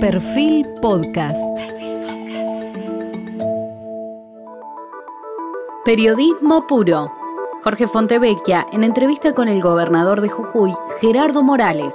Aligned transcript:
Perfil 0.00 0.64
Podcast. 0.80 1.36
Periodismo 5.84 6.68
puro. 6.68 7.10
Jorge 7.64 7.88
Fontevecchia 7.88 8.64
en 8.72 8.84
entrevista 8.84 9.32
con 9.32 9.48
el 9.48 9.60
gobernador 9.60 10.20
de 10.20 10.28
Jujuy, 10.28 10.72
Gerardo 11.00 11.42
Morales. 11.42 11.94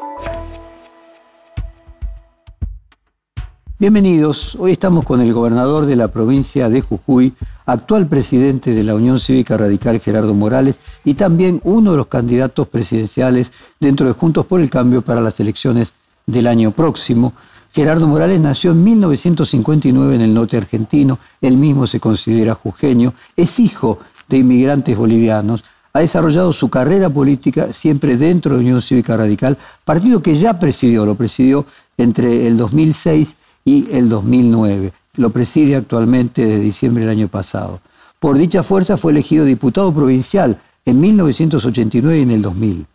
Bienvenidos, 3.79 4.56
hoy 4.56 4.74
estamos 4.74 5.06
con 5.06 5.22
el 5.22 5.31
gobernador 5.31 5.85
de 5.85 5.96
la 5.96 6.10
provincia 6.10 6.67
de 6.67 6.81
Jujuy, 6.81 7.33
actual 7.65 8.08
presidente 8.08 8.74
de 8.74 8.83
la 8.83 8.96
Unión 8.96 9.22
Cívica 9.22 9.56
Radical 9.56 10.01
Gerardo 10.01 10.33
Morales 10.33 10.81
y 11.06 11.13
también 11.13 11.62
uno 11.63 11.92
de 11.92 11.97
los 11.97 12.08
candidatos 12.08 12.67
presidenciales 12.67 13.54
dentro 13.79 14.06
de 14.08 14.12
Juntos 14.12 14.46
por 14.46 14.60
el 14.60 14.70
Cambio 14.70 15.04
para 15.04 15.22
las 15.22 15.40
elecciones 15.40 15.94
del 16.26 16.48
año 16.48 16.72
próximo. 16.72 17.34
Gerardo 17.73 18.08
Morales 18.08 18.40
nació 18.40 18.71
en 18.71 18.84
1959 18.84 20.13
en 20.13 20.22
el 20.22 20.34
norte 20.34 20.58
argentino, 20.58 21.18
él 21.41 21.58
mismo 21.58 21.88
se 21.88 21.99
considera 21.99 22.54
jujeño, 22.54 23.16
es 23.36 23.59
hijo 23.59 23.98
de 24.30 24.38
inmigrantes 24.38 24.96
bolivianos, 24.96 25.63
ha 25.91 25.99
desarrollado 25.99 26.54
su 26.54 26.70
carrera 26.70 27.09
política 27.09 27.73
siempre 27.73 28.16
dentro 28.16 28.54
de 28.54 28.59
Unión 28.59 28.80
Cívica 28.80 29.18
Radical, 29.18 29.58
partido 29.84 30.22
que 30.22 30.36
ya 30.36 30.59
presidió, 30.59 31.04
lo 31.04 31.16
presidió 31.16 31.66
entre 31.98 32.46
el 32.46 32.58
2006 32.58 33.38
y 33.66 33.91
el 33.91 34.08
2009, 34.08 34.94
lo 35.16 35.32
preside 35.32 35.76
actualmente 35.76 36.46
desde 36.46 36.60
diciembre 36.60 37.05
del 37.05 37.18
año 37.18 37.27
pasado. 37.27 37.82
Por 38.20 38.38
dicha 38.38 38.62
fuerza 38.62 38.98
fue 38.98 39.13
elegido 39.13 39.46
diputado 39.46 39.91
provincial 39.91 40.60
en 40.85 41.02
1989 41.02 42.20
y 42.20 42.21
en 42.21 42.32
el 42.32 42.41
2000. 42.44 42.85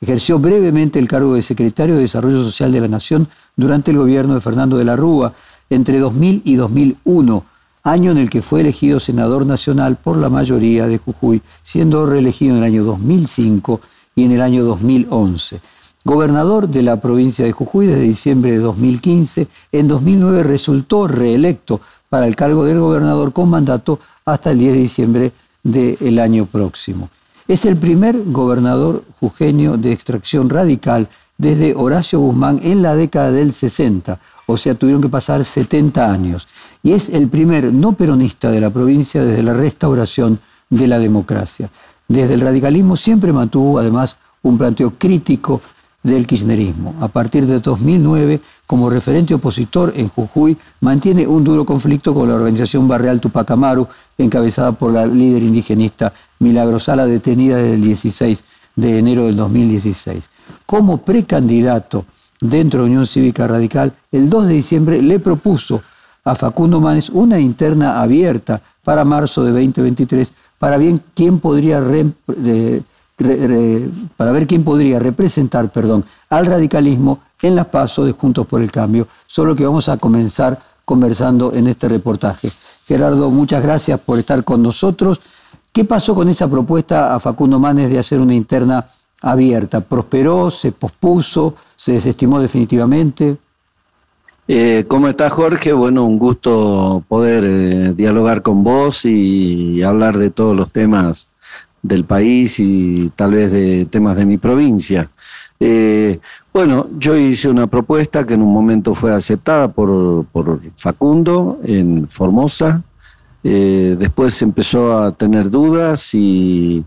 Ejerció 0.00 0.38
brevemente 0.38 0.98
el 0.98 1.08
cargo 1.08 1.34
de 1.34 1.42
secretario 1.42 1.94
de 1.94 2.02
Desarrollo 2.02 2.44
Social 2.44 2.70
de 2.70 2.80
la 2.80 2.88
Nación 2.88 3.28
durante 3.56 3.90
el 3.90 3.98
gobierno 3.98 4.34
de 4.34 4.40
Fernando 4.40 4.76
de 4.76 4.84
la 4.84 4.96
Rúa 4.96 5.32
entre 5.70 5.98
2000 5.98 6.42
y 6.44 6.56
2001, 6.56 7.44
año 7.82 8.10
en 8.10 8.18
el 8.18 8.30
que 8.30 8.42
fue 8.42 8.60
elegido 8.60 9.00
senador 9.00 9.46
nacional 9.46 9.96
por 9.96 10.16
la 10.16 10.28
mayoría 10.28 10.86
de 10.86 10.98
Jujuy, 10.98 11.40
siendo 11.62 12.04
reelegido 12.06 12.52
en 12.52 12.58
el 12.58 12.64
año 12.64 12.84
2005 12.84 13.80
y 14.14 14.24
en 14.24 14.32
el 14.32 14.42
año 14.42 14.64
2011. 14.64 15.60
Gobernador 16.04 16.68
de 16.68 16.82
la 16.82 17.00
provincia 17.00 17.44
de 17.44 17.52
Jujuy 17.52 17.86
desde 17.86 18.02
diciembre 18.02 18.52
de 18.52 18.58
2015, 18.58 19.48
en 19.72 19.88
2009 19.88 20.42
resultó 20.44 21.08
reelecto 21.08 21.80
para 22.08 22.26
el 22.28 22.36
cargo 22.36 22.64
del 22.64 22.78
gobernador 22.78 23.32
con 23.32 23.50
mandato 23.50 23.98
hasta 24.24 24.52
el 24.52 24.58
10 24.58 24.72
de 24.72 24.78
diciembre 24.78 25.32
del 25.62 26.18
año 26.18 26.46
próximo. 26.46 27.08
Es 27.48 27.64
el 27.64 27.76
primer 27.76 28.24
gobernador 28.24 29.04
jujeño 29.20 29.76
de 29.76 29.92
extracción 29.92 30.50
radical 30.50 31.08
desde 31.38 31.74
Horacio 31.76 32.18
Guzmán 32.18 32.60
en 32.64 32.82
la 32.82 32.96
década 32.96 33.30
del 33.30 33.52
60, 33.52 34.18
o 34.46 34.56
sea, 34.56 34.74
tuvieron 34.74 35.00
que 35.00 35.08
pasar 35.08 35.44
70 35.44 36.10
años. 36.10 36.48
Y 36.82 36.92
es 36.92 37.08
el 37.08 37.28
primer 37.28 37.72
no 37.72 37.92
peronista 37.92 38.50
de 38.50 38.60
la 38.60 38.70
provincia 38.70 39.22
desde 39.22 39.44
la 39.44 39.54
restauración 39.54 40.40
de 40.70 40.88
la 40.88 40.98
democracia. 40.98 41.70
Desde 42.08 42.34
el 42.34 42.40
radicalismo 42.40 42.96
siempre 42.96 43.32
mantuvo 43.32 43.78
además 43.78 44.16
un 44.42 44.58
planteo 44.58 44.94
crítico 44.98 45.60
del 46.06 46.26
kirchnerismo. 46.26 46.94
A 47.00 47.08
partir 47.08 47.46
de 47.46 47.58
2009, 47.58 48.40
como 48.66 48.88
referente 48.88 49.34
opositor 49.34 49.92
en 49.96 50.08
Jujuy, 50.08 50.56
mantiene 50.80 51.26
un 51.26 51.42
duro 51.42 51.64
conflicto 51.66 52.14
con 52.14 52.28
la 52.28 52.36
organización 52.36 52.86
barrial 52.86 53.20
Tupac 53.20 53.50
Amaru, 53.50 53.88
encabezada 54.16 54.72
por 54.72 54.92
la 54.92 55.04
líder 55.04 55.42
indigenista 55.42 56.12
Milagro 56.38 56.78
Sala, 56.78 57.06
detenida 57.06 57.56
desde 57.56 57.74
el 57.74 57.82
16 57.82 58.44
de 58.76 58.98
enero 58.98 59.26
del 59.26 59.36
2016. 59.36 60.28
Como 60.64 60.98
precandidato 60.98 62.04
dentro 62.40 62.80
de 62.80 62.86
Unión 62.86 63.06
Cívica 63.06 63.48
Radical, 63.48 63.92
el 64.12 64.30
2 64.30 64.46
de 64.46 64.54
diciembre 64.54 65.02
le 65.02 65.18
propuso 65.18 65.82
a 66.24 66.36
Facundo 66.36 66.80
Manes 66.80 67.10
una 67.10 67.40
interna 67.40 68.00
abierta 68.00 68.60
para 68.84 69.04
marzo 69.04 69.44
de 69.44 69.50
2023 69.50 70.32
para, 70.58 70.78
bien 70.78 71.00
quién 71.14 71.40
podría 71.40 71.80
para 74.16 74.32
ver 74.32 74.46
quién 74.46 74.62
podría 74.62 74.98
representar 74.98 75.70
perdón, 75.70 76.04
al 76.28 76.46
radicalismo 76.46 77.20
en 77.40 77.56
las 77.56 77.66
pasos 77.66 78.06
de 78.06 78.12
Juntos 78.12 78.46
por 78.46 78.60
el 78.60 78.70
Cambio. 78.70 79.08
Solo 79.26 79.56
que 79.56 79.64
vamos 79.64 79.88
a 79.88 79.96
comenzar 79.96 80.58
conversando 80.84 81.52
en 81.52 81.66
este 81.68 81.88
reportaje. 81.88 82.50
Gerardo, 82.86 83.30
muchas 83.30 83.62
gracias 83.62 83.98
por 84.00 84.18
estar 84.18 84.44
con 84.44 84.62
nosotros. 84.62 85.20
¿Qué 85.72 85.84
pasó 85.84 86.14
con 86.14 86.28
esa 86.28 86.48
propuesta 86.48 87.14
a 87.14 87.20
Facundo 87.20 87.58
Manes 87.58 87.90
de 87.90 87.98
hacer 87.98 88.20
una 88.20 88.34
interna 88.34 88.86
abierta? 89.20 89.80
¿Prosperó? 89.80 90.50
¿Se 90.50 90.72
pospuso? 90.72 91.54
¿Se 91.74 91.92
desestimó 91.92 92.40
definitivamente? 92.40 93.36
Eh, 94.48 94.84
¿Cómo 94.86 95.08
estás, 95.08 95.32
Jorge? 95.32 95.72
Bueno, 95.72 96.04
un 96.04 96.18
gusto 96.18 97.02
poder 97.08 97.44
eh, 97.44 97.92
dialogar 97.96 98.42
con 98.42 98.62
vos 98.62 99.04
y 99.04 99.82
hablar 99.82 100.18
de 100.18 100.30
todos 100.30 100.54
los 100.54 100.72
temas 100.72 101.30
del 101.86 102.04
país 102.04 102.58
y 102.58 103.10
tal 103.16 103.32
vez 103.32 103.50
de 103.50 103.86
temas 103.86 104.16
de 104.16 104.24
mi 104.24 104.38
provincia. 104.38 105.10
Eh, 105.58 106.18
bueno, 106.52 106.88
yo 106.98 107.16
hice 107.16 107.48
una 107.48 107.66
propuesta 107.66 108.26
que 108.26 108.34
en 108.34 108.42
un 108.42 108.52
momento 108.52 108.94
fue 108.94 109.14
aceptada 109.14 109.68
por, 109.68 110.26
por 110.26 110.60
Facundo 110.76 111.60
en 111.64 112.08
Formosa, 112.08 112.82
eh, 113.42 113.96
después 113.98 114.40
empezó 114.42 114.98
a 114.98 115.12
tener 115.12 115.50
dudas 115.50 116.14
y 116.14 116.84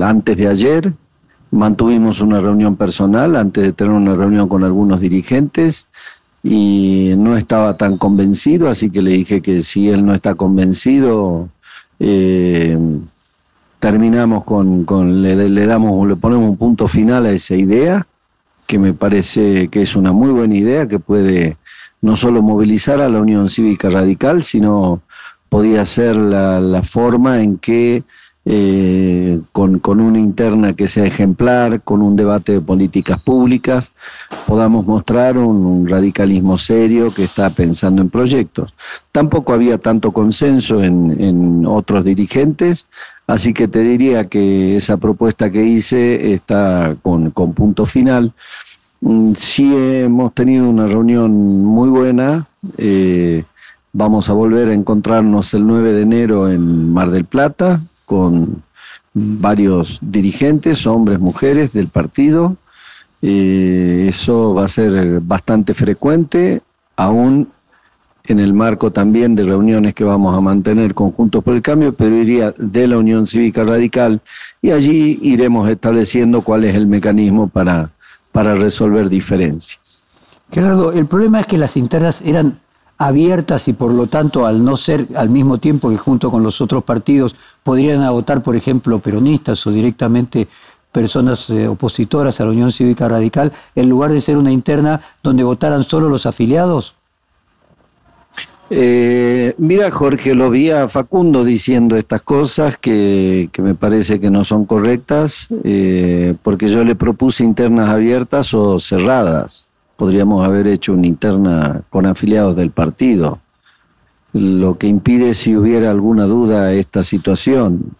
antes 0.00 0.36
de 0.36 0.48
ayer 0.48 0.92
mantuvimos 1.52 2.20
una 2.20 2.40
reunión 2.40 2.74
personal, 2.76 3.36
antes 3.36 3.62
de 3.62 3.72
tener 3.72 3.92
una 3.92 4.16
reunión 4.16 4.48
con 4.48 4.64
algunos 4.64 5.00
dirigentes 5.00 5.86
y 6.42 7.12
no 7.16 7.36
estaba 7.36 7.76
tan 7.76 7.98
convencido, 7.98 8.68
así 8.68 8.90
que 8.90 9.02
le 9.02 9.12
dije 9.12 9.40
que 9.42 9.62
si 9.62 9.88
él 9.88 10.04
no 10.04 10.14
está 10.14 10.34
convencido, 10.34 11.48
eh, 12.00 12.76
terminamos 13.82 14.44
con, 14.44 14.84
con 14.84 15.22
le, 15.22 15.48
le, 15.48 15.66
damos, 15.66 16.06
le 16.06 16.14
ponemos 16.14 16.50
un 16.50 16.56
punto 16.56 16.86
final 16.86 17.26
a 17.26 17.32
esa 17.32 17.56
idea, 17.56 18.06
que 18.64 18.78
me 18.78 18.94
parece 18.94 19.66
que 19.70 19.82
es 19.82 19.96
una 19.96 20.12
muy 20.12 20.30
buena 20.30 20.54
idea, 20.54 20.86
que 20.86 21.00
puede 21.00 21.56
no 22.00 22.14
solo 22.14 22.42
movilizar 22.42 23.00
a 23.00 23.08
la 23.08 23.20
Unión 23.20 23.48
Cívica 23.48 23.90
Radical, 23.90 24.44
sino 24.44 25.02
podía 25.48 25.84
ser 25.84 26.14
la, 26.14 26.82
forma 26.84 27.42
en 27.42 27.58
que 27.58 28.04
eh, 28.44 29.40
con, 29.50 29.80
una 29.84 30.18
interna 30.18 30.74
que 30.74 30.86
sea 30.86 31.04
ejemplar, 31.04 31.82
con 31.82 32.02
un 32.02 32.14
debate 32.14 32.52
de 32.52 32.60
políticas 32.60 33.20
públicas, 33.20 33.90
podamos 34.46 34.86
mostrar 34.86 35.38
un, 35.38 35.88
radicalismo 35.88 36.56
serio 36.56 37.12
que 37.12 37.24
está 37.24 37.50
pensando 37.50 38.00
en 38.00 38.10
proyectos. 38.10 38.74
Tampoco 39.10 39.52
había 39.52 39.78
tanto 39.78 40.12
consenso 40.12 40.82
en, 40.84 41.64
otros 41.66 42.04
dirigentes, 42.04 42.86
así 43.32 43.54
que 43.54 43.66
te 43.66 43.80
diría 43.80 44.28
que 44.28 44.76
esa 44.76 44.98
propuesta 44.98 45.50
que 45.50 45.64
hice 45.64 46.34
está 46.34 46.96
con, 47.02 47.30
con 47.30 47.54
punto 47.54 47.86
final. 47.86 48.32
Mm, 49.00 49.32
sí 49.34 49.74
hemos 49.74 50.34
tenido 50.34 50.68
una 50.68 50.86
reunión 50.86 51.32
muy 51.64 51.88
buena. 51.88 52.46
Eh, 52.76 53.44
vamos 53.92 54.28
a 54.28 54.34
volver 54.34 54.68
a 54.68 54.74
encontrarnos 54.74 55.54
el 55.54 55.66
9 55.66 55.92
de 55.92 56.02
enero 56.02 56.50
en 56.50 56.92
Mar 56.92 57.10
del 57.10 57.24
Plata 57.24 57.80
con 58.04 58.62
varios 59.14 59.98
dirigentes, 60.02 60.86
hombres, 60.86 61.18
mujeres 61.18 61.72
del 61.72 61.88
partido. 61.88 62.56
Eh, 63.22 64.08
eso 64.10 64.52
va 64.52 64.66
a 64.66 64.68
ser 64.68 65.20
bastante 65.20 65.72
frecuente, 65.72 66.60
aún 66.96 67.48
en 68.24 68.40
el 68.40 68.54
marco 68.54 68.90
también 68.92 69.34
de 69.34 69.44
reuniones 69.44 69.94
que 69.94 70.04
vamos 70.04 70.36
a 70.36 70.40
mantener 70.40 70.94
conjuntos 70.94 71.42
por 71.42 71.54
el 71.54 71.62
cambio, 71.62 71.92
pero 71.92 72.14
iría 72.16 72.54
de 72.56 72.86
la 72.86 72.98
Unión 72.98 73.26
Cívica 73.26 73.64
Radical 73.64 74.20
y 74.60 74.70
allí 74.70 75.18
iremos 75.22 75.68
estableciendo 75.68 76.42
cuál 76.42 76.64
es 76.64 76.74
el 76.74 76.86
mecanismo 76.86 77.48
para 77.48 77.90
para 78.32 78.54
resolver 78.54 79.08
diferencias. 79.08 80.02
Gerardo, 80.50 80.92
el 80.92 81.06
problema 81.06 81.40
es 81.40 81.46
que 81.46 81.58
las 81.58 81.76
internas 81.76 82.22
eran 82.22 82.58
abiertas 82.98 83.68
y 83.68 83.72
por 83.72 83.92
lo 83.92 84.06
tanto 84.06 84.46
al 84.46 84.64
no 84.64 84.76
ser 84.76 85.06
al 85.14 85.30
mismo 85.30 85.58
tiempo 85.58 85.90
que 85.90 85.96
junto 85.96 86.30
con 86.30 86.42
los 86.42 86.60
otros 86.60 86.82
partidos 86.84 87.34
podrían 87.62 88.08
votar, 88.10 88.42
por 88.42 88.56
ejemplo, 88.56 88.98
peronistas 88.98 89.66
o 89.66 89.70
directamente 89.70 90.48
personas 90.90 91.48
eh, 91.50 91.68
opositoras 91.68 92.40
a 92.40 92.44
la 92.44 92.50
Unión 92.50 92.72
Cívica 92.72 93.08
Radical, 93.08 93.52
en 93.74 93.88
lugar 93.88 94.10
de 94.10 94.20
ser 94.20 94.36
una 94.36 94.52
interna 94.52 95.00
donde 95.22 95.42
votaran 95.42 95.84
solo 95.84 96.08
los 96.08 96.26
afiliados? 96.26 96.94
Eh, 98.74 99.54
mira, 99.58 99.90
Jorge, 99.90 100.34
lo 100.34 100.48
vi 100.48 100.70
a 100.70 100.88
Facundo 100.88 101.44
diciendo 101.44 101.94
estas 101.94 102.22
cosas 102.22 102.78
que, 102.78 103.50
me 103.58 103.74
parece 103.74 104.18
que 104.18 104.30
no 104.30 104.44
son 104.44 104.64
correctas, 104.64 105.48
eh, 105.62 106.34
porque 106.42 106.68
yo 106.68 106.82
le 106.82 106.94
propuse 106.94 107.44
internas 107.44 107.90
abiertas 107.90 108.54
o 108.54 108.80
cerradas. 108.80 109.68
Podríamos 109.96 110.46
haber 110.46 110.66
hecho 110.68 110.94
una 110.94 111.06
interna 111.06 111.82
con 111.90 112.06
afiliados 112.06 112.56
del 112.56 112.70
partido. 112.70 113.40
Lo 114.32 114.78
que 114.78 114.86
impide 114.86 115.34
si 115.34 115.54
hubiera 115.54 115.90
alguna 115.90 116.24
duda 116.24 116.72
esta 116.72 117.04
situación. 117.04 117.94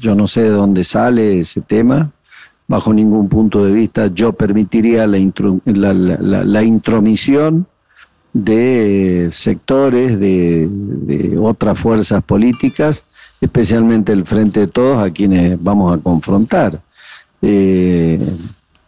Yo 0.00 0.14
no 0.14 0.26
sé 0.26 0.40
de 0.40 0.48
dónde 0.48 0.84
sale 0.84 1.40
ese 1.40 1.60
tema, 1.60 2.12
bajo 2.66 2.94
ningún 2.94 3.28
punto 3.28 3.62
de 3.62 3.72
vista 3.72 4.06
yo 4.06 4.32
permitiría 4.32 5.06
la, 5.06 5.92
la, 6.44 6.62
intromisión 6.62 7.66
de 8.44 9.28
sectores 9.32 10.18
de, 10.20 11.36
otras 11.40 11.78
fuerzas 11.78 12.22
políticas, 12.22 13.04
especialmente 13.40 14.12
el 14.12 14.24
Frente 14.26 14.60
de 14.60 14.66
Todos, 14.68 15.02
a 15.02 15.10
quienes 15.10 15.60
vamos 15.62 15.96
a 15.96 16.00
confrontar. 16.00 16.80
Eh, 17.42 18.18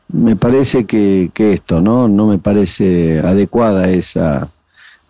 me 0.08 0.36
parece 0.36 0.86
que, 0.86 1.30
esto, 1.36 1.80
¿no? 1.80 2.08
No 2.08 2.26
me 2.26 2.38
parece 2.38 3.20
adecuada 3.20 3.90
esa, 3.90 4.48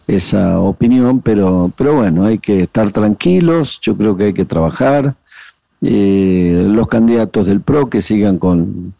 esa 0.06 0.58
opinión, 0.58 1.20
pero, 1.20 1.70
pero 1.76 1.96
bueno, 1.96 2.24
hay 2.24 2.38
que 2.38 2.62
estar 2.62 2.92
tranquilos, 2.92 3.78
yo 3.82 3.96
creo 3.96 4.16
que 4.16 4.24
hay 4.24 4.32
que 4.32 4.44
trabajar. 4.46 5.14
Eh, 5.82 6.66
los 6.66 6.88
candidatos 6.88 7.46
del 7.46 7.60
PRO 7.60 7.88
que 7.88 8.02
sigan 8.02 8.38
con 8.38 8.94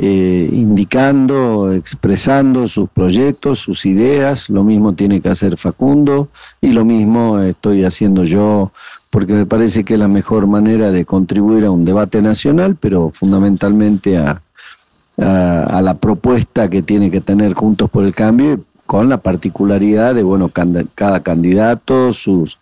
eh, 0.00 0.48
indicando, 0.52 1.72
expresando 1.72 2.68
sus 2.68 2.88
proyectos, 2.88 3.58
sus 3.58 3.84
ideas, 3.84 4.48
lo 4.48 4.62
mismo 4.62 4.94
tiene 4.94 5.20
que 5.20 5.28
hacer 5.28 5.56
Facundo 5.56 6.28
y 6.60 6.68
lo 6.68 6.84
mismo 6.84 7.40
estoy 7.40 7.84
haciendo 7.84 8.22
yo 8.22 8.70
porque 9.10 9.32
me 9.32 9.46
parece 9.46 9.84
que 9.84 9.94
es 9.94 10.00
la 10.00 10.08
mejor 10.08 10.46
manera 10.46 10.92
de 10.92 11.04
contribuir 11.04 11.64
a 11.64 11.70
un 11.70 11.84
debate 11.84 12.22
nacional, 12.22 12.76
pero 12.78 13.10
fundamentalmente 13.12 14.18
a, 14.18 14.40
la 15.16 15.94
propuesta 15.94 16.70
que 16.70 16.82
tiene 16.82 17.10
que 17.10 17.20
tener 17.20 17.54
Juntos 17.54 17.90
por 17.90 18.04
el 18.04 18.14
Cambio, 18.14 18.60
con 18.86 19.08
la 19.08 19.18
particularidad 19.18 20.14
de 20.14 20.22
bueno 20.22 20.50
cada 20.94 21.20
candidato, 21.24 22.12
sus 22.12 22.58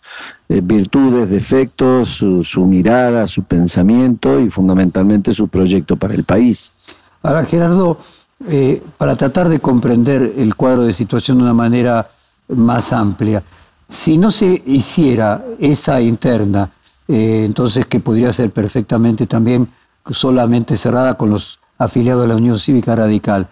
eh, 0.48 0.62
virtudes, 0.62 1.28
defectos, 1.28 2.08
su, 2.08 2.66
mirada, 2.66 3.26
su 3.26 3.42
pensamiento 3.42 4.40
y 4.40 4.48
fundamentalmente 4.48 5.32
su 5.32 5.48
proyecto 5.48 5.96
para 5.96 6.14
el 6.14 6.24
país. 6.24 6.72
Ahora, 7.26 7.44
Gerardo, 7.44 7.98
eh, 8.48 8.80
para 8.96 9.16
tratar 9.16 9.48
de 9.48 9.58
comprender 9.58 10.34
el 10.36 10.54
cuadro 10.54 10.82
de 10.82 10.92
situación 10.92 11.38
de 11.38 11.42
una 11.42 11.54
manera 11.54 12.06
más 12.48 12.92
amplia, 12.92 13.42
si 13.88 14.16
no 14.16 14.30
se 14.30 14.62
hiciera 14.64 15.44
esa 15.58 16.00
interna, 16.00 16.70
eh, 17.08 17.42
entonces 17.44 17.86
que 17.86 17.98
podría 17.98 18.32
ser 18.32 18.52
perfectamente 18.52 19.26
también 19.26 19.68
solamente 20.08 20.76
cerrada 20.76 21.14
con 21.14 21.30
los 21.30 21.58
afiliado 21.78 22.22
a 22.22 22.26
la 22.28 22.36
Unión 22.36 22.60
Cívica 22.60 22.94
Radical, 22.94 23.48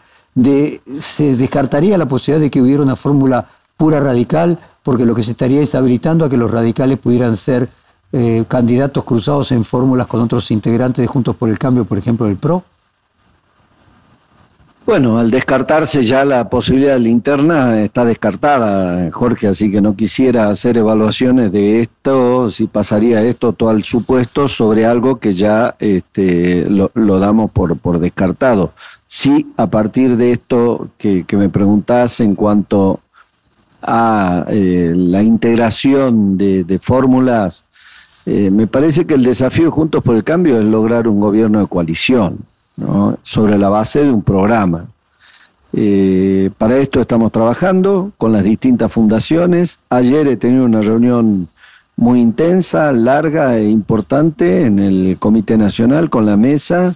se 1.00 1.36
descartaría 1.36 1.98
la 1.98 2.06
posibilidad 2.06 2.42
de 2.42 2.50
que 2.50 2.62
hubiera 2.62 2.82
una 2.82 2.94
fórmula 2.94 3.44
pura 3.76 3.98
radical, 3.98 4.58
porque 4.84 5.04
lo 5.04 5.16
que 5.16 5.24
se 5.24 5.32
estaría 5.32 5.62
es 5.62 5.74
habilitando 5.74 6.24
a 6.24 6.30
que 6.30 6.36
los 6.36 6.50
radicales 6.50 6.98
pudieran 6.98 7.36
ser 7.36 7.68
eh, 8.12 8.44
candidatos 8.46 9.02
cruzados 9.02 9.50
en 9.50 9.64
fórmulas 9.64 10.06
con 10.06 10.20
otros 10.20 10.50
integrantes 10.52 11.02
de 11.02 11.08
Juntos 11.08 11.34
por 11.34 11.48
el 11.50 11.58
Cambio, 11.58 11.84
por 11.84 11.98
ejemplo, 11.98 12.28
el 12.28 12.36
PRO? 12.36 12.62
Bueno, 14.86 15.18
al 15.18 15.30
descartarse 15.30 16.02
ya 16.02 16.26
la 16.26 16.50
posibilidad 16.50 16.92
de 16.92 17.00
la 17.00 17.08
interna 17.08 17.80
está 17.80 18.04
descartada, 18.04 19.10
Jorge, 19.12 19.48
así 19.48 19.70
que 19.70 19.80
no 19.80 19.96
quisiera 19.96 20.50
hacer 20.50 20.76
evaluaciones 20.76 21.50
de 21.52 21.80
esto, 21.80 22.50
si 22.50 22.66
pasaría 22.66 23.22
esto 23.22 23.54
todo 23.54 23.70
al 23.70 23.82
supuesto 23.84 24.46
sobre 24.46 24.84
algo 24.84 25.18
que 25.18 25.32
ya 25.32 25.74
este, 25.78 26.68
lo, 26.68 26.90
damos 27.18 27.50
por, 27.50 27.78
por 27.78 27.98
descartado. 27.98 28.74
Sí, 29.06 29.46
a 29.56 29.68
partir 29.68 30.18
de 30.18 30.32
esto 30.32 30.90
que, 30.98 31.24
me 31.32 31.48
preguntás 31.48 32.20
en 32.20 32.34
cuanto 32.34 33.00
a 33.80 34.44
eh, 34.48 34.92
la 34.94 35.22
integración 35.22 36.36
de, 36.36 36.78
fórmulas, 36.78 37.64
eh, 38.26 38.50
me 38.50 38.66
parece 38.66 39.06
que 39.06 39.14
el 39.14 39.24
desafío 39.24 39.70
Juntos 39.70 40.04
por 40.04 40.14
el 40.14 40.24
Cambio 40.24 40.58
es 40.58 40.64
lograr 40.66 41.08
un 41.08 41.20
gobierno 41.20 41.60
de 41.60 41.68
coalición 41.68 42.44
sobre 43.22 43.58
la 43.58 43.68
base 43.68 44.04
de 44.04 44.10
un 44.10 44.22
programa. 44.22 44.86
Eh, 45.76 46.50
para 46.56 46.76
esto 46.78 47.00
estamos 47.00 47.32
trabajando 47.32 48.12
con 48.16 48.32
las 48.32 48.44
distintas 48.44 48.92
fundaciones. 48.92 49.80
Ayer 49.90 50.28
he 50.28 50.36
tenido 50.36 50.64
una 50.64 50.80
reunión 50.80 51.48
muy 51.96 52.20
intensa, 52.20 52.92
larga 52.92 53.56
e 53.56 53.68
importante 53.68 54.66
en 54.66 54.78
el 54.78 55.16
Comité 55.18 55.58
Nacional 55.58 56.10
con 56.10 56.26
la 56.26 56.36
mesa 56.36 56.94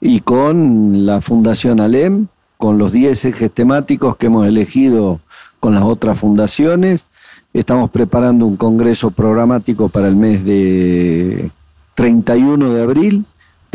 y 0.00 0.20
con 0.20 1.06
la 1.06 1.20
Fundación 1.20 1.80
ALEM, 1.80 2.26
con 2.58 2.78
los 2.78 2.92
10 2.92 3.24
ejes 3.26 3.50
temáticos 3.52 4.16
que 4.16 4.26
hemos 4.26 4.46
elegido 4.46 5.20
con 5.60 5.74
las 5.74 5.82
otras 5.82 6.18
fundaciones. 6.18 7.06
Estamos 7.54 7.90
preparando 7.90 8.44
un 8.44 8.56
congreso 8.56 9.10
programático 9.10 9.88
para 9.88 10.08
el 10.08 10.16
mes 10.16 10.44
de 10.44 11.50
31 11.94 12.74
de 12.74 12.82
abril 12.82 13.24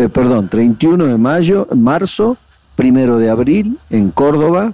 perdón, 0.08 0.48
31 0.48 1.06
de 1.08 1.18
mayo, 1.18 1.68
marzo, 1.76 2.38
primero 2.76 3.18
de 3.18 3.30
abril, 3.30 3.78
en 3.90 4.12
Córdoba. 4.12 4.74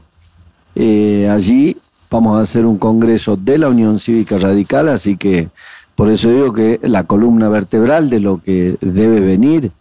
Eh, 0.75 1.27
allí 1.31 1.77
vamos 2.11 2.37
a 2.37 2.43
hacer 2.43 2.65
un 2.65 2.77
congreso 2.77 3.35
de 3.35 3.57
la 3.57 3.69
Unión 3.69 3.99
Cívica 3.99 4.37
Radical, 4.37 4.89
así 4.89 5.17
que 5.17 5.49
por 5.95 6.09
eso 6.09 6.29
digo 6.29 6.53
que 6.53 6.79
la 6.83 7.05
columna 7.05 7.49
vertebral 7.49 8.09
de 8.09 8.19
lo 8.19 8.41
que 8.41 8.77
debe 8.81 9.21
venir 9.21 9.71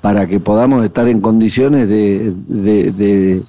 para 0.00 0.26
que 0.26 0.40
podamos 0.40 0.84
estar 0.84 1.08
en 1.08 1.20
condiciones 1.20 1.88
de, 1.88 2.34
de, 2.46 3.42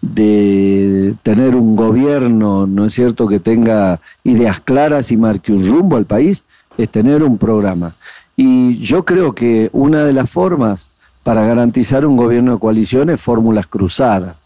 de, 0.00 1.14
tener 1.22 1.54
un 1.54 1.76
gobierno, 1.76 2.66
¿no 2.66 2.86
es 2.86 2.94
cierto?, 2.94 3.28
que 3.28 3.38
tenga 3.38 4.00
ideas 4.24 4.60
claras 4.60 5.12
y 5.12 5.16
marque 5.16 5.52
un 5.52 5.68
rumbo 5.68 5.96
al 5.96 6.06
país, 6.06 6.42
es 6.76 6.88
tener 6.88 7.22
un 7.22 7.38
programa. 7.38 7.94
Y 8.36 8.78
yo 8.78 9.04
creo 9.04 9.34
que 9.34 9.70
una 9.72 10.04
de 10.04 10.12
las 10.12 10.30
formas 10.30 10.88
para 11.22 11.44
garantizar 11.44 12.06
un 12.06 12.16
gobierno 12.16 12.54
de 12.54 12.58
coalición 12.58 13.10
es 13.10 13.20
fórmulas 13.20 13.66
cruzadas. 13.66 14.36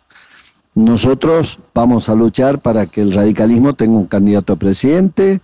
Nosotros 0.74 1.60
vamos 1.72 2.08
a 2.08 2.14
luchar 2.14 2.58
para 2.58 2.86
que 2.86 3.00
el 3.00 3.12
radicalismo 3.12 3.74
tenga 3.74 3.96
un 3.96 4.06
candidato 4.06 4.54
a 4.54 4.56
presidente, 4.56 5.40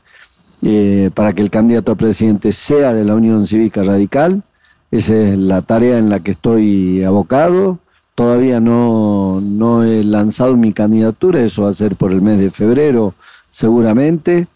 eh, 0.63 1.11
para 1.15 1.33
que 1.33 1.43
el 1.43 1.51
candidato 1.51 1.93
a 1.93 1.95
presidente 1.95 2.53
sea 2.53 2.93
de 2.93 3.05
la 3.05 3.15
Unión 3.15 3.47
Cívica 3.47 3.85
Radical. 3.85 4.43
Esa 4.91 5.15
es 5.15 5.39
la 5.39 5.63
tarea 5.63 5.99
en 5.99 6.11
la 6.11 6.19
que 6.19 6.33
estoy 6.33 7.05
abocado. 7.05 7.79
Todavía 8.17 8.59
no, 8.59 9.41
no 9.41 9.85
he 9.85 10.03
lanzado 10.03 10.57
mi 10.57 10.73
candidatura, 10.73 11.43
eso 11.43 11.63
va 11.63 11.71
a 11.71 11.75
ser 11.75 11.95
por 11.95 12.11
el 12.11 12.21
mes 12.21 12.39
de 12.39 12.51
febrero 12.51 13.15
seguramente, 13.51 14.47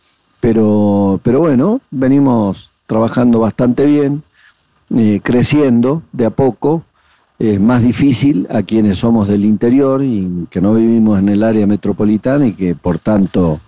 pero, 0.41 1.21
pero 1.23 1.41
bueno, 1.41 1.81
venimos 1.91 2.71
trabajando 2.87 3.39
bastante 3.39 3.87
bien, 3.87 4.23
eh, 4.95 5.21
creciendo 5.23 6.03
de 6.13 6.27
a 6.27 6.31
poco. 6.31 6.85
Es 7.39 7.61
más 7.61 7.83
difícil 7.83 8.47
a 8.51 8.63
quienes 8.63 8.99
somos 8.99 9.27
del 9.27 9.45
interior 9.45 10.03
y 10.03 10.47
que 10.51 10.61
no 10.61 10.75
vivimos 10.75 11.19
en 11.19 11.29
el 11.29 11.43
área 11.43 11.67
metropolitana 11.67 12.47
y 12.47 12.53
que 12.53 12.75
por 12.75 12.99
tanto 12.99 13.61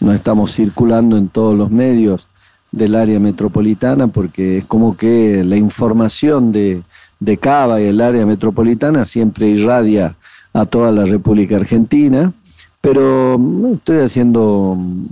no 0.00 0.12
estamos 0.12 0.52
circulando 0.54 1.16
en 1.16 1.28
todos 1.28 1.56
los 1.56 1.70
medios 1.70 2.28
del 2.70 2.96
área 2.96 3.18
metropolitana 3.20 4.08
porque 4.08 4.58
es 4.58 4.66
como 4.66 4.96
que 4.96 5.42
la 5.44 5.56
información 5.56 6.52
de, 6.52 6.82
de 7.20 7.36
Cava 7.38 7.80
y 7.80 7.86
el 7.86 8.00
área 8.00 8.26
metropolitana 8.26 9.04
siempre 9.04 9.48
irradia 9.48 10.16
a 10.52 10.66
toda 10.66 10.92
la 10.92 11.04
República 11.04 11.56
Argentina, 11.56 12.32
pero 12.84 13.38
mm, 13.38 13.72
estoy 13.76 14.00
haciendo 14.00 14.72
un, 14.72 15.08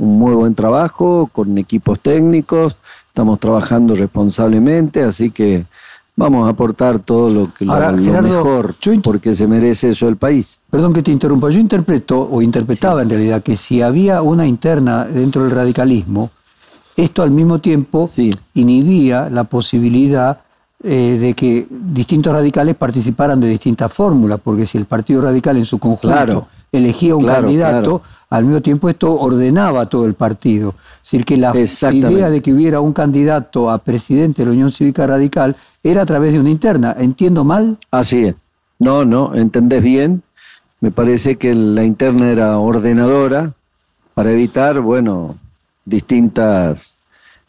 un, 0.00 0.18
muy 0.18 0.34
buen 0.34 0.56
trabajo 0.56 1.30
con 1.32 1.56
equipos 1.56 2.00
técnicos, 2.00 2.74
estamos 3.06 3.38
trabajando 3.38 3.94
responsablemente, 3.94 5.04
así 5.04 5.30
que 5.30 5.64
vamos 6.16 6.48
a 6.48 6.50
aportar 6.50 6.98
todo 6.98 7.32
lo, 7.32 7.54
que, 7.54 7.64
lo, 7.64 8.20
mejor, 8.20 8.74
porque 9.00 9.32
se 9.32 9.46
merece 9.46 9.90
eso 9.90 10.08
el 10.08 10.16
país. 10.16 10.58
Perdón 10.68 10.92
que 10.92 11.04
te 11.04 11.12
interrumpa, 11.12 11.50
yo 11.50 11.60
interpreto, 11.60 12.28
o 12.28 12.42
interpretaba 12.42 13.02
en 13.02 13.10
realidad, 13.10 13.44
que 13.44 13.54
si 13.54 13.80
había 13.80 14.20
una 14.20 14.44
interna 14.44 15.04
dentro 15.04 15.44
del 15.44 15.52
radicalismo, 15.52 16.32
esto 16.96 17.22
al 17.22 17.30
mismo 17.30 17.60
tiempo 17.60 18.10
inhibía 18.54 19.30
la 19.30 19.44
posibilidad 19.44 20.40
eh, 20.86 21.16
de 21.18 21.32
que 21.32 21.66
distintos 21.70 22.30
radicales 22.30 22.76
participaran 22.76 23.40
de 23.40 23.48
distintas 23.48 23.90
fórmulas, 23.90 24.38
porque 24.44 24.66
si 24.66 24.76
el 24.76 24.84
Partido 24.84 25.22
Radical 25.22 25.56
en 25.56 25.64
su 25.64 25.78
conjunto 25.78 26.46
elegía 26.70 27.16
un 27.16 27.24
candidato, 27.24 28.02
al 28.28 28.44
mismo 28.44 28.60
tiempo 28.60 28.90
esto 28.90 29.18
ordenaba 29.18 29.88
todo 29.88 30.04
el 30.04 30.12
partido. 30.12 30.74
Es 30.96 31.12
decir, 31.12 31.24
que 31.24 31.38
la 31.38 31.54
idea 31.56 32.28
de 32.28 32.42
que 32.42 32.52
hubiera 32.52 32.80
un 32.80 32.92
candidato 32.92 33.70
a 33.70 33.78
presidente 33.78 34.42
de 34.42 34.46
la 34.46 34.52
Unión 34.52 34.72
Cívica 34.72 35.06
Radical 35.06 35.56
era 35.82 36.02
a 36.02 36.06
través 36.06 36.34
de 36.34 36.40
una 36.40 36.50
interna. 36.50 36.94
¿Entiendo 36.98 37.44
mal? 37.44 37.78
Así 37.90 38.24
es. 38.24 38.36
No, 38.78 39.06
no, 39.06 39.34
entendés 39.34 39.82
bien. 39.82 40.22
Me 40.80 40.90
parece 40.90 41.36
que 41.36 41.54
la 41.54 41.82
interna 41.82 42.30
era 42.30 42.58
ordenadora 42.58 43.54
para 44.12 44.32
evitar, 44.32 44.80
bueno, 44.80 45.36
distintas 45.86 46.93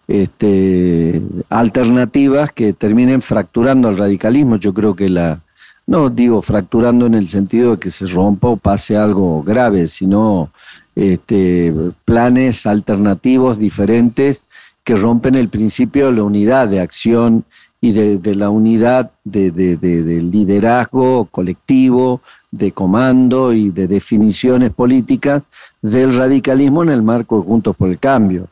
este, 0.07 1.21
alternativas 1.50 2.51
que 2.51 2.74
terminen 2.74 3.21
fracturando 3.21 3.88
al 3.88 3.97
radicalismo. 3.97 4.57
Yo 4.57 4.74
creo 4.74 4.95
que 4.95 5.09
la, 5.09 5.41
no 5.88 6.09
digo 6.09 6.41
fracturando 6.41 7.05
en 7.05 7.13
el 7.13 7.29
sentido 7.29 7.71
de 7.71 7.79
que 7.79 7.91
se 7.91 8.05
rompa 8.05 8.47
o 8.50 8.57
pase 8.57 8.97
algo 8.97 9.43
grave, 9.43 9.88
sino 9.88 10.51
este, 10.95 11.74
planes 12.05 12.65
alternativos 12.65 13.59
diferentes 13.59 14.43
que 14.83 14.95
rompen 14.95 15.35
el 15.35 15.50
principio 15.50 16.07
de 16.07 16.13
la 16.13 16.24
unidad 16.24 16.67
de 16.67 16.79
acción 16.79 17.43
y 17.81 17.91
de, 17.91 18.35
la 18.35 18.50
unidad 18.50 19.12
de, 19.24 19.51
del 19.51 20.31
liderazgo 20.31 21.25
colectivo, 21.25 22.21
de 22.50 22.71
comando 22.71 23.53
y 23.53 23.69
de 23.69 23.88
definiciones 23.88 24.71
políticas 24.74 25.43
del 25.81 26.15
radicalismo 26.15 26.81
en 26.81 26.89
el 26.89 27.03
marco 27.03 27.39
de 27.39 27.45
Juntos 27.45 27.75
por 27.75 27.89
el 27.89 28.00
Cambio. 28.00 28.47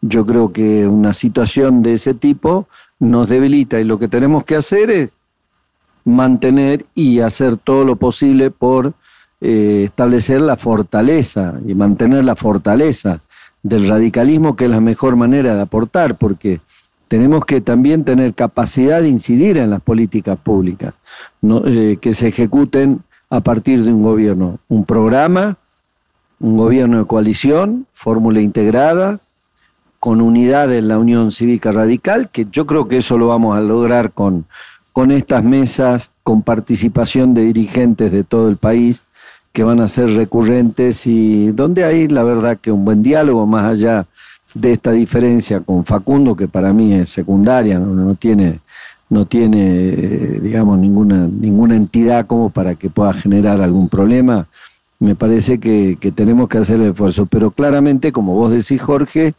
Yo 0.00 0.24
creo 0.24 0.52
que 0.52 0.86
una 0.86 1.12
situación 1.12 1.82
de 1.82 1.94
ese 1.94 2.14
tipo 2.14 2.68
nos 2.98 3.28
debilita 3.28 3.80
y 3.80 3.84
lo 3.84 3.98
que 3.98 4.08
tenemos 4.08 4.44
que 4.44 4.56
hacer 4.56 4.90
es 4.90 5.12
mantener 6.04 6.86
y 6.94 7.20
hacer 7.20 7.56
todo 7.56 7.84
lo 7.84 7.96
posible 7.96 8.50
por 8.50 8.94
eh, 9.40 9.82
establecer 9.84 10.40
la 10.40 10.56
fortaleza 10.56 11.54
y 11.66 11.74
mantener 11.74 12.24
la 12.24 12.36
fortaleza 12.36 13.20
del 13.62 13.88
radicalismo, 13.88 14.56
que 14.56 14.64
es 14.64 14.70
la 14.70 14.80
mejor 14.80 15.16
manera 15.16 15.54
de 15.54 15.60
aportar, 15.60 16.16
porque 16.16 16.60
tenemos 17.08 17.44
que 17.44 17.60
también 17.60 18.04
tener 18.04 18.34
capacidad 18.34 19.00
de 19.00 19.08
incidir 19.08 19.56
en 19.56 19.70
las 19.70 19.80
políticas 19.80 20.38
públicas 20.38 20.94
eh, 21.42 21.98
que 22.00 22.14
se 22.14 22.28
ejecuten 22.28 23.00
a 23.30 23.40
partir 23.40 23.84
de 23.84 23.92
un 23.92 24.02
gobierno, 24.02 24.58
un 24.68 24.84
programa, 24.84 25.56
un 26.40 26.56
gobierno 26.56 26.98
de 26.98 27.06
coalición, 27.06 27.86
fórmula 27.92 28.40
integrada, 28.40 29.20
con 30.08 30.22
unidad 30.22 30.72
en 30.72 30.88
la 30.88 30.98
Unión 30.98 31.32
Cívica 31.32 31.70
Radical, 31.70 32.30
que 32.30 32.46
yo 32.50 32.66
creo 32.66 32.88
que 32.88 32.96
eso 32.96 33.18
lo 33.18 33.26
vamos 33.26 33.58
a 33.58 33.60
lograr 33.60 34.10
con, 34.12 34.46
con 34.94 35.10
estas 35.10 35.44
mesas, 35.44 36.12
con 36.22 36.40
participación 36.40 37.34
de 37.34 37.42
dirigentes 37.42 38.10
de 38.10 38.24
todo 38.24 38.48
el 38.48 38.56
país, 38.56 39.02
que 39.52 39.64
van 39.64 39.80
a 39.80 39.86
ser 39.86 40.08
recurrentes 40.14 41.06
y 41.06 41.50
donde 41.50 41.84
hay 41.84 42.08
la 42.08 42.22
verdad 42.22 42.56
que 42.56 42.72
un 42.72 42.86
buen 42.86 43.02
diálogo 43.02 43.46
más 43.46 43.66
allá 43.66 44.06
de 44.54 44.72
esta 44.72 44.92
diferencia 44.92 45.60
con 45.60 45.84
Facundo, 45.84 46.34
que 46.34 46.48
para 46.48 46.72
mí 46.72 46.94
es 46.94 47.10
secundaria, 47.10 47.78
no, 47.78 48.14
tiene, 48.14 48.60
no 49.10 49.26
tiene 49.26 49.60
eh, 49.60 50.40
digamos, 50.42 50.78
ninguna, 50.78 51.28
ninguna 51.28 51.76
entidad 51.76 52.26
como 52.26 52.48
para 52.48 52.76
que 52.76 52.88
pueda 52.88 53.12
generar 53.12 53.60
algún 53.60 53.90
problema. 53.90 54.46
Me 55.00 55.14
parece 55.14 55.60
que, 55.60 55.98
tenemos 56.14 56.48
que 56.48 56.56
hacer 56.56 56.80
el 56.80 56.92
esfuerzo. 56.92 57.26
Pero 57.26 57.50
claramente, 57.50 58.10
como 58.10 58.32
vos 58.32 58.50
decís, 58.50 58.80
Jorge, 58.80 59.34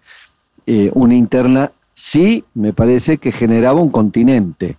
eh, 0.71 0.91
una 0.93 1.15
interna 1.15 1.71
sí 1.95 2.43
me 2.53 2.73
parece 2.73 3.17
que 3.17 3.31
generaba 3.31 3.81
un 3.81 3.89
continente, 3.89 4.77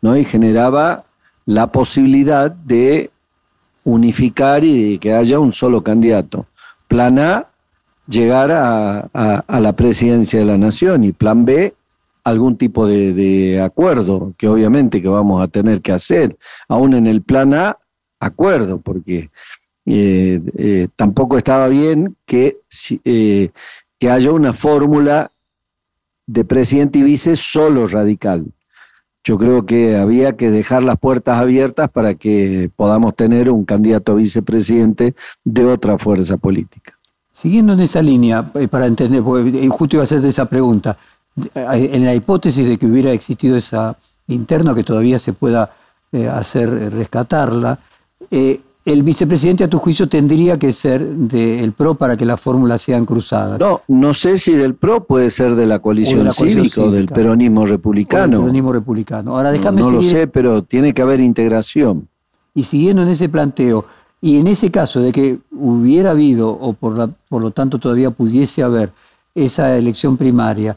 ¿no? 0.00 0.16
Y 0.16 0.24
generaba 0.24 1.04
la 1.44 1.66
posibilidad 1.72 2.50
de 2.50 3.10
unificar 3.84 4.64
y 4.64 4.92
de 4.92 4.98
que 4.98 5.12
haya 5.12 5.38
un 5.38 5.52
solo 5.52 5.82
candidato. 5.82 6.46
Plan 6.88 7.18
A, 7.18 7.48
llegar 8.08 8.50
a, 8.50 9.10
la 9.46 9.72
presidencia 9.74 10.38
de 10.38 10.46
la 10.46 10.56
nación 10.56 11.04
y 11.04 11.12
plan 11.12 11.44
B, 11.44 11.74
algún 12.24 12.56
tipo 12.56 12.86
de, 12.86 13.60
acuerdo 13.62 14.32
que 14.38 14.48
obviamente 14.48 15.02
que 15.02 15.08
vamos 15.08 15.42
a 15.42 15.48
tener 15.48 15.82
que 15.82 15.92
hacer. 15.92 16.38
Aún 16.66 16.94
en 16.94 17.06
el 17.06 17.20
plan 17.20 17.52
A, 17.52 17.76
acuerdo, 18.20 18.78
porque 18.78 19.28
eh, 19.84 20.40
eh, 20.56 20.88
tampoco 20.96 21.36
estaba 21.36 21.68
bien 21.68 22.16
que, 22.24 22.56
que 23.98 24.10
haya 24.10 24.32
una 24.32 24.52
fórmula 24.52 25.30
de 26.26 26.44
presidente 26.44 26.98
y 26.98 27.02
vice 27.02 27.36
solo 27.36 27.86
radical. 27.86 28.46
Yo 29.24 29.38
creo 29.38 29.66
que 29.66 29.96
había 29.96 30.36
que 30.36 30.50
dejar 30.50 30.82
las 30.82 30.98
puertas 30.98 31.40
abiertas 31.40 31.88
para 31.88 32.14
que 32.14 32.70
podamos 32.76 33.16
tener 33.16 33.50
un 33.50 33.64
candidato 33.64 34.12
a 34.12 34.16
vicepresidente 34.16 35.16
de 35.44 35.64
otra 35.64 35.98
fuerza 35.98 36.36
política. 36.36 36.96
Siguiendo 37.32 37.72
en 37.72 37.80
esa 37.80 38.00
línea, 38.00 38.50
eh, 38.54 38.68
para 38.68 38.86
entender, 38.86 39.22
porque 39.22 39.64
eh, 39.64 39.68
justo 39.68 39.96
iba 39.96 40.02
a 40.02 40.04
hacerte 40.04 40.28
esa 40.28 40.46
pregunta, 40.46 40.96
eh, 41.54 41.90
en 41.92 42.04
la 42.04 42.14
hipótesis 42.14 42.66
de 42.66 42.78
que 42.78 42.86
hubiera 42.86 43.12
existido 43.12 43.56
esa 43.56 43.96
interna 44.28 44.74
que 44.74 44.84
todavía 44.84 45.18
se 45.18 45.32
pueda 45.32 45.70
hacer 46.32 46.94
rescatarla, 46.94 47.78
el 48.86 49.02
vicepresidente 49.02 49.64
a 49.64 49.68
tu 49.68 49.80
juicio 49.80 50.08
tendría 50.08 50.58
que 50.60 50.72
ser 50.72 51.04
del 51.04 51.72
PRO 51.72 51.96
para 51.96 52.16
que 52.16 52.24
las 52.24 52.40
fórmulas 52.40 52.80
sean 52.80 53.04
cruzadas. 53.04 53.58
No, 53.58 53.82
no 53.88 54.14
sé 54.14 54.38
si 54.38 54.52
del 54.52 54.76
PRO 54.76 55.02
puede 55.04 55.30
ser 55.30 55.56
de 55.56 55.66
la 55.66 55.80
coalición, 55.80 56.32
cívica, 56.32 56.82
o 56.82 56.90
del 56.92 57.06
peronismo 57.06 57.66
republicano. 57.66 58.42
peronismo 58.42 58.72
republicano. 58.72 59.36
Ahora 59.36 59.50
déjame 59.50 59.80
No, 59.80 59.90
no 59.90 59.96
lo 59.96 60.02
sé, 60.02 60.28
pero 60.28 60.62
tiene 60.62 60.94
que 60.94 61.02
haber 61.02 61.18
integración. 61.18 62.06
Y 62.54 62.62
siguiendo 62.62 63.02
en 63.02 63.08
ese 63.08 63.28
planteo, 63.28 63.84
y 64.20 64.38
en 64.38 64.46
ese 64.46 64.70
caso 64.70 65.00
de 65.00 65.10
que 65.10 65.40
hubiera 65.50 66.12
habido, 66.12 66.50
o 66.50 66.72
por, 66.72 66.96
la, 66.96 67.10
por 67.28 67.42
lo 67.42 67.50
tanto 67.50 67.80
todavía 67.80 68.12
pudiese 68.12 68.62
haber, 68.62 68.90
esa 69.34 69.76
elección 69.76 70.16
primaria, 70.16 70.76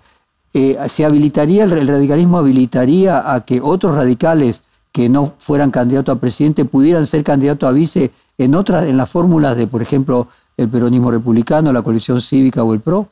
eh, 0.51 0.79
¿se 0.89 1.05
habilitaría, 1.05 1.63
el 1.63 1.87
radicalismo 1.87 2.39
habilitaría 2.39 3.31
a 3.31 3.45
que 3.45 3.61
otros 3.61 3.95
radicales 3.95 4.63
que 4.91 5.10
no 5.10 5.34
fueran 5.39 5.72
candidatos 5.72 6.15
a 6.15 6.19
presidente 6.19 6.65
pudieran 6.65 7.05
ser 7.05 7.24
candidatos 7.24 7.69
a 7.69 7.72
vice 7.72 8.12
en 8.38 8.55
otras, 8.55 8.88
en 8.88 8.98
las 8.98 9.10
fórmulas 9.10 9.55
de, 9.55 9.67
por 9.67 9.81
ejemplo, 9.81 10.27
el 10.58 10.67
peronismo 10.69 11.12
republicano, 11.12 11.72
la 11.72 11.81
coalición 11.81 12.22
cívica 12.22 12.63
o 12.63 12.74
el 12.74 12.79
PRO? 12.79 13.08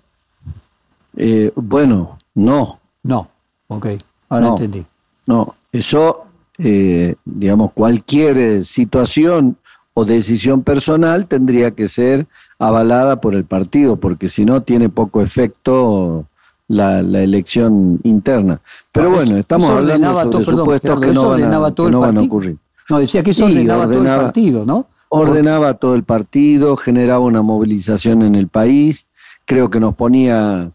Eh, 1.15 1.51
bueno, 1.55 2.17
no. 2.35 2.79
No, 3.03 3.27
ok, 3.67 3.87
ahora 4.29 4.49
entendí. 4.49 4.85
No, 5.25 5.55
eso, 5.71 6.25
eh, 6.57 7.15
digamos, 7.25 7.71
cualquier 7.73 8.65
situación 8.65 9.57
o 9.93 10.05
decisión 10.05 10.61
personal 10.61 11.27
tendría 11.27 11.71
que 11.71 11.87
ser 11.87 12.27
avalada 12.59 13.19
por 13.21 13.33
el 13.33 13.45
partido, 13.45 13.95
porque 13.95 14.29
si 14.29 14.45
no 14.45 14.61
tiene 14.61 14.89
poco 14.89 15.21
efecto 15.21 16.25
la, 16.67 16.99
elección 16.99 17.99
interna. 18.03 18.59
Pero 18.91 19.11
bueno, 19.11 19.37
estamos 19.37 19.69
hablando 19.69 20.31
sobre 20.31 20.45
supuestos 20.45 20.99
que 20.99 21.11
no, 21.13 21.29
van 21.29 21.43
a, 21.43 21.73
no 21.89 21.99
van 21.99 22.17
a 22.17 22.21
ocurrir. 22.21 22.57
No, 22.89 22.99
decía 22.99 23.23
que 23.23 23.31
eso 23.31 23.45
ordenaba, 23.45 23.85
todo 23.85 24.01
el 24.01 24.07
partido, 24.07 24.65
¿no? 24.65 24.87
Ordenaba 25.09 25.73
todo 25.75 25.95
el 25.95 26.03
partido, 26.03 26.75
generaba 26.75 27.19
una 27.19 27.41
movilización 27.41 28.21
en 28.21 28.35
el 28.35 28.47
país, 28.47 29.07
creo 29.45 29.69
que 29.69 29.79
nos 29.79 29.95
ponía 29.95 30.71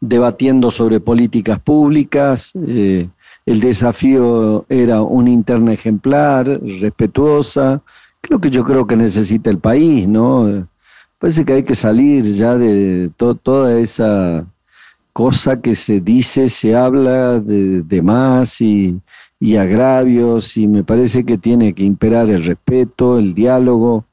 debatiendo 0.00 0.70
sobre 0.70 1.00
políticas 1.00 1.58
públicas. 1.60 2.52
Eh, 2.66 3.08
el 3.46 3.60
desafío 3.60 4.66
era 4.68 5.02
una 5.02 5.30
interna 5.30 5.72
ejemplar, 5.72 6.46
respetuosa, 6.80 7.82
creo 8.20 8.40
que 8.40 8.50
yo 8.50 8.64
creo 8.64 8.86
que 8.86 8.96
necesita 8.96 9.50
el 9.50 9.58
país, 9.58 10.08
¿no? 10.08 10.66
Parece 11.18 11.44
que 11.44 11.52
hay 11.52 11.62
que 11.62 11.74
salir 11.74 12.24
ya 12.34 12.56
de 12.56 13.10
toda 13.16 13.78
esa 13.78 14.44
cosa 15.12 15.60
que 15.60 15.74
se 15.74 16.00
dice, 16.00 16.48
se 16.48 16.74
habla 16.74 17.38
de, 17.40 18.02
más 18.02 18.60
y, 18.60 19.00
y, 19.38 19.56
agravios 19.56 20.56
y 20.56 20.66
me 20.66 20.84
parece 20.84 21.24
que 21.24 21.38
tiene 21.38 21.74
que 21.74 21.84
imperar 21.84 22.30
el 22.30 22.44
respeto, 22.44 23.18
el 23.18 23.34
diálogo 23.34 24.06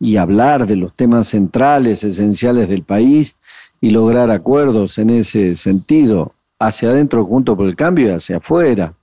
y 0.00 0.16
hablar 0.16 0.66
de 0.66 0.76
los 0.76 0.94
temas 0.94 1.28
centrales, 1.28 2.04
esenciales 2.04 2.68
del 2.68 2.82
país 2.82 3.36
y 3.80 3.90
lograr 3.90 4.30
acuerdos 4.30 4.98
en 4.98 5.10
ese 5.10 5.54
sentido, 5.54 6.32
hacia 6.58 6.90
adentro 6.90 7.24
junto 7.24 7.56
por 7.56 7.66
el 7.66 7.76
cambio 7.76 8.08
y 8.08 8.10
hacia 8.10 8.38
afuera. 8.38 8.94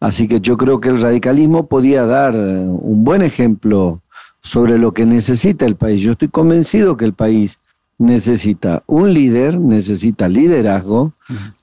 Así 0.00 0.26
que 0.28 0.40
yo 0.40 0.56
creo 0.56 0.80
que 0.80 0.88
el 0.88 1.00
radicalismo 1.00 1.66
podía 1.66 2.04
dar 2.06 2.34
eh, 2.34 2.38
un 2.38 3.04
buen 3.04 3.22
ejemplo 3.22 4.00
sobre 4.42 4.78
lo 4.78 4.92
que 4.92 5.04
necesita 5.04 5.66
el 5.66 5.76
país. 5.76 6.00
Yo 6.00 6.12
estoy 6.12 6.28
convencido 6.28 6.96
que 6.96 7.04
el 7.04 7.12
país 7.12 7.60
necesita 8.00 8.82
un 8.86 9.12
líder, 9.12 9.60
necesita 9.60 10.26
liderazgo, 10.26 11.12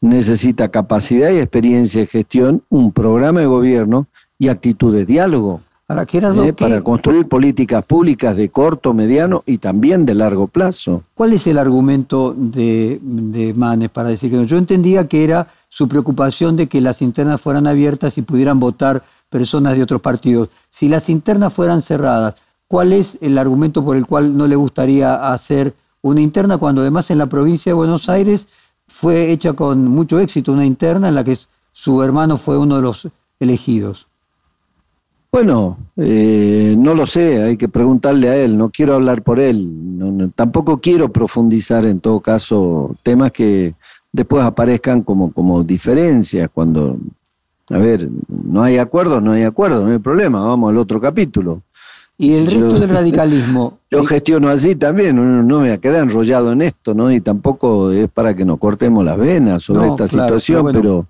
necesita 0.01 0.69
capacidad 0.69 1.31
y 1.31 1.39
experiencia 1.39 2.01
de 2.01 2.07
gestión, 2.07 2.61
un 2.69 2.91
programa 2.91 3.39
de 3.39 3.47
gobierno 3.47 4.05
y 4.37 4.49
actitud 4.49 4.93
de 4.93 5.05
diálogo. 5.05 5.61
Para, 5.87 6.03
eh, 6.03 6.53
para 6.53 6.81
construir 6.81 7.27
políticas 7.27 7.83
públicas 7.85 8.35
de 8.35 8.49
corto, 8.49 8.93
mediano 8.93 9.41
y 9.45 9.57
también 9.57 10.05
de 10.05 10.13
largo 10.13 10.47
plazo. 10.47 11.03
¿Cuál 11.15 11.33
es 11.33 11.47
el 11.47 11.57
argumento 11.57 12.35
de, 12.37 12.99
de 13.01 13.53
Manes 13.55 13.89
para 13.89 14.09
decir 14.09 14.29
que 14.29 14.37
no? 14.37 14.43
Yo 14.43 14.57
entendía 14.57 15.07
que 15.07 15.23
era 15.23 15.47
su 15.69 15.87
preocupación 15.87 16.55
de 16.55 16.67
que 16.67 16.81
las 16.81 17.01
internas 17.01 17.41
fueran 17.41 17.65
abiertas 17.65 18.17
y 18.17 18.21
pudieran 18.21 18.59
votar 18.59 19.01
personas 19.29 19.75
de 19.75 19.81
otros 19.81 20.01
partidos. 20.01 20.49
Si 20.69 20.87
las 20.87 21.09
internas 21.09 21.53
fueran 21.53 21.81
cerradas, 21.81 22.35
¿cuál 22.67 22.93
es 22.93 23.17
el 23.21 23.37
argumento 23.37 23.83
por 23.83 23.95
el 23.95 24.05
cual 24.05 24.37
no 24.37 24.45
le 24.45 24.55
gustaría 24.55 25.33
hacer 25.33 25.73
una 26.01 26.21
interna 26.21 26.57
cuando 26.57 26.81
además 26.81 27.11
en 27.11 27.17
la 27.17 27.27
provincia 27.27 27.71
de 27.71 27.75
Buenos 27.75 28.09
Aires 28.09 28.47
fue 28.87 29.31
hecha 29.31 29.53
con 29.53 29.87
mucho 29.87 30.19
éxito 30.19 30.51
una 30.51 30.65
interna 30.65 31.09
en 31.09 31.15
la 31.15 31.23
que 31.23 31.37
su 31.71 32.01
hermano 32.01 32.37
fue 32.37 32.57
uno 32.57 32.77
de 32.77 32.81
los 32.81 33.07
elegidos? 33.39 34.07
Bueno, 35.31 35.77
eh, 35.97 36.73
no 36.77 36.95
lo 36.95 37.05
sé, 37.05 37.43
hay 37.43 37.57
que 37.57 37.67
preguntarle 37.67 38.29
a 38.29 38.35
él, 38.37 38.57
no 38.57 38.69
quiero 38.69 38.95
hablar 38.95 39.21
por 39.21 39.39
él, 39.39 40.31
tampoco 40.35 40.79
quiero 40.79 41.11
profundizar 41.11 41.85
en 41.85 41.99
todo 41.99 42.21
caso 42.21 42.95
temas 43.03 43.31
que 43.31 43.75
después 44.11 44.43
aparezcan 44.43 45.03
como, 45.03 45.31
como 45.31 45.63
diferencias, 45.63 46.49
cuando, 46.51 46.97
a 47.69 47.77
ver, 47.77 48.09
no 48.27 48.63
hay 48.63 48.77
acuerdo, 48.77 49.21
no 49.21 49.33
hay 49.33 49.43
acuerdo, 49.43 49.85
no 49.85 49.91
hay 49.91 49.99
problema, 49.99 50.43
vamos 50.43 50.71
al 50.71 50.77
otro 50.77 50.99
capítulo. 50.99 51.61
Y 52.17 52.33
el 52.33 52.47
resto 52.47 52.79
del 52.79 52.89
radicalismo. 52.89 53.79
Yo 53.91 54.03
gestiono 54.03 54.49
así 54.49 54.75
también, 54.75 55.15
no, 55.15 55.43
me 55.43 55.53
voy 55.53 55.69
a 55.69 55.77
quedar 55.77 56.03
enrollado 56.03 56.51
en 56.51 56.61
esto, 56.61 56.93
¿no? 56.93 57.11
Y 57.11 57.21
tampoco 57.21 57.91
es 57.91 58.09
para 58.09 58.35
que 58.35 58.43
nos 58.43 58.57
cortemos 58.57 59.05
las 59.05 59.17
venas 59.17 59.63
sobre 59.63 59.87
esta 59.87 60.07
situación, 60.07 60.71
pero, 60.73 61.07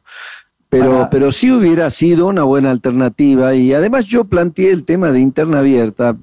Pero, 0.69 1.07
pero 1.09 1.31
sí 1.31 1.49
hubiera 1.51 1.89
sido 1.89 2.27
una 2.27 2.43
buena 2.43 2.71
alternativa 2.71 3.55
y 3.55 3.73
además 3.73 4.05
yo 4.05 4.25
planteé 4.25 4.71
el 4.71 4.83
tema 4.83 5.11
de 5.11 5.21
interna 5.21 5.59
abierta, 5.59 6.17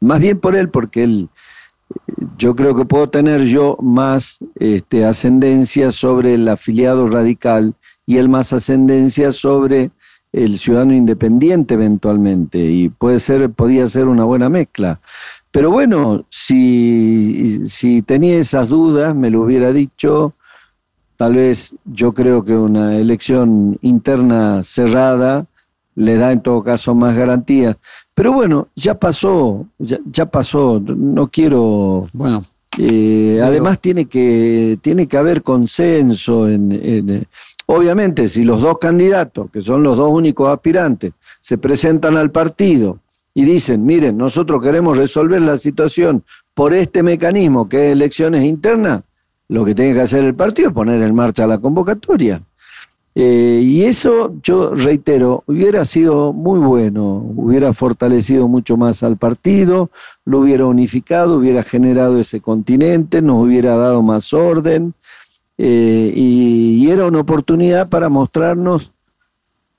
más 0.00 0.20
bien 0.20 0.38
por 0.38 0.54
él, 0.54 0.68
porque 0.68 1.02
él, 1.02 1.28
yo 2.38 2.54
creo 2.54 2.76
que 2.76 2.84
puedo 2.84 3.08
tener 3.08 3.42
yo 3.42 3.76
más 3.82 4.38
este, 4.58 5.04
ascendencia 5.04 5.90
sobre 5.90 6.34
el 6.34 6.48
afiliado 6.48 7.06
radical 7.06 7.74
y 8.06 8.18
él 8.18 8.28
más 8.28 8.52
ascendencia 8.52 9.32
sobre 9.32 9.90
el 10.32 10.58
ciudadano 10.58 10.94
independiente 10.94 11.74
eventualmente 11.74 12.58
y 12.58 12.88
puede 12.88 13.20
ser, 13.20 13.50
podía 13.50 13.86
ser 13.86 14.08
una 14.08 14.24
buena 14.24 14.48
mezcla. 14.48 15.00
Pero 15.50 15.70
bueno, 15.70 16.24
si, 16.30 17.68
si 17.68 18.00
tenía 18.02 18.38
esas 18.38 18.68
dudas, 18.68 19.14
me 19.14 19.30
lo 19.30 19.42
hubiera 19.42 19.72
dicho, 19.72 20.32
tal 21.16 21.34
vez 21.34 21.76
yo 21.84 22.14
creo 22.14 22.42
que 22.44 22.56
una 22.56 22.96
elección 22.96 23.78
interna 23.82 24.64
cerrada 24.64 25.46
le 25.94 26.16
da 26.16 26.32
en 26.32 26.40
todo 26.40 26.62
caso 26.62 26.94
más 26.94 27.14
garantías. 27.14 27.76
Pero 28.14 28.32
bueno, 28.32 28.68
ya 28.74 28.98
pasó, 28.98 29.66
ya, 29.78 30.26
pasó, 30.26 30.82
no 30.84 31.28
quiero... 31.28 32.06
Bueno. 32.12 32.44
Eh, 32.78 33.38
además 33.44 33.78
tiene 33.80 34.06
que, 34.06 34.78
tiene 34.80 35.06
que 35.06 35.18
haber 35.18 35.42
consenso 35.42 36.48
en, 36.48 37.26
Obviamente, 37.74 38.28
si 38.28 38.44
los 38.44 38.60
dos 38.60 38.76
candidatos, 38.76 39.50
que 39.50 39.62
son 39.62 39.82
los 39.82 39.96
dos 39.96 40.10
únicos 40.10 40.46
aspirantes, 40.50 41.14
se 41.40 41.56
presentan 41.56 42.18
al 42.18 42.30
partido 42.30 42.98
y 43.32 43.46
dicen, 43.46 43.86
miren, 43.86 44.18
nosotros 44.18 44.62
queremos 44.62 44.98
resolver 44.98 45.40
la 45.40 45.56
situación 45.56 46.22
por 46.52 46.74
este 46.74 47.02
mecanismo 47.02 47.70
que 47.70 47.86
es 47.86 47.92
elecciones 47.92 48.44
internas, 48.44 49.04
lo 49.48 49.64
que 49.64 49.74
tiene 49.74 49.94
que 49.94 50.02
hacer 50.02 50.22
el 50.22 50.34
partido 50.34 50.68
es 50.68 50.74
poner 50.74 51.00
en 51.00 51.14
marcha 51.14 51.46
la 51.46 51.56
convocatoria. 51.56 52.42
Eh, 53.14 53.60
y 53.62 53.84
eso, 53.84 54.34
yo 54.42 54.74
reitero, 54.74 55.42
hubiera 55.46 55.86
sido 55.86 56.34
muy 56.34 56.60
bueno, 56.60 57.24
hubiera 57.36 57.72
fortalecido 57.72 58.48
mucho 58.48 58.76
más 58.76 59.02
al 59.02 59.16
partido, 59.16 59.90
lo 60.26 60.40
hubiera 60.40 60.66
unificado, 60.66 61.38
hubiera 61.38 61.62
generado 61.62 62.20
ese 62.20 62.42
continente, 62.42 63.22
nos 63.22 63.42
hubiera 63.42 63.76
dado 63.76 64.02
más 64.02 64.34
orden, 64.34 64.92
eh, 65.64 66.12
y, 66.12 66.90
era 66.90 67.06
una 67.06 67.20
oportunidad 67.20 67.88
para 67.88 68.08
mostrarnos 68.08 68.90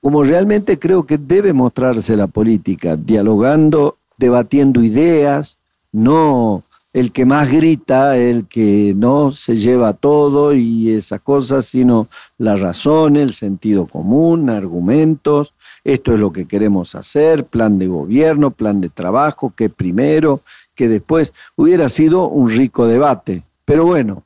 como 0.00 0.24
realmente 0.24 0.78
creo 0.78 1.04
que 1.04 1.18
debe 1.18 1.52
mostrarse 1.52 2.16
la 2.16 2.26
política, 2.26 2.96
dialogando, 2.96 3.98
debatiendo 4.16 4.82
ideas, 4.82 5.58
no 5.92 6.62
el 6.94 7.12
que 7.12 7.26
más 7.26 7.50
grita, 7.50 8.16
el 8.16 8.46
que 8.46 8.94
no 8.96 9.30
se 9.30 9.56
lleva 9.56 9.92
todo 9.92 10.54
y 10.54 10.90
esas 10.90 11.20
cosas, 11.20 11.66
sino 11.66 12.08
la 12.38 12.56
razón, 12.56 13.16
el 13.16 13.34
sentido 13.34 13.86
común, 13.86 14.48
argumentos, 14.48 15.52
esto 15.84 16.14
es 16.14 16.18
lo 16.18 16.32
que 16.32 16.46
queremos 16.46 16.94
hacer, 16.94 17.44
plan 17.44 17.78
de 17.78 17.88
gobierno, 17.88 18.50
plan 18.50 18.80
de 18.80 18.88
trabajo, 18.88 19.52
que 19.54 19.68
primero, 19.68 20.40
que 20.74 20.88
después 20.88 21.34
hubiera 21.56 21.90
sido 21.90 22.26
un 22.28 22.48
rico 22.48 22.86
debate. 22.86 23.42
Pero 23.66 23.84
bueno, 23.84 24.23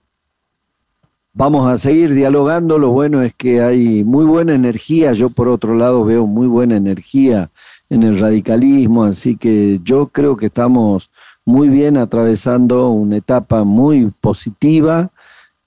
vamos 1.39 1.69
a 1.69 1.79
seguir 1.79 2.15
dialogando, 2.15 2.79
lo 2.79 2.91
bueno 2.91 3.23
es 3.23 3.33
que 3.33 3.63
hay 3.63 4.03
muy 4.03 4.25
buena 4.25 4.57
energía, 4.57 5.13
yo 5.13 5.31
por 5.31 5.47
otro 5.47 5.77
lado 5.77 6.05
veo 6.05 6.27
muy 6.27 6.49
buena 6.49 6.77
energía 6.77 7.49
en 7.89 8.03
el 8.03 8.19
radicalismo, 8.19 9.05
así 9.05 9.37
que 9.37 9.79
yo 9.85 10.09
creo 10.09 10.37
que 10.37 10.47
estamos 10.47 11.11
muy 11.45 11.69
bien 11.69 11.97
atravesando 11.97 12.91
una 12.91 13.19
etapa 13.19 13.63
muy 13.63 14.11
positiva 14.21 15.11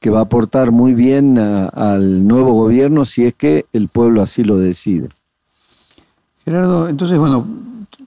que 0.02 0.10
va 0.10 0.20
a 0.20 0.24
aportar 0.24 0.72
muy 0.72 0.94
bien 0.94 1.38
al 1.40 2.28
nuevo 2.28 2.52
gobierno 2.52 3.06
si 3.06 3.28
es 3.28 3.34
que 3.34 3.66
el 3.72 3.88
pueblo 3.88 4.22
así 4.22 4.44
lo 4.44 4.58
decide. 4.58 5.08
Gerardo, 6.44 6.90
entonces, 6.90 7.18
bueno, 7.18 7.48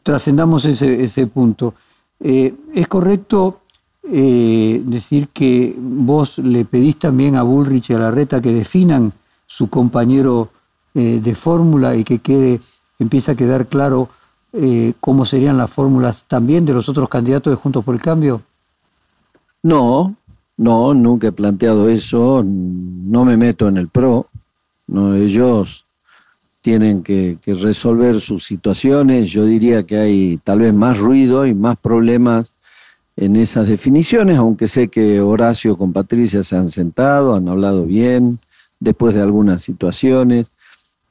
trascendamos 0.02 0.66
ese, 0.66 1.26
punto. 1.28 1.72
Eh, 2.20 2.52
¿Es 2.74 2.88
correcto 2.88 3.60
eh, 4.06 4.82
decir 4.84 5.28
que 5.28 5.74
vos 5.78 6.38
le 6.38 6.66
pedís 6.66 6.98
también 6.98 7.36
a 7.36 7.42
Bullrich 7.42 7.88
y 7.88 7.94
a 7.94 7.98
Larreta 7.98 8.42
que 8.42 8.52
definan 8.52 9.12
su 9.46 9.70
compañero 9.70 10.50
eh, 10.94 11.20
de 11.22 11.34
fórmula 11.34 11.96
y 11.96 12.04
que 12.04 12.18
quede, 12.18 12.60
empieza 12.98 13.32
a 13.32 13.34
quedar 13.34 13.66
claro 13.66 14.10
eh, 14.52 14.92
cómo 15.00 15.24
serían 15.24 15.56
las 15.56 15.70
fórmulas 15.70 16.24
también 16.28 16.66
de 16.66 16.74
los 16.74 16.88
otros 16.88 17.08
candidatos 17.08 17.50
de 17.50 17.56
Juntos 17.56 17.84
por 17.84 17.94
el 17.94 18.02
Cambio? 18.02 18.42
No, 19.62 20.14
no, 20.58 20.94
nunca 20.94 21.28
he 21.28 21.32
planteado 21.32 21.88
eso, 21.88 22.44
no 22.44 23.24
me 23.24 23.36
meto 23.36 23.68
en 23.68 23.78
el 23.78 23.88
PRO, 23.88 24.26
no, 24.86 25.14
ellos 25.14 25.86
tienen 26.60 27.02
que, 27.02 27.38
que, 27.42 27.54
resolver 27.54 28.20
sus 28.20 28.44
situaciones, 28.44 29.30
yo 29.30 29.44
diría 29.44 29.84
que 29.84 29.98
hay 29.98 30.38
tal 30.44 30.60
vez 30.60 30.74
más 30.74 30.98
ruido 30.98 31.46
y 31.46 31.54
más 31.54 31.76
problemas 31.76 32.53
en 33.16 33.36
esas 33.36 33.68
definiciones, 33.68 34.38
aunque 34.38 34.66
sé 34.66 34.88
que 34.88 35.20
Horacio 35.20 35.76
con 35.76 35.92
Patricia 35.92 36.42
se 36.42 36.56
han 36.56 36.70
sentado, 36.70 37.34
han 37.34 37.48
hablado 37.48 37.84
bien, 37.84 38.38
después 38.80 39.14
de 39.14 39.22
algunas 39.22 39.62
situaciones, 39.62 40.46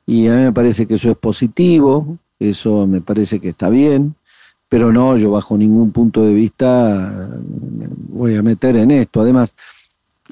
y 0.06 0.28
a 0.28 0.36
mí 0.36 0.42
me 0.44 0.52
parece 0.52 0.86
que 0.86 0.96
eso 0.96 1.10
es 1.12 1.18
positivo, 1.18 2.18
eso 2.39 2.86
me 2.88 3.02
parece 3.02 3.39
que 3.39 3.50
está 3.50 3.70
bien, 3.70 4.16
pero 4.68 4.92
no, 4.92 5.16
yo 5.18 5.32
bajo 5.32 5.58
ningún 5.58 5.92
punto 5.92 6.26
de 6.26 6.34
vista 6.34 7.30
voy 8.10 8.36
a 8.36 8.42
meter 8.42 8.76
en 8.76 8.92
esto. 8.92 9.22
Además, 9.22 9.56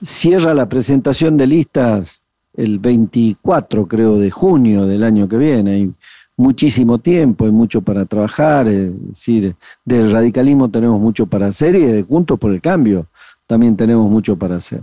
cierra 0.03 0.53
la 0.53 0.67
presentación 0.67 1.37
de 1.37 1.47
listas 1.47 2.23
el 2.55 2.79
24, 2.79 3.87
creo, 3.87 4.17
de 4.17 4.31
junio 4.31 4.85
del 4.85 5.03
año 5.03 5.29
que 5.29 5.37
viene. 5.37 5.91
Muchísimo 6.37 6.97
tiempo, 6.97 7.45
hay 7.45 7.51
mucho 7.51 7.81
para 7.81 8.05
trabajar, 8.05 8.67
es 8.67 8.91
decir, 9.09 9.55
del 9.85 10.11
radicalismo 10.11 10.69
tenemos 10.69 10.99
mucho 10.99 11.25
para 11.25 11.47
hacer 11.47 11.75
y 11.75 11.81
de 11.81 12.03
Juntos 12.03 12.39
por 12.39 12.51
el 12.51 12.61
Cambio 12.61 13.07
también 13.47 13.75
tenemos 13.75 14.09
mucho 14.09 14.37
para 14.37 14.55
hacer. 14.55 14.81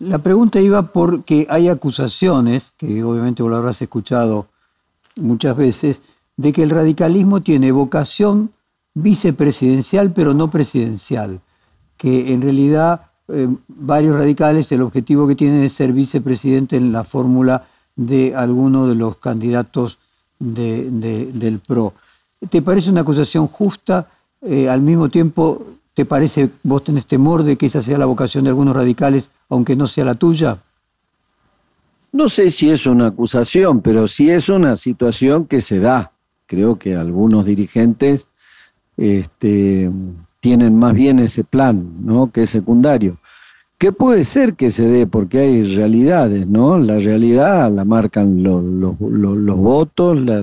La 0.00 0.18
pregunta 0.18 0.60
iba 0.60 0.90
porque 0.90 1.46
hay 1.50 1.68
acusaciones, 1.68 2.72
que 2.76 3.04
obviamente 3.04 3.42
vos 3.42 3.50
lo 3.50 3.58
habrás 3.58 3.82
escuchado 3.82 4.46
muchas 5.16 5.56
veces, 5.56 6.00
de 6.36 6.52
que 6.52 6.62
el 6.62 6.70
radicalismo 6.70 7.42
tiene 7.42 7.70
vocación 7.72 8.50
vicepresidencial 8.94 10.12
pero 10.12 10.34
no 10.34 10.50
presidencial, 10.50 11.40
que 11.96 12.32
en 12.32 12.42
realidad 12.42 13.10
eh, 13.28 13.48
varios 13.68 14.16
radicales 14.16 14.72
el 14.72 14.82
objetivo 14.82 15.28
que 15.28 15.36
tienen 15.36 15.62
es 15.62 15.74
ser 15.74 15.92
vicepresidente 15.92 16.76
en 16.76 16.92
la 16.92 17.04
fórmula 17.04 17.66
de 17.96 18.34
alguno 18.34 18.86
de 18.88 18.94
los 18.94 19.16
candidatos 19.16 19.98
de, 20.38 20.90
del 21.32 21.58
PRO. 21.60 21.94
¿Te 22.50 22.62
parece 22.62 22.90
una 22.90 23.02
acusación 23.02 23.46
justa? 23.46 24.08
Eh, 24.42 24.68
al 24.68 24.80
mismo 24.80 25.08
tiempo, 25.08 25.66
¿te 25.94 26.04
parece, 26.04 26.50
vos 26.62 26.84
tenés 26.84 27.06
temor 27.06 27.42
de 27.42 27.56
que 27.56 27.66
esa 27.66 27.82
sea 27.82 27.98
la 27.98 28.06
vocación 28.06 28.44
de 28.44 28.50
algunos 28.50 28.76
radicales, 28.76 29.30
aunque 29.48 29.76
no 29.76 29.86
sea 29.86 30.04
la 30.04 30.14
tuya? 30.14 30.58
No 32.12 32.28
sé 32.28 32.50
si 32.50 32.70
es 32.70 32.86
una 32.86 33.08
acusación, 33.08 33.80
pero 33.80 34.06
sí 34.06 34.30
es 34.30 34.48
una 34.48 34.76
situación 34.76 35.46
que 35.46 35.60
se 35.60 35.80
da 35.80 36.12
creo 36.46 36.78
que 36.78 36.94
algunos 36.94 37.44
dirigentes 37.44 38.28
este, 38.96 39.90
tienen 40.40 40.78
más 40.78 40.94
bien 40.94 41.18
ese 41.18 41.44
plan, 41.44 42.04
¿no? 42.04 42.30
Que 42.30 42.44
es 42.44 42.50
secundario. 42.50 43.18
Que 43.78 43.92
puede 43.92 44.24
ser 44.24 44.54
que 44.54 44.70
se 44.70 44.86
dé 44.88 45.06
porque 45.06 45.40
hay 45.40 45.76
realidades, 45.76 46.46
¿no? 46.46 46.78
La 46.78 46.98
realidad 46.98 47.70
la 47.72 47.84
marcan 47.84 48.42
los, 48.42 48.62
los, 48.64 49.56
votos, 49.56 50.18
la, 50.20 50.42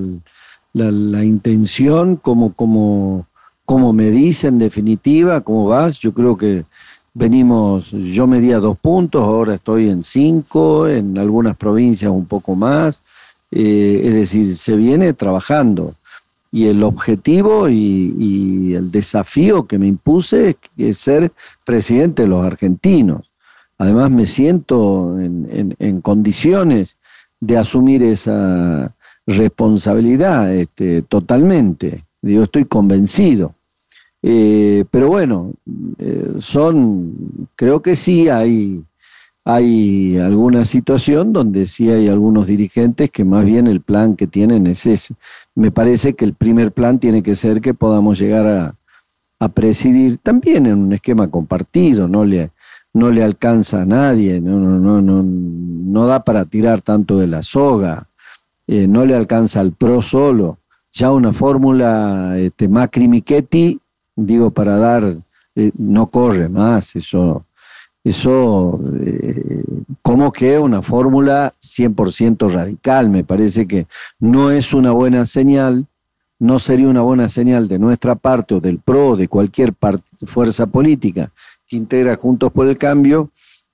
la, 0.73 1.23
intención, 1.23 2.17
como, 2.17 2.53
como, 2.53 3.25
como 3.65 3.93
me 3.93 4.11
dice 4.11 4.47
en 4.47 4.59
definitiva, 4.59 5.41
cómo 5.41 5.65
vas. 5.65 5.97
Yo 5.99 6.13
creo 6.13 6.37
que 6.37 6.65
venimos, 7.13 7.91
yo 7.91 8.27
medía 8.27 8.59
dos 8.59 8.77
puntos, 8.77 9.23
ahora 9.23 9.55
estoy 9.55 9.89
en 9.89 10.03
cinco, 10.03 10.87
en 10.87 11.17
algunas 11.17 11.55
provincias 11.57 12.11
un 12.11 12.25
poco 12.25 12.55
más. 12.55 13.01
Eh, 13.51 14.01
es 14.05 14.13
decir, 14.13 14.55
se 14.55 14.75
viene 14.75 15.13
trabajando. 15.13 15.95
Y 16.51 16.65
el 16.65 16.83
objetivo 16.83 17.69
y, 17.69 18.73
el 18.75 18.91
desafío 18.91 19.67
que 19.67 19.77
me 19.79 19.87
impuse 19.87 20.57
es, 20.77 20.97
ser 20.97 21.31
presidente 21.65 22.23
de 22.23 22.27
los 22.27 22.45
argentinos. 22.45 23.31
Además 23.77 24.11
me 24.11 24.25
siento 24.25 25.17
en, 25.19 26.01
condiciones 26.01 26.97
de 27.39 27.57
asumir 27.57 28.03
esa 28.03 28.93
responsabilidad 29.25 30.53
este, 30.53 31.01
totalmente. 31.01 32.05
Digo, 32.21 32.43
estoy 32.43 32.65
convencido. 32.65 33.55
Eh, 34.21 34.85
pero 34.91 35.07
bueno, 35.07 35.51
eh, 35.97 36.33
son, 36.39 37.47
creo 37.55 37.81
que 37.81 37.95
sí 37.95 38.29
hay 38.29 38.83
hay 39.43 40.17
alguna 40.19 40.65
situación 40.65 41.33
donde 41.33 41.65
sí 41.65 41.89
hay 41.89 42.07
algunos 42.07 42.45
dirigentes 42.45 43.09
que 43.09 43.25
más 43.25 43.43
bien 43.45 43.67
el 43.67 43.81
plan 43.81 44.15
que 44.15 44.27
tienen 44.27 44.67
es 44.67 44.85
ese. 44.85 45.15
Me 45.55 45.71
parece 45.71 46.13
que 46.13 46.25
el 46.25 46.33
primer 46.33 46.71
plan 46.71 46.99
tiene 46.99 47.21
que 47.23 47.35
ser 47.35 47.61
que 47.61 47.73
podamos 47.73 48.19
llegar 48.19 48.47
a, 48.47 48.75
presidir 49.55 50.19
también 50.19 50.67
en 50.67 50.77
un 50.77 50.93
esquema 50.93 51.27
compartido, 51.27 52.07
no 52.07 52.23
le, 52.23 52.51
no 52.93 53.09
le 53.09 53.23
alcanza 53.23 53.81
a 53.81 53.85
nadie, 53.85 54.39
no, 54.39 54.59
no, 54.59 54.77
no, 54.77 55.01
no, 55.01 55.23
no 55.23 56.05
da 56.05 56.23
para 56.23 56.45
tirar 56.45 56.83
tanto 56.83 57.17
de 57.17 57.25
la 57.25 57.41
soga. 57.41 58.07
eh, 58.67 58.87
no 58.87 59.03
le 59.03 59.15
alcanza 59.15 59.59
al 59.59 59.71
PRO 59.71 60.01
solo. 60.03 60.59
Ya 60.91 61.11
una 61.11 61.33
fórmula 61.33 62.37
este, 62.37 62.69
Macri-Michetti, 62.69 63.79
digo, 64.15 64.51
para 64.51 64.77
dar, 64.77 65.17
eh, 65.55 65.71
no 65.75 66.07
corre 66.11 66.47
más, 66.47 66.95
eso, 66.95 67.45
eso 68.03 68.79
eh, 68.99 69.63
como 70.01 70.31
que 70.31 70.57
una 70.57 70.81
fórmula 70.81 71.53
100% 71.61 72.51
radical, 72.51 73.09
me 73.09 73.23
parece 73.23 73.67
que 73.67 73.87
no 74.19 74.51
es 74.51 74.73
una 74.73 74.91
buena 74.91 75.25
señal, 75.25 75.85
no 76.39 76.57
sería 76.57 76.87
una 76.87 77.01
buena 77.01 77.29
señal 77.29 77.67
de 77.67 77.77
nuestra 77.77 78.15
parte 78.15 78.55
o 78.55 78.59
del 78.59 78.79
PRO, 78.79 79.15
de 79.15 79.27
cualquier 79.27 79.73
fuerza 80.25 80.65
política 80.65 81.31
que 81.67 81.77
integra 81.77 82.15
Juntos 82.15 82.51
por 82.51 82.67
el 82.67 82.77
Cambio, 82.77 83.29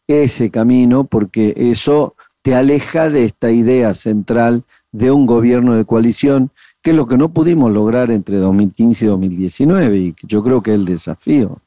ese 0.07 0.49
camino, 0.49 1.05
porque 1.05 1.53
eso 1.55 2.15
te 2.41 2.55
aleja 2.55 3.09
de 3.09 3.25
esta 3.25 3.51
idea 3.51 3.93
central 3.93 4.63
de 4.91 5.11
un 5.11 5.25
gobierno 5.25 5.75
de 5.75 5.85
coalición, 5.85 6.51
que 6.81 6.91
es 6.91 6.95
lo 6.95 7.07
que 7.07 7.17
no 7.17 7.29
pudimos 7.29 7.71
lograr 7.71 8.11
entre 8.11 8.37
2015 8.37 9.05
y 9.05 9.07
2019, 9.07 9.97
y 9.97 10.15
yo 10.23 10.43
creo 10.43 10.61
que 10.61 10.71
es 10.71 10.75
el 10.75 10.85
desafío. 10.85 11.59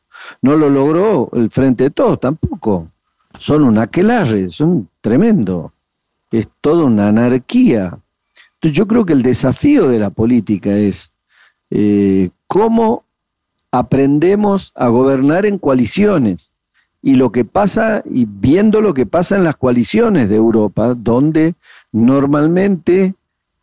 No 0.42 0.56
lo 0.56 0.68
logró 0.68 1.30
el 1.32 1.50
Frente 1.50 1.84
de 1.84 1.90
Todos 1.90 2.20
tampoco. 2.20 2.88
Son 3.38 3.62
un 3.64 3.78
aquelarre, 3.78 4.50
son 4.50 4.88
tremendo. 5.00 5.72
Es 6.30 6.48
toda 6.60 6.84
una 6.84 7.08
anarquía. 7.08 7.98
Entonces 8.54 8.76
yo 8.76 8.86
creo 8.86 9.06
que 9.06 9.14
el 9.14 9.22
desafío 9.22 9.88
de 9.88 9.98
la 9.98 10.10
política 10.10 10.76
es 10.76 11.12
eh, 11.70 12.30
cómo 12.46 13.04
aprendemos 13.72 14.72
a 14.74 14.88
gobernar 14.88 15.46
en 15.46 15.58
coaliciones 15.58 16.50
y 17.02 17.14
lo 17.14 17.32
que 17.32 17.44
pasa, 17.44 18.02
y 18.04 18.26
viendo 18.26 18.80
lo 18.80 18.92
que 18.92 19.06
pasa 19.06 19.36
en 19.36 19.44
las 19.44 19.56
coaliciones 19.56 20.28
de 20.28 20.36
Europa, 20.36 20.94
donde 20.94 21.54
normalmente 21.92 23.14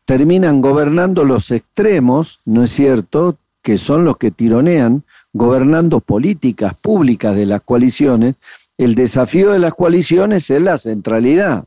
terminan 0.06 0.62
gobernando 0.62 1.23
los 1.23 1.51
extremos, 1.51 2.39
¿no 2.45 2.63
es 2.63 2.71
cierto?, 2.71 3.38
que 3.62 3.77
son 3.77 4.06
los 4.06 4.17
que 4.17 4.32
tironean, 4.32 5.03
gobernando 5.33 5.99
políticas 5.99 6.73
públicas 6.75 7.35
de 7.35 7.45
las 7.45 7.61
coaliciones, 7.61 8.35
el 8.77 8.95
desafío 8.95 9.51
de 9.51 9.59
las 9.59 9.73
coaliciones 9.73 10.49
es 10.49 10.61
la 10.61 10.77
centralidad, 10.77 11.65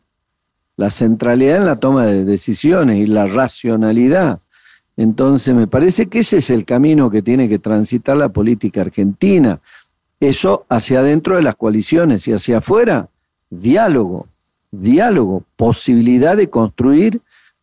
la 0.77 0.91
centralidad 0.91 1.57
en 1.57 1.67
la 1.67 1.77
toma 1.77 2.07
de 2.07 2.25
decisiones 2.25 2.99
y 2.99 3.07
la 3.07 3.27
racionalidad. 3.27 4.41
Entonces 4.97 5.55
me 5.55 5.67
parece 5.67 6.07
que 6.07 6.21
ese 6.21 6.39
es 6.39 6.51
el 6.51 6.65
camino 6.65 7.11
que 7.11 7.23
tiene 7.23 7.49
que 7.49 7.59
transitar 7.59 8.17
la 8.17 8.29
política 8.29 8.83
argentina. 8.83 9.61
Eso 10.21 10.67
hacia 10.69 11.01
adentro 11.01 11.37
de 11.37 11.43
las 11.43 11.57
coaliciones 11.57 12.29
y 12.29 12.33
hacia 12.33 12.59
afuera, 12.59 13.09
diálogo, 13.49 14.29
diálogo, 14.71 15.45
posibilidad 15.57 16.37
de 16.37 16.51
construir 16.51 17.23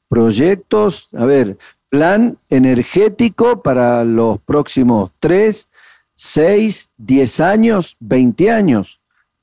proyectos, 0.10 1.10
a 1.16 1.26
ver, 1.26 1.58
plan 1.90 2.38
energético 2.50 3.62
para 3.62 4.04
los 4.04 4.40
próximos 4.40 5.12
tres, 5.20 5.70
seis, 6.18 6.90
diez 6.98 7.40
años, 7.40 7.96
veinte 8.00 8.52
años, 8.52 9.00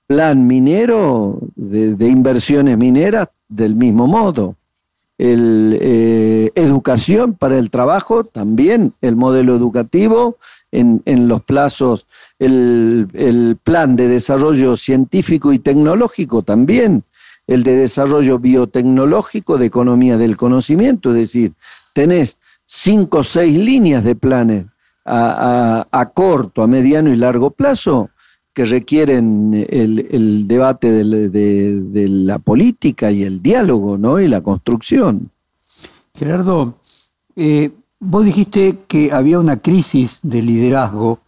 plan 0.07 0.47
minero 0.47 1.39
de, 1.55 2.09
inversiones 2.09 2.77
mineras 2.77 3.29
del 3.49 3.75
mismo 3.77 4.07
modo. 4.07 4.57
El, 5.17 5.79
eh, 5.81 6.51
educación 6.57 7.35
para 7.35 7.57
el 7.57 7.71
trabajo, 7.71 8.25
también 8.25 8.93
el 9.01 9.15
modelo 9.15 9.55
educativo 9.55 10.37
en, 10.73 11.01
en 11.05 11.29
los 11.29 11.43
plazos. 11.43 12.07
El, 12.41 13.57
plan 13.63 13.95
de 13.95 14.09
desarrollo 14.09 14.77
científico 14.77 15.53
y 15.53 15.61
tecnológico 15.61 16.43
también, 16.43 17.05
el 17.47 17.63
de 17.63 17.77
desarrollo 17.77 18.41
biotecnológico 18.41 19.57
de 19.57 19.67
economía 19.67 20.17
del 20.17 20.37
conocimiento, 20.37 21.11
es 21.11 21.17
decir, 21.17 21.53
tenés 21.93 22.39
cinco 22.67 23.19
o 23.19 23.23
seis 23.23 23.57
líneas 23.57 24.03
de 24.03 24.17
planes 24.17 24.65
a, 25.05 26.11
corto, 26.15 26.63
a 26.63 26.67
mediano 26.67 27.13
y 27.13 27.17
largo 27.17 27.51
plazo 27.51 28.11
que 28.53 28.65
requieren 28.65 29.67
el, 29.69 30.47
debate 30.47 30.91
de, 30.93 32.09
la 32.09 32.39
política 32.39 33.11
y 33.11 33.23
el 33.23 33.43
diálogo 33.43 33.99
¿no? 33.99 34.21
y 34.21 34.29
la 34.29 34.41
construcción. 34.41 35.31
Gerardo, 36.15 36.75
eh, 37.35 37.73
vos 37.99 38.25
dijiste 38.25 38.79
que 38.87 39.13
había 39.13 39.41
una 39.41 39.57
crisis 39.57 40.21
de 40.23 40.43
liderazgo 40.43 41.19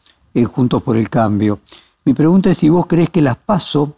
Juntos 0.45 0.83
por 0.83 0.97
el 0.97 1.09
Cambio. 1.09 1.61
Mi 2.05 2.13
pregunta 2.13 2.51
es 2.51 2.59
si 2.59 2.69
vos 2.69 2.87
crees 2.87 3.09
que 3.09 3.23
las 3.23 3.39
PASO 3.39 3.95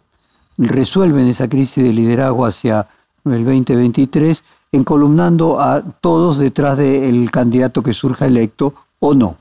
resuelven 0.57 1.27
esa 1.27 1.49
crisis 1.49 1.83
de 1.83 1.93
liderazgo 1.93 2.47
hacia 2.47 2.87
el 3.25 3.45
2023, 3.45 4.45
encolumnando 4.73 5.61
a 5.61 5.83
todos 5.83 6.39
detrás 6.39 6.79
del 6.79 7.31
candidato 7.31 7.83
que 7.83 7.93
surja 7.93 8.27
electo 8.27 8.75
o 9.01 9.15
no. 9.15 9.37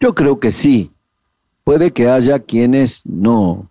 Yo 0.00 0.14
creo 0.14 0.40
que 0.40 0.50
sí. 0.50 0.90
Puede 1.62 1.92
que 1.92 2.08
haya 2.08 2.38
quienes 2.38 3.04
no, 3.04 3.70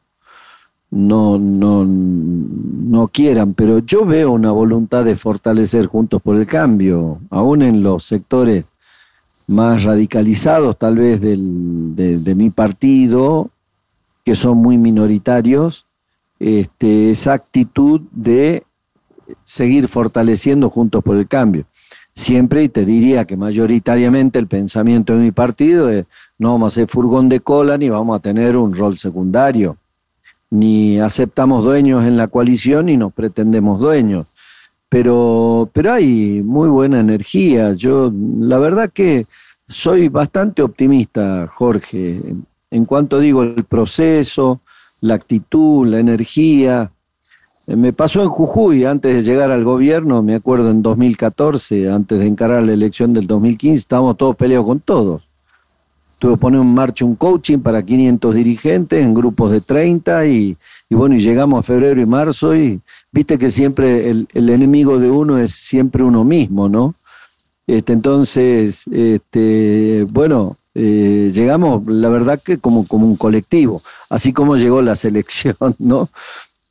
no, 0.92 1.40
no, 1.40 1.86
no 1.86 3.08
quieran, 3.08 3.56
pero 3.56 3.80
yo 3.80 4.06
veo 4.06 4.32
una 4.32 4.52
voluntad 4.52 5.04
de 5.06 5.16
fortalecer 5.16 5.88
Juntos 5.88 6.22
por 6.22 6.36
el 6.36 6.46
Cambio, 6.46 7.20
aún 7.32 7.64
en 7.64 7.82
los 7.82 8.06
sectores 8.06 8.66
más 9.48 9.84
radicalizados 9.84 10.78
tal 10.78 11.00
vez 11.00 11.20
del, 11.20 11.96
de, 11.96 12.36
mi 12.36 12.52
partido, 12.52 13.50
que 14.24 14.36
son 14.36 14.60
muy 14.60 14.78
minoritarios, 14.78 15.88
este, 16.40 17.10
esa 17.10 17.34
actitud 17.34 18.02
de 18.12 18.64
seguir 19.44 19.88
fortaleciendo 19.88 20.70
Juntos 20.70 21.04
por 21.04 21.18
el 21.18 21.28
Cambio. 21.28 21.66
Siempre, 22.20 22.66
y 22.66 22.70
te 22.70 22.84
diría 22.84 23.24
que 23.24 23.38
mayoritariamente 23.38 24.40
el 24.40 24.48
pensamiento 24.48 25.14
de 25.14 25.20
mi 25.20 25.32
partido 25.32 25.90
es, 25.90 26.04
no 26.38 26.52
vamos 26.52 26.74
a 26.74 26.76
ser 26.76 26.90
furgón 26.90 27.30
de 27.30 27.40
cola 27.40 27.78
ni 27.78 27.88
vamos 27.88 28.18
a 28.18 28.20
tener 28.20 28.58
un 28.58 28.76
rol 28.76 28.98
secundario, 28.98 29.78
ni 30.50 31.00
aceptamos 31.00 31.64
dueños 31.64 32.04
en 32.04 32.18
la 32.18 32.28
coalición 32.28 32.88
ni 32.88 32.98
nos 32.98 33.14
pretendemos 33.14 33.80
dueños. 33.80 34.28
Pero, 34.90 35.70
pero 35.72 35.94
hay 35.94 36.42
muy 36.44 36.68
buena 36.68 37.00
energía. 37.00 37.72
Yo, 37.72 38.12
la 38.14 38.60
verdad 38.60 38.92
que 38.94 39.26
soy 39.70 40.10
bastante 40.10 40.62
optimista, 40.62 41.48
Jorge, 41.48 42.22
en 42.70 42.84
cuanto 42.84 43.20
digo 43.20 43.44
el 43.44 43.64
proceso, 43.64 44.60
la 45.00 45.14
actitud, 45.14 45.88
la 45.88 46.00
energía. 46.00 46.92
Eh, 47.70 47.76
me 47.76 47.94
pasó 47.94 48.24
en 48.24 48.30
Jujuy 48.30 48.86
antes 48.86 49.14
de 49.14 49.32
llegar 49.32 49.52
al 49.52 49.64
gobierno, 49.64 50.24
me 50.24 50.34
acuerdo 50.34 50.72
en 50.72 50.82
2014, 50.82 51.92
antes 51.92 52.18
de 52.18 52.26
encarar 52.26 52.64
la 52.64 52.74
elección 52.74 53.14
del 53.14 53.28
2015, 53.28 53.78
estábamos 53.78 54.18
todos 54.18 54.36
peleados 54.36 54.66
con 54.66 54.80
todos. 54.80 55.22
Tuve 56.18 56.34
que 56.34 56.40
poner 56.40 56.62
en 56.62 56.74
marcha 56.74 57.06
un 57.06 57.16
coaching 57.16 57.60
para 57.60 57.84
500 57.84 58.34
dirigentes 58.34 59.06
en 59.06 59.14
grupos 59.14 59.52
de 59.52 59.62
30 59.62 60.26
y, 60.26 60.58
bueno, 60.90 61.14
y 61.14 61.20
llegamos 61.20 61.60
a 61.60 61.64
febrero 61.64 62.02
y 62.02 62.08
marzo 62.08 62.56
y 62.56 62.82
viste 63.12 63.38
que 63.38 63.52
siempre 63.52 64.10
el, 64.10 64.28
enemigo 64.34 64.98
de 64.98 65.12
uno 65.12 65.38
es 65.38 65.54
siempre 65.54 66.04
uno 66.04 66.24
mismo, 66.24 66.68
¿no? 66.68 66.96
Este, 67.68 67.94
entonces, 67.94 68.84
este, 68.92 70.08
bueno, 70.10 70.58
eh, 70.74 71.32
llegamos, 71.32 71.86
la 71.86 72.10
verdad 72.10 72.42
que 72.44 72.58
como, 72.58 72.88
como 72.88 73.06
un 73.06 73.16
colectivo, 73.16 73.84
así 74.10 74.34
como 74.34 74.58
llegó 74.58 74.82
la 74.82 74.96
selección, 75.06 75.56
¿no? 75.78 76.10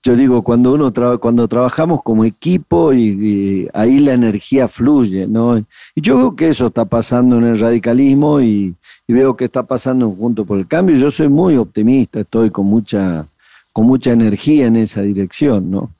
Yo 0.02 0.14
digo, 0.14 0.42
cuando 0.42 0.74
uno 0.74 0.92
cuando 1.18 1.48
trabajamos 1.48 2.02
como 2.02 2.24
equipo 2.24 2.92
y, 2.92 3.68
ahí 3.74 3.98
la 3.98 4.12
energía 4.14 4.68
fluye, 4.68 5.26
¿no? 5.26 5.58
Y 5.58 6.00
yo 6.00 6.16
veo 6.16 6.37
que 6.37 6.48
eso 6.48 6.68
está 6.68 6.84
pasando 6.84 7.37
en 7.37 7.44
el 7.44 7.58
radicalismo 7.58 8.40
y, 8.40 8.74
veo 9.08 9.37
que 9.37 9.46
está 9.46 9.64
pasando 9.64 10.11
junto 10.11 10.44
por 10.44 10.58
el 10.58 10.68
cambio. 10.68 10.96
Yo 10.96 11.11
soy 11.11 11.28
muy 11.28 11.56
optimista, 11.56 12.20
estoy 12.20 12.50
con 12.50 12.66
mucha, 12.66 13.26
con 13.72 13.87
mucha 13.87 14.12
energía 14.12 14.66
en 14.66 14.76
esa 14.76 15.02
dirección, 15.02 15.70
¿no? 15.70 15.90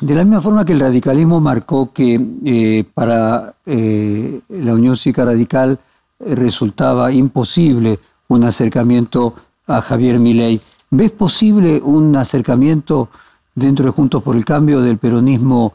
De 0.00 0.14
la 0.14 0.24
misma 0.24 0.42
forma 0.42 0.64
que 0.64 0.72
el 0.74 0.80
radicalismo 0.80 1.40
marcó 1.40 1.92
que 1.92 2.20
eh, 2.44 2.84
para 2.92 3.54
eh, 3.64 4.40
la 4.48 4.74
Unión 4.74 4.96
Cívica 4.96 5.24
Radical 5.24 5.78
resultaba 6.20 7.12
imposible 7.12 7.98
un 8.28 8.44
acercamiento 8.44 9.34
a 9.66 9.80
Javier 9.80 10.18
Milei, 10.18 10.60
¿ves 10.90 11.12
posible 11.12 11.80
un 11.82 12.14
acercamiento 12.16 13.08
dentro 13.54 13.84
de 13.84 13.90
Juntos 13.90 14.22
por 14.22 14.36
el 14.36 14.44
Cambio 14.44 14.80
del 14.80 14.98
peronismo 14.98 15.74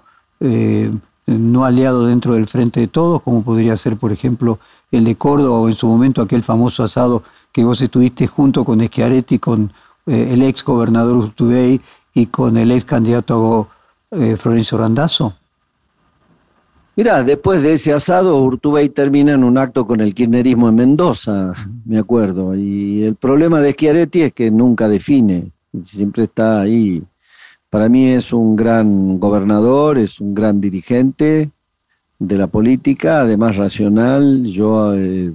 no 1.25 1.65
aliado 1.65 2.05
dentro 2.05 2.33
del 2.33 2.47
Frente 2.47 2.79
de 2.79 2.87
Todos, 2.87 3.21
como 3.21 3.43
podría 3.43 3.75
ser, 3.77 3.97
por 3.97 4.11
ejemplo, 4.11 4.57
el 4.91 5.03
de 5.03 5.15
Córdoba 5.15 5.59
o 5.59 5.67
en 5.67 5.75
su 5.75 5.85
momento 5.85 6.21
aquel 6.21 6.43
famoso 6.43 6.83
asado 6.83 7.23
que 7.51 7.63
vos 7.63 7.81
estuviste 7.81 8.25
junto 8.25 8.63
con 8.63 8.79
Schiaretti, 8.79 9.37
con 9.37 9.71
el 10.05 10.41
ex 10.41 10.63
gobernador 10.63 11.17
Urtubey 11.17 11.81
y 12.13 12.25
con 12.27 12.57
el 12.57 12.71
ex 12.71 12.85
candidato 12.85 13.67
eh, 14.11 14.35
Florencio 14.37 14.77
Randazzo? 14.77 15.35
Mirá, 16.99 17.23
después 17.23 17.63
de 17.63 17.71
ese 17.71 17.93
asado, 17.93 18.43
Urtubey 18.43 18.89
termina 18.89 19.31
en 19.31 19.45
un 19.45 19.57
acto 19.57 19.87
con 19.87 20.01
el 20.01 20.13
kirchnerismo 20.13 20.67
en 20.67 20.75
Mendoza, 20.75 21.53
me 21.85 21.97
acuerdo. 21.97 22.53
Y 22.57 23.05
el 23.05 23.15
problema 23.15 23.61
de 23.61 23.71
Schiaretti 23.71 24.23
es 24.23 24.33
que 24.33 24.51
nunca 24.51 24.89
define, 24.89 25.53
siempre 25.85 26.23
está 26.23 26.59
ahí 26.59 27.01
Para 27.69 27.87
mí 27.87 28.09
es 28.09 28.33
un 28.33 28.53
gran 28.57 29.17
gobernador, 29.17 29.97
es 29.97 30.19
un 30.19 30.33
gran 30.33 30.59
dirigente 30.59 31.51
de 32.19 32.37
la 32.37 32.47
política, 32.47 33.21
además 33.21 33.55
racional. 33.55 34.43
Yo 34.43 34.93
eh, 34.93 35.31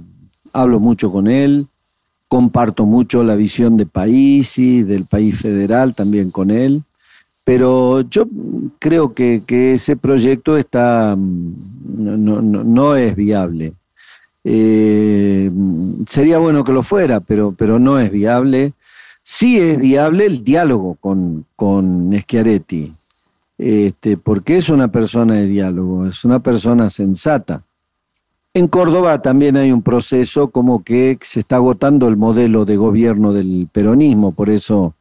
hablo 0.53 0.79
mucho 0.79 1.11
con 1.11 1.25
él, 1.25 1.65
comparto 2.27 2.85
mucho 2.85 3.23
la 3.23 3.35
visión 3.35 3.75
de 3.75 3.87
país 3.87 4.59
y 4.59 4.83
del 4.83 5.05
país 5.05 5.41
federal 5.41 5.95
también 5.95 6.29
con 6.29 6.51
él. 6.51 6.83
Pero 7.45 8.01
yo 8.01 8.25
creo 8.79 9.13
que, 9.13 9.43
ese 9.47 9.95
proyecto 9.95 10.57
está, 10.57 11.15
mm, 11.15 12.73
no, 12.73 12.95
es 12.95 13.15
viable. 13.15 13.73
Eh, 14.43 15.49
sería 16.07 16.39
bueno 16.39 16.63
que 16.63 16.73
lo 16.73 16.83
fuera, 16.83 17.19
pero, 17.19 17.53
pero 17.55 17.79
no 17.79 17.99
es 17.99 18.11
viable. 18.11 18.73
Sí 19.23 19.59
es 19.59 19.77
viable 19.77 20.25
el 20.25 20.43
diálogo 20.43 20.95
con, 20.95 21.45
con 21.55 22.11
Schiaretti, 22.13 22.91
este, 23.59 24.17
porque 24.17 24.57
es 24.57 24.69
una 24.69 24.87
persona 24.87 25.35
de 25.35 25.47
diálogo, 25.47 26.07
es 26.07 26.25
una 26.25 26.39
persona 26.39 26.89
sensata. 26.89 27.63
En 28.55 28.67
Córdoba 28.67 29.21
también 29.21 29.57
hay 29.57 29.71
un 29.71 29.81
proceso 29.81 30.47
como 30.49 30.83
que 30.83 31.19
se 31.21 31.41
está 31.41 31.57
agotando 31.57 32.07
el 32.07 32.17
modelo 32.17 32.65
de 32.65 32.77
gobierno 32.77 33.33
del 33.33 33.67
peronismo, 33.71 34.31
por 34.31 34.49
eso 34.49 34.94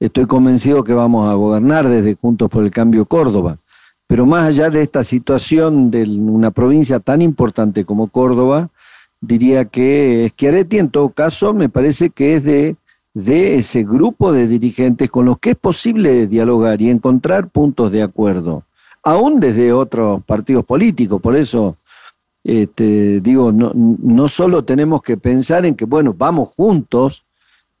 estoy 0.00 0.26
convencido 0.26 0.82
que 0.82 0.94
vamos 0.94 1.28
a 1.28 1.34
gobernar 1.34 1.86
desde 1.88 2.16
Juntos 2.16 2.48
por 2.50 2.64
el 2.64 2.70
Cambio 2.70 3.04
Córdoba. 3.04 3.58
Pero 4.06 4.26
más 4.26 4.46
allá 4.46 4.70
de 4.70 4.82
esta 4.82 5.04
situación 5.04 5.90
de 5.90 6.02
una 6.02 6.50
provincia 6.50 6.98
tan 6.98 7.22
importante 7.22 7.84
como 7.84 8.08
Córdoba, 8.08 8.70
diría 9.20 9.66
que 9.66 10.32
Schiaretti 10.32 10.78
en 10.78 10.88
todo 10.88 11.10
caso 11.10 11.52
me 11.52 11.68
parece 11.68 12.10
que 12.10 12.36
es 12.36 12.42
de, 12.42 12.76
de 13.14 13.56
ese 13.56 13.84
grupo 13.84 14.32
de 14.32 14.48
dirigentes 14.48 15.10
con 15.10 15.26
los 15.26 15.38
que 15.38 15.50
es 15.50 15.56
posible 15.56 16.26
dialogar 16.26 16.80
y 16.82 16.90
encontrar 16.90 17.48
puntos 17.48 17.92
de 17.92 18.02
acuerdo, 18.02 18.64
aún 19.04 19.38
desde 19.38 19.72
otros 19.72 20.24
partidos 20.24 20.64
políticos. 20.64 21.20
Por 21.20 21.36
eso 21.36 21.76
este, 22.42 23.20
digo, 23.20 23.52
no, 23.52 23.72
no 23.74 24.28
solo 24.28 24.64
tenemos 24.64 25.02
que 25.02 25.16
pensar 25.18 25.66
en 25.66 25.74
que, 25.74 25.84
bueno, 25.84 26.14
vamos 26.16 26.48
juntos 26.56 27.24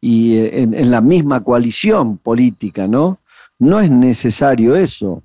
y 0.00 0.36
eh, 0.36 0.62
en, 0.62 0.90
la 0.90 1.00
misma 1.00 1.42
coalición 1.42 2.18
política, 2.18 2.86
¿no? 2.86 3.18
No 3.58 3.80
es 3.80 3.90
necesario 3.90 4.74
eso. 4.74 5.22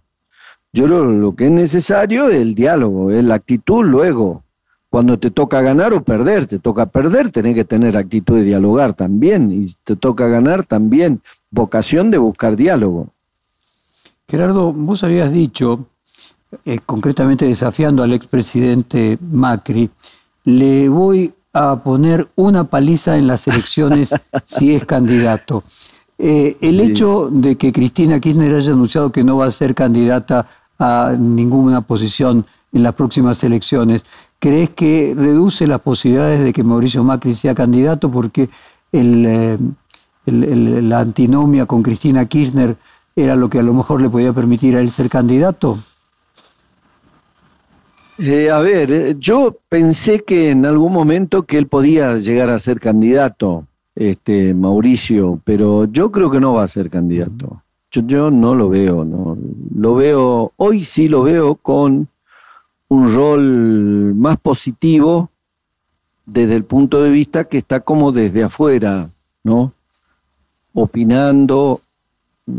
Yo 0.74 0.88
lo, 0.88 1.06
lo 1.06 1.36
que 1.36 1.46
es 1.46 1.52
necesario 1.52 2.30
es 2.30 2.36
el 2.42 2.54
diálogo, 2.54 3.12
es 3.12 3.24
la 3.24 3.36
actitud 3.36 3.84
luego. 3.86 4.44
Cuando 4.90 5.18
te 5.18 5.32
toca 5.32 5.62
ganar 5.62 5.94
o 5.94 6.04
perder, 6.04 6.48
te 6.48 6.60
toca 6.60 6.86
perder, 6.86 7.32
tenés 7.32 7.56
que 7.56 7.66
tener 7.66 7.98
actitud 7.98 8.38
de 8.38 8.44
dialogar 8.44 8.94
también, 8.94 9.52
y 9.52 9.74
te 9.84 9.96
toca 9.96 10.28
ganar 10.28 10.66
también, 10.66 11.22
vocación 11.50 12.12
de 12.12 12.18
buscar 12.18 12.56
diálogo. 12.56 13.10
Gerardo, 14.28 14.74
vos 14.74 15.04
habías 15.04 15.32
dicho, 15.32 15.86
eh, 16.66 16.80
concretamente 16.86 17.46
desafiando 17.46 18.04
al 18.04 18.14
expresidente 18.14 19.18
Macri, 19.22 19.90
le 20.46 20.90
voy 20.90 21.34
a 21.56 21.82
poner 21.82 22.28
una 22.36 22.65
paliza 22.65 23.18
en 23.18 23.28
las 23.28 23.48
elecciones 23.48 24.13
si 24.46 24.76
es 24.76 24.84
candidato. 24.86 25.63
Eh, 26.18 26.58
el 26.60 26.82
hecho 26.82 27.30
de 27.32 27.56
que 27.56 27.72
Cristina 27.72 28.20
Kirchner 28.20 28.54
haya 28.54 28.74
anunciado 28.74 29.12
que 29.12 29.24
no 29.24 29.38
va 29.38 29.46
a 29.46 29.52
ser 29.52 29.74
candidata 29.74 30.48
a 30.78 31.15
ninguna 31.18 31.80
posición 31.80 32.46
en 32.74 32.84
las 32.84 32.94
próximas 32.94 33.41
elecciones, 33.46 34.06
¿crees 34.38 34.72
que 34.72 35.13
reduce 35.18 35.65
las 35.65 35.80
posibilidades 35.80 36.41
de 36.41 36.52
que 36.52 36.63
Mauricio 36.63 37.06
Macri 37.06 37.34
sea 37.34 37.56
candidato? 37.56 38.12
Porque 38.12 38.50
eh, 38.91 39.58
la 40.26 41.00
antinomia 41.00 41.65
con 41.65 41.82
Cristina 41.82 42.26
Kirchner 42.26 42.76
era 43.15 43.38
lo 43.38 43.50
que 43.50 43.60
a 43.60 43.63
lo 43.63 43.74
mejor 43.74 44.02
le 44.02 44.10
podía 44.10 44.34
permitir 44.34 44.76
a 44.76 44.82
él 44.82 44.91
ser 44.91 45.10
candidato. 45.10 45.78
Eh, 48.17 48.49
a 48.49 48.62
ver, 48.62 48.91
eh, 48.91 49.15
yo 49.19 49.58
pensé 49.67 50.23
que 50.23 50.49
en 50.49 50.65
algún 50.65 50.93
momento 50.93 51.43
que 51.43 51.58
él 51.58 51.67
podía 51.67 52.15
llegar 52.15 52.49
a 52.49 52.60
ser 52.60 52.80
candidato, 52.80 53.67
este 53.93 54.54
Mauricio, 54.54 55.41
pero 55.43 55.86
yo 55.86 56.12
creo 56.12 56.30
que 56.32 56.39
no 56.39 56.54
va 56.54 56.63
a 56.63 56.67
ser 56.67 56.89
candidato. 56.89 57.62
Yo, 57.91 58.01
yo 58.06 58.32
no 58.32 58.56
lo 58.56 58.69
veo, 58.69 59.06
no. 59.06 59.38
Lo 59.75 59.95
veo, 59.95 60.54
hoy 60.58 60.86
sí 60.86 61.08
lo 61.08 61.23
veo 61.23 61.56
con 61.56 62.08
un 62.88 63.13
rol 63.13 64.13
más 64.15 64.38
positivo 64.38 65.30
desde 66.25 66.56
el 66.56 66.63
punto 66.63 67.04
de 67.04 67.10
vista 67.10 67.45
que 67.45 67.58
está 67.58 67.82
como 67.82 68.12
desde 68.12 68.43
afuera, 68.43 69.10
¿no? 69.43 69.73
Opinando, 70.73 71.82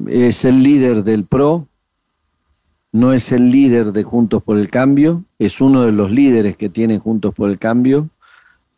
es 0.07 0.45
el 0.45 0.63
líder 0.63 1.05
del 1.05 1.25
PRO, 1.25 1.67
no 2.97 3.13
es 3.13 3.31
el 3.31 3.51
líder 3.51 3.93
de 3.93 4.05
Juntos 4.05 4.43
por 4.43 4.57
el 4.57 4.71
Cambio, 4.71 5.23
es 5.39 5.61
uno 5.61 5.83
de 5.83 5.93
los 5.93 6.11
líderes 6.11 6.57
que 6.57 6.71
tiene 6.71 6.99
Juntos 6.99 7.35
por 7.35 7.51
el 7.51 7.59
Cambio, 7.59 8.09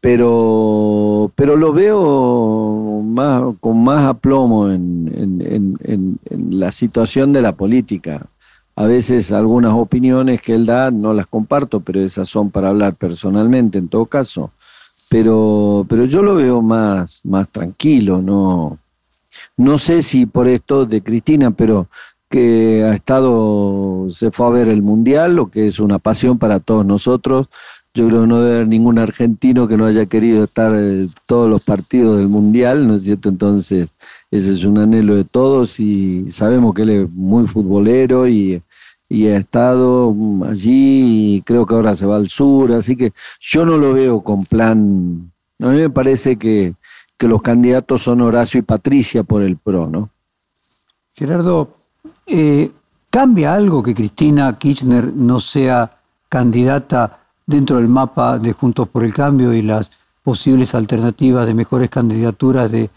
pero, 0.00 1.30
pero 1.36 1.56
lo 1.56 1.72
veo 1.72 3.02
más, 3.04 3.42
con 3.60 3.84
más 3.84 4.06
aplomo 4.06 4.70
en, 4.70 6.18
la 6.50 6.72
situación 6.72 7.32
de 7.32 7.42
la 7.42 7.52
política. 7.52 8.26
A 8.74 8.86
veces 8.86 9.30
algunas 9.30 9.72
opiniones 9.72 10.42
que 10.42 10.54
él 10.54 10.66
da 10.66 10.90
no 10.90 11.12
las 11.14 11.26
comparto, 11.26 11.80
pero 11.80 12.00
esas 12.00 12.28
son 12.28 12.50
para 12.50 12.70
hablar 12.70 12.94
personalmente 12.94 13.78
en 13.78 13.88
todo 13.88 14.06
caso. 14.06 14.50
Pero, 15.08 15.86
pero 15.88 16.04
yo 16.04 16.22
lo 16.22 16.34
veo 16.34 16.60
más, 16.60 17.20
más 17.24 17.48
tranquilo, 17.48 18.20
no, 18.20 18.78
no 19.56 19.78
sé 19.78 20.02
si 20.02 20.26
por 20.26 20.48
esto 20.48 20.86
de 20.86 21.02
Cristina, 21.02 21.50
pero 21.50 21.88
que 22.28 22.84
ha 22.84 22.94
estado, 22.94 24.08
se 24.10 24.30
fue 24.30 24.46
a 24.46 24.50
ver 24.50 24.68
el 24.68 24.82
Mundial, 24.82 25.36
lo 25.36 25.50
que 25.50 25.66
es 25.66 25.80
una 25.80 25.98
pasión 25.98 26.38
para 26.38 26.60
todos 26.60 26.84
nosotros. 26.84 27.48
Yo 27.94 28.06
creo 28.08 28.22
que 28.22 28.26
no 28.26 28.40
debe 28.40 28.56
haber 28.56 28.68
ningún 28.68 28.98
argentino 28.98 29.66
que 29.66 29.76
no 29.76 29.86
haya 29.86 30.06
querido 30.06 30.44
estar 30.44 30.74
en 30.74 31.10
todos 31.26 31.48
los 31.48 31.62
partidos 31.62 32.18
del 32.18 32.28
Mundial, 32.28 32.86
¿no 32.86 32.94
es 32.94 33.02
cierto? 33.02 33.28
Entonces, 33.28 33.96
ese 34.30 34.52
es 34.52 34.64
un 34.64 34.78
anhelo 34.78 35.16
de 35.16 35.24
todos 35.24 35.80
y 35.80 36.30
sabemos 36.30 36.74
que 36.74 36.82
él 36.82 36.90
es 36.90 37.10
muy 37.10 37.46
futbolero 37.46 38.28
y, 38.28 38.62
y 39.08 39.26
ha 39.28 39.38
estado 39.38 40.14
allí 40.46 41.36
y 41.36 41.42
creo 41.42 41.64
que 41.66 41.74
ahora 41.74 41.96
se 41.96 42.06
va 42.06 42.16
al 42.16 42.28
sur, 42.28 42.72
así 42.72 42.94
que 42.94 43.12
yo 43.40 43.64
no 43.64 43.78
lo 43.78 43.94
veo 43.94 44.22
con 44.22 44.44
plan. 44.44 45.32
A 45.58 45.68
mí 45.68 45.78
me 45.78 45.90
parece 45.90 46.36
que, 46.36 46.74
que 47.16 47.26
los 47.26 47.42
candidatos 47.42 48.02
son 48.02 48.20
Horacio 48.20 48.60
y 48.60 48.62
Patricia 48.62 49.24
por 49.24 49.42
el 49.42 49.56
PRO, 49.56 49.88
¿no? 49.88 50.10
Gerardo, 51.14 51.77
eh, 52.28 52.70
¿Cambia 53.10 53.54
algo 53.54 53.82
que 53.82 53.94
Cristina 53.94 54.58
Kirchner 54.58 55.12
no 55.14 55.40
sea 55.40 55.98
candidata 56.28 57.20
dentro 57.46 57.76
del 57.76 57.88
mapa 57.88 58.38
de 58.38 58.52
Juntos 58.52 58.86
por 58.88 59.02
el 59.02 59.14
Cambio 59.14 59.54
y 59.54 59.62
las 59.62 59.90
posibles 60.22 60.74
alternativas 60.74 61.46
de 61.46 61.54
mejores 61.54 61.88
candidaturas 61.88 62.70
de 62.70 62.90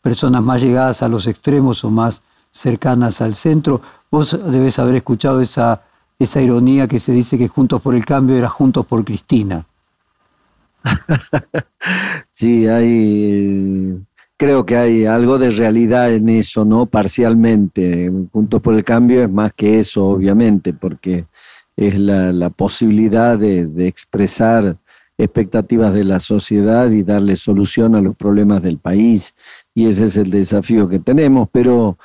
personas 0.00 0.42
más 0.42 0.62
llegadas 0.62 1.02
a 1.02 1.08
los 1.08 1.26
extremos 1.26 1.84
o 1.84 1.90
más 1.90 2.22
cercanas 2.50 3.20
al 3.20 3.34
centro? 3.34 3.82
Vos 4.10 4.38
debes 4.50 4.78
haber 4.78 4.94
escuchado 4.94 5.42
esa, 5.42 5.82
esa 6.18 6.40
ironía 6.40 6.88
que 6.88 6.98
se 6.98 7.12
dice 7.12 7.36
que 7.36 7.48
Juntos 7.48 7.82
por 7.82 7.94
el 7.94 8.06
Cambio 8.06 8.36
era 8.36 8.48
Juntos 8.48 8.86
por 8.86 9.04
Cristina. 9.04 9.66
sí, 12.30 12.66
hay 12.66 14.00
creo 14.38 14.64
que 14.64 14.76
hay 14.76 15.04
algo 15.04 15.38
de 15.38 15.50
realidad 15.50 16.14
en 16.14 16.28
eso, 16.30 16.64
¿no? 16.64 16.86
Parcialmente. 16.86 18.10
Juntos 18.32 18.62
por 18.62 18.74
el 18.74 18.84
Cambio 18.84 19.24
es 19.24 19.30
más 19.30 19.52
que 19.52 19.80
eso, 19.80 20.06
obviamente, 20.06 20.72
porque 20.72 21.26
es 21.76 21.98
la, 21.98 22.48
posibilidad 22.50 23.38
de, 23.38 23.86
expresar 23.86 24.78
expectativas 25.18 25.92
de 25.92 26.04
la 26.04 26.20
sociedad 26.20 26.90
y 26.90 27.02
darle 27.02 27.34
solución 27.36 27.96
a 27.96 28.00
los 28.00 28.16
problemas 28.16 28.62
del 28.62 28.78
país. 28.78 29.34
Y 29.74 29.86
ese 29.86 30.04
es 30.04 30.16
el 30.16 30.30
desafío 30.30 30.88
que 30.88 31.00
tenemos. 31.00 31.48
Pero 31.50 31.98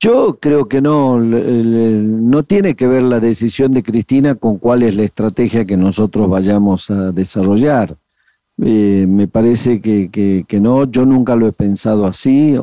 yo 0.00 0.38
creo 0.40 0.68
que 0.68 0.80
no, 0.80 1.20
no 1.20 2.42
tiene 2.44 2.76
que 2.76 2.86
ver 2.86 3.02
la 3.02 3.20
decisión 3.20 3.72
de 3.72 3.82
Cristina 3.82 4.34
con 4.36 4.56
cuál 4.58 4.82
es 4.84 4.96
la 4.96 5.02
estrategia 5.02 5.66
que 5.66 5.76
nosotros 5.76 6.30
vayamos 6.30 6.90
a 6.90 7.12
desarrollar. 7.12 7.96
Eh, 8.60 9.06
me 9.08 9.28
parece 9.28 9.80
que, 9.80 10.10
que, 10.10 10.60
no, 10.60 10.90
yo 10.90 11.06
nunca 11.06 11.36
lo 11.36 11.46
he 11.46 11.52
pensado 11.52 12.06
así. 12.06 12.56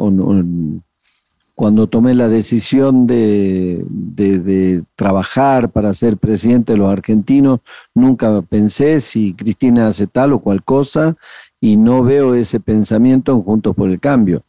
Cuando 1.54 1.88
tomé 1.88 2.14
la 2.14 2.28
decisión 2.28 3.08
de, 3.08 3.86
de, 3.88 4.84
trabajar 4.96 5.70
para 5.70 5.94
ser 5.94 6.18
presidente 6.18 6.74
de 6.74 6.80
los 6.80 6.92
argentinos, 6.92 7.62
nunca 7.94 8.42
pensé 8.42 9.00
si 9.00 9.34
Cristina 9.34 9.88
hace 9.88 10.06
tal 10.06 10.34
o 10.34 10.40
cual 10.40 10.64
cosa 10.64 11.16
y 11.62 11.78
no 11.78 12.04
veo 12.04 12.36
ese 12.36 12.60
pensamiento 12.60 13.32
en 13.32 13.42
Juntos 13.42 13.74
por 13.74 13.90
el 13.90 14.02
Cambio. 14.02 14.44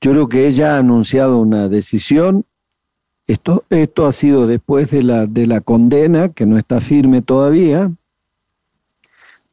Yo 0.00 0.12
creo 0.12 0.28
que 0.28 0.46
ella 0.46 0.76
ha 0.76 0.78
anunciado 0.78 1.38
una 1.38 1.68
decisión. 1.68 2.44
Esto, 3.26 3.64
esto 3.70 4.06
ha 4.06 4.12
sido 4.12 4.46
después 4.46 4.90
de 4.90 5.02
la, 5.02 5.26
de 5.26 5.46
la 5.48 5.60
condena, 5.60 6.28
que 6.28 6.46
no 6.46 6.56
está 6.56 6.80
firme 6.80 7.20
todavía, 7.20 7.90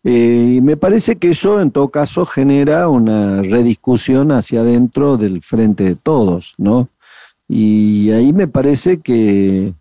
eh, 0.03 0.55
y 0.57 0.61
me 0.61 0.77
parece 0.77 1.17
que 1.17 1.31
eso 1.31 1.61
en 1.61 1.71
todo 1.71 1.89
caso 1.89 2.25
genera 2.25 2.89
una 2.89 3.41
rediscusión 3.41 4.31
hacia 4.31 4.61
adentro 4.61 5.17
del 5.17 5.41
frente 5.41 5.83
de 5.83 5.95
todos, 5.95 6.53
¿no? 6.57 6.89
Y 7.47 8.09
ahí 8.11 8.33
me 8.33 8.47
parece 8.47 8.99
que, 8.99 9.73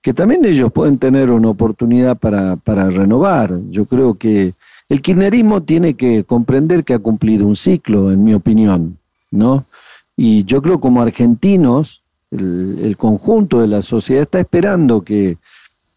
que 0.00 0.14
también 0.14 0.44
ellos 0.44 0.72
pueden 0.72 0.98
tener 0.98 1.30
una 1.30 1.50
oportunidad 1.50 2.16
para, 2.16 2.56
para 2.56 2.88
renovar. 2.88 3.52
Yo 3.70 3.84
creo 3.84 4.14
que 4.14 4.54
el 4.88 5.02
kirchnerismo 5.02 5.62
tiene 5.62 5.94
que 5.94 6.24
comprender 6.24 6.84
que 6.84 6.94
ha 6.94 6.98
cumplido 6.98 7.46
un 7.46 7.56
ciclo, 7.56 8.12
en 8.12 8.22
mi 8.22 8.32
opinión, 8.32 8.98
¿no? 9.30 9.66
Y 10.16 10.44
yo 10.44 10.62
creo 10.62 10.80
como 10.80 11.02
argentinos, 11.02 12.02
el, 12.30 12.96
conjunto 12.96 13.60
de 13.60 13.68
la 13.68 13.82
sociedad 13.82 14.22
está 14.22 14.40
esperando 14.40 15.02
que, 15.02 15.36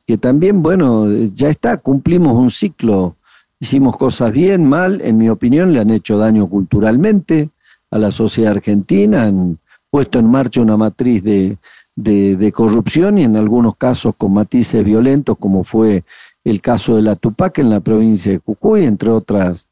que 0.05 0.17
también, 0.17 0.61
bueno, 0.61 1.07
ya 1.33 1.49
está, 1.49 1.77
cumplimos 1.77 2.33
un 2.33 2.51
ciclo, 2.51 3.15
hicimos 3.60 3.98
cosas 3.98 4.32
bien, 4.32 4.65
mal, 4.67 5.02
en 5.02 5.17
mi 5.17 5.30
opinión 5.30 5.74
le 5.74 5.80
han 5.80 5.89
hecho 5.89 6.17
daño 6.17 6.48
culturalmente 6.48 7.50
a 7.91 7.98
la 7.98 8.12
sociedad 8.12 8.52
argentina, 8.52 9.24
han 9.24 9.60
puesto 9.89 10.19
en 10.19 10.26
marcha 10.26 10.62
una 10.62 10.78
matriz 10.78 11.24
de, 11.24 11.58
de, 11.95 12.52
corrupción 12.52 13.17
y 13.17 13.24
en 13.24 13.36
algunos 13.36 13.76
casos 13.76 14.15
con 14.17 14.34
matices 14.34 14.84
violentos, 14.84 15.38
como 15.38 15.63
fue 15.63 16.04
el 16.43 16.62
caso 16.62 16.95
de 16.95 17.02
la 17.02 17.15
Tupac 17.15 17.58
en 17.58 17.69
la 17.69 17.80
provincia 17.80 18.32
de 18.32 18.39
Jujuy, 18.39 18.86
entre 18.86 19.10
otras 19.10 19.67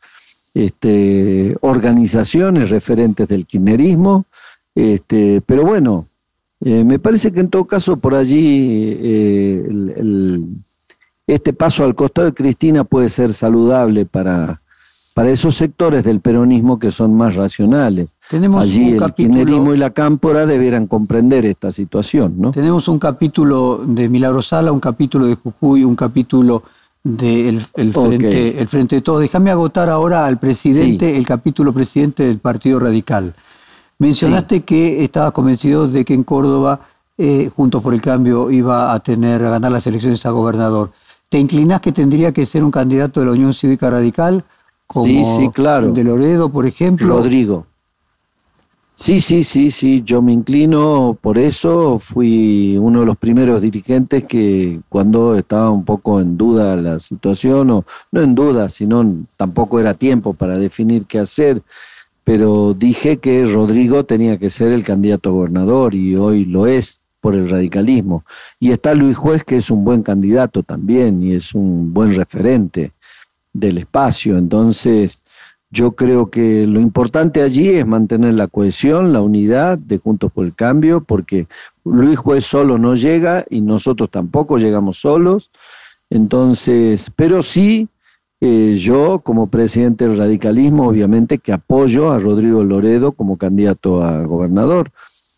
este, 0.53 1.55
organizaciones 1.61 2.69
referentes 2.69 3.27
del 3.27 3.45
kirchnerismo. 3.45 4.25
Este, 4.75 5.41
pero 5.45 5.63
bueno, 5.63 6.07
eh, 6.61 6.83
me 6.83 6.99
parece 6.99 7.31
que 7.31 7.39
en 7.39 7.49
todo 7.49 7.65
caso 7.65 7.97
por 7.97 8.15
allí 8.15 8.97
eh, 8.99 9.67
este 11.27 11.53
paso 11.53 11.83
al 11.83 11.93
costado 11.93 12.27
de 12.27 12.33
Cristina 12.33 12.85
puede 12.85 13.09
ser 13.09 13.33
saludable 13.33 14.05
para, 14.05 14.61
para 15.13 15.29
esos 15.29 15.55
sectores 15.55 16.03
del 16.03 16.21
peronismo 16.21 16.79
que 16.79 16.91
son 16.91 17.15
más 17.15 17.35
racionales. 17.35 18.15
Tenemos 18.29 18.63
Allí 18.63 18.91
el 18.91 19.13
kirchnerismo 19.13 19.73
y 19.73 19.77
la 19.77 19.89
cámpora 19.89 20.45
debieran 20.45 20.87
comprender 20.87 21.45
esta 21.45 21.71
situación, 21.71 22.35
¿no? 22.37 22.51
Tenemos 22.51 22.87
un 22.87 22.97
capítulo 22.97 23.81
de 23.85 24.07
Milagrosala, 24.07 24.71
un 24.71 24.79
capítulo 24.79 25.25
de 25.25 25.35
Jujuy, 25.35 25.83
un 25.83 25.95
capítulo 25.95 26.63
del 27.03 27.65
el 27.75 27.93
frente, 27.93 28.59
el 28.59 28.67
frente 28.67 28.95
de 28.97 29.01
Todos. 29.01 29.21
Déjame 29.21 29.51
agotar 29.51 29.89
ahora 29.89 30.25
al 30.25 30.39
presidente, 30.39 31.17
el 31.17 31.25
capítulo 31.25 31.73
presidente 31.73 32.23
del 32.23 32.39
Partido 32.39 32.79
Radical. 32.79 33.33
Mencionaste 33.99 34.61
que 34.61 35.03
estabas 35.03 35.31
convencido 35.31 35.87
de 35.87 36.05
que 36.05 36.13
en 36.13 36.23
Córdoba, 36.23 36.79
eh, 37.17 37.49
Juntos 37.55 37.81
por 37.81 37.93
el 37.93 38.01
Cambio, 38.01 38.51
iba 38.51 38.93
a 38.93 38.99
tener 38.99 39.43
a 39.43 39.49
ganar 39.49 39.71
las 39.71 39.87
elecciones 39.87 40.25
a 40.25 40.29
gobernador. 40.29 40.91
¿Te 41.29 41.37
inclinás 41.39 41.81
que 41.81 41.91
tendría 41.91 42.31
que 42.31 42.45
ser 42.45 42.63
un 42.63 42.71
candidato 42.71 43.19
de 43.19 43.25
la 43.25 43.33
Unión 43.33 43.53
Cívica 43.53 43.89
Radical? 43.89 44.43
como 44.87 45.05
sí, 45.05 45.23
sí, 45.37 45.49
claro. 45.49 45.91
de 45.91 46.03
Loredo, 46.03 46.49
por 46.49 46.65
ejemplo. 46.65 47.07
Rodrigo. 47.07 47.65
Sí, 48.95 49.21
sí, 49.21 49.43
sí, 49.43 49.69
sí, 49.69 50.01
yo 50.03 50.23
me 50.23 50.33
inclino 50.33 51.15
por 51.21 51.37
eso, 51.37 51.99
fui 51.99 52.77
uno 52.79 53.01
de 53.01 53.05
los 53.05 53.17
primeros 53.17 53.61
dirigentes 53.61 54.23
que 54.23 54.79
cuando 54.89 55.35
estaba 55.35 55.69
un 55.69 55.85
poco 55.85 56.19
en 56.19 56.35
duda 56.35 56.75
la 56.77 56.97
situación, 56.97 57.69
o 57.69 57.85
no 58.11 58.21
en 58.21 58.33
duda, 58.33 58.69
sino 58.69 59.05
tampoco 59.35 59.79
era 59.79 59.93
tiempo 59.93 60.33
para 60.33 60.57
definir 60.57 61.05
qué 61.05 61.19
hacer, 61.19 61.61
pero 62.23 62.73
dije 62.73 63.17
que 63.17 63.45
Rodrigo 63.45 64.03
tenía 64.03 64.39
que 64.39 64.49
ser 64.49 64.71
el 64.71 64.83
candidato 64.83 65.29
a 65.29 65.33
gobernador 65.33 65.93
y 65.93 66.15
hoy 66.15 66.45
lo 66.45 66.65
es 66.65 67.03
por 67.27 67.35
el 67.35 67.49
radicalismo. 67.49 68.23
Y 68.57 68.71
está 68.71 68.95
Luis 68.95 69.17
Juez, 69.17 69.43
que 69.43 69.57
es 69.57 69.69
un 69.69 69.83
buen 69.83 70.01
candidato 70.01 70.63
también 70.63 71.21
y 71.21 71.33
es 71.33 71.53
un 71.53 71.93
buen 71.93 72.15
referente 72.15 72.93
del 73.51 73.79
espacio. 73.79 74.37
Entonces, 74.37 75.19
yo 75.69 75.91
creo 75.91 76.29
que 76.29 76.65
lo 76.65 76.79
importante 76.79 77.41
allí 77.41 77.67
es 77.67 77.85
mantener 77.85 78.35
la 78.35 78.47
cohesión, 78.47 79.11
la 79.11 79.19
unidad 79.19 79.77
de 79.77 79.97
Juntos 79.97 80.31
por 80.31 80.45
el 80.45 80.55
Cambio, 80.55 81.03
porque 81.03 81.47
Luis 81.83 82.17
Juez 82.17 82.45
solo 82.45 82.77
no 82.77 82.95
llega 82.95 83.43
y 83.49 83.59
nosotros 83.59 84.09
tampoco 84.09 84.57
llegamos 84.57 84.97
solos. 84.97 85.51
Entonces, 86.09 87.11
pero 87.17 87.43
sí, 87.43 87.89
eh, 88.39 88.75
yo 88.79 89.19
como 89.19 89.47
presidente 89.47 90.07
del 90.07 90.17
radicalismo, 90.17 90.87
obviamente 90.87 91.39
que 91.39 91.51
apoyo 91.51 92.09
a 92.09 92.19
Rodrigo 92.19 92.63
Loredo 92.63 93.11
como 93.11 93.35
candidato 93.35 94.01
a 94.01 94.21
gobernador. 94.21 94.93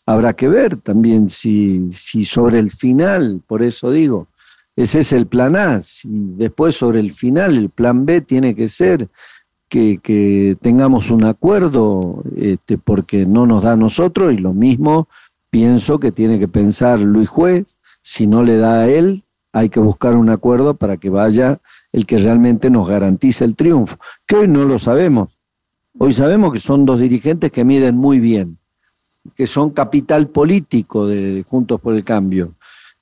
Habrá 0.10 0.34
que 0.34 0.48
ver 0.48 0.78
también 0.78 1.30
si, 1.30 1.92
si 1.92 2.26
sobre 2.26 2.58
el 2.58 2.72
final, 2.72 3.44
por 3.46 3.62
eso 3.62 3.92
digo, 3.92 4.28
ese 4.76 5.02
es 5.02 5.14
el 5.14 5.28
plan 5.28 5.56
A. 5.56 5.84
después 6.04 6.74
sobre 6.74 7.00
el 7.00 7.12
final, 7.12 7.56
el 7.56 7.70
plan 7.70 8.08
B 8.08 8.22
tiene 8.22 8.56
que 8.56 8.70
ser 8.70 9.08
que, 9.68 10.58
tengamos 10.64 11.12
un 11.12 11.26
acuerdo, 11.26 12.24
este, 12.36 12.80
porque 12.80 13.28
no 13.28 13.46
nos 13.46 13.62
da 13.62 13.74
a 13.74 13.76
nosotros, 13.76 14.34
y 14.34 14.38
lo 14.38 14.52
mismo 14.52 15.08
pienso 15.52 16.00
que 16.00 16.12
tiene 16.12 16.40
que 16.40 16.48
pensar 16.48 17.00
Luis 17.00 17.30
Juez, 17.30 17.78
si 18.02 18.26
no 18.26 18.42
le 18.42 18.58
da 18.58 18.80
a 18.80 18.90
él, 18.90 19.26
hay 19.54 19.70
que 19.70 19.80
buscar 19.80 20.16
un 20.16 20.32
acuerdo 20.32 20.74
para 20.74 20.98
que 20.98 21.12
vaya 21.12 21.60
el 21.92 22.08
que 22.08 22.18
realmente 22.18 22.72
nos 22.72 22.90
garantice 22.90 23.46
el 23.46 23.56
triunfo, 23.56 24.00
que 24.26 24.38
hoy 24.38 24.48
no 24.48 24.66
lo 24.66 24.80
sabemos. 24.80 25.38
Hoy 26.00 26.14
sabemos 26.14 26.52
que 26.52 26.60
son 26.60 26.84
dos 26.84 27.00
dirigentes 27.00 27.52
que 27.52 27.64
miden 27.64 27.96
muy 27.96 28.20
bien, 28.20 28.58
que 29.36 29.48
son 29.48 29.72
capital 29.72 30.28
político 30.28 31.08
de 31.08 31.44
Juntos 31.48 31.80
por 31.82 31.94
el 31.94 32.04
Cambio 32.04 32.54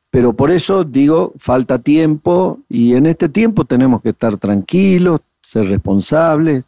pero 0.10 0.34
por 0.34 0.51
eso 0.51 0.84
digo, 0.84 1.34
falta 1.38 1.80
tiempo 1.80 2.60
y 2.69 2.93
en 2.93 3.06
este 3.06 3.30
tiempo 3.30 3.65
tenemos 3.65 4.01
que 4.01 4.10
estar 4.10 4.38
tranquilos, 4.38 5.21
ser 5.41 5.65
responsables, 5.65 6.65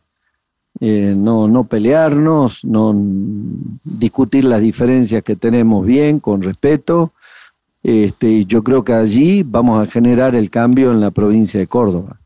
eh, 0.80 1.16
no, 1.18 1.48
no 1.48 1.64
pelearnos, 1.64 2.64
no 2.64 2.94
discutir 3.84 4.44
las 4.44 4.62
diferencias 4.62 5.24
que 5.24 5.36
tenemos 5.36 5.86
bien, 5.86 6.20
con 6.20 6.42
respeto. 6.42 7.14
Este, 7.82 8.46
yo 8.46 8.64
creo 8.64 8.84
que 8.84 8.94
allí 8.94 9.44
vamos 9.44 9.82
a 9.82 9.90
generar 9.90 10.36
el 10.36 10.50
cambio 10.50 10.92
en 10.92 11.00
la 11.00 11.12
provincia 11.12 11.60
de 11.60 11.68
Córdoba. 11.68 12.18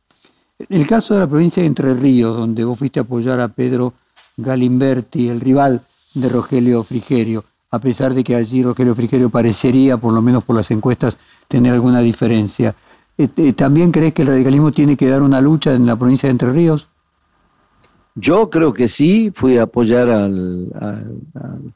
En 0.58 0.82
el 0.82 0.88
caso 0.88 1.14
de 1.14 1.20
la 1.20 1.28
provincia 1.28 1.62
de 1.62 1.68
Entre 1.68 1.94
Ríos, 1.94 2.36
donde 2.36 2.64
vos 2.64 2.78
fuiste 2.78 3.00
a 3.00 3.04
apoyar 3.04 3.40
a 3.40 3.48
Pedro 3.48 3.94
Galimberti, 4.38 5.30
el 5.30 5.40
rival 5.40 5.82
de 6.14 6.30
Rogelio 6.30 6.84
Frigerio, 6.84 7.44
a 7.72 7.80
pesar 7.80 8.14
de 8.14 8.24
que 8.24 8.36
allí 8.36 8.64
Rogelio 8.64 8.96
Frigerio 8.96 9.30
parecería, 9.30 9.98
por 9.98 10.14
lo 10.14 10.22
menos 10.22 10.44
por 10.44 10.56
las 10.56 10.70
encuestas, 10.72 11.18
tener 11.48 11.74
alguna 11.74 12.02
diferencia. 12.02 12.76
Eh, 13.18 13.28
eh, 13.38 13.54
¿También 13.54 13.92
crees 13.92 14.14
que 14.14 14.24
el 14.24 14.30
radicalismo 14.30 14.72
tiene 14.72 14.98
que 14.98 15.08
dar 15.08 15.22
una 15.22 15.42
lucha 15.42 15.74
en 15.74 15.86
la 15.86 15.96
provincia 15.96 16.28
de 16.28 16.32
Entre 16.32 16.52
Ríos? 16.52 16.88
Yo 18.16 18.52
creo 18.52 18.74
que 18.74 18.88
sí, 18.88 19.32
fui 19.34 19.58
a 19.58 19.64
apoyar 19.64 20.12
al, 20.12 20.72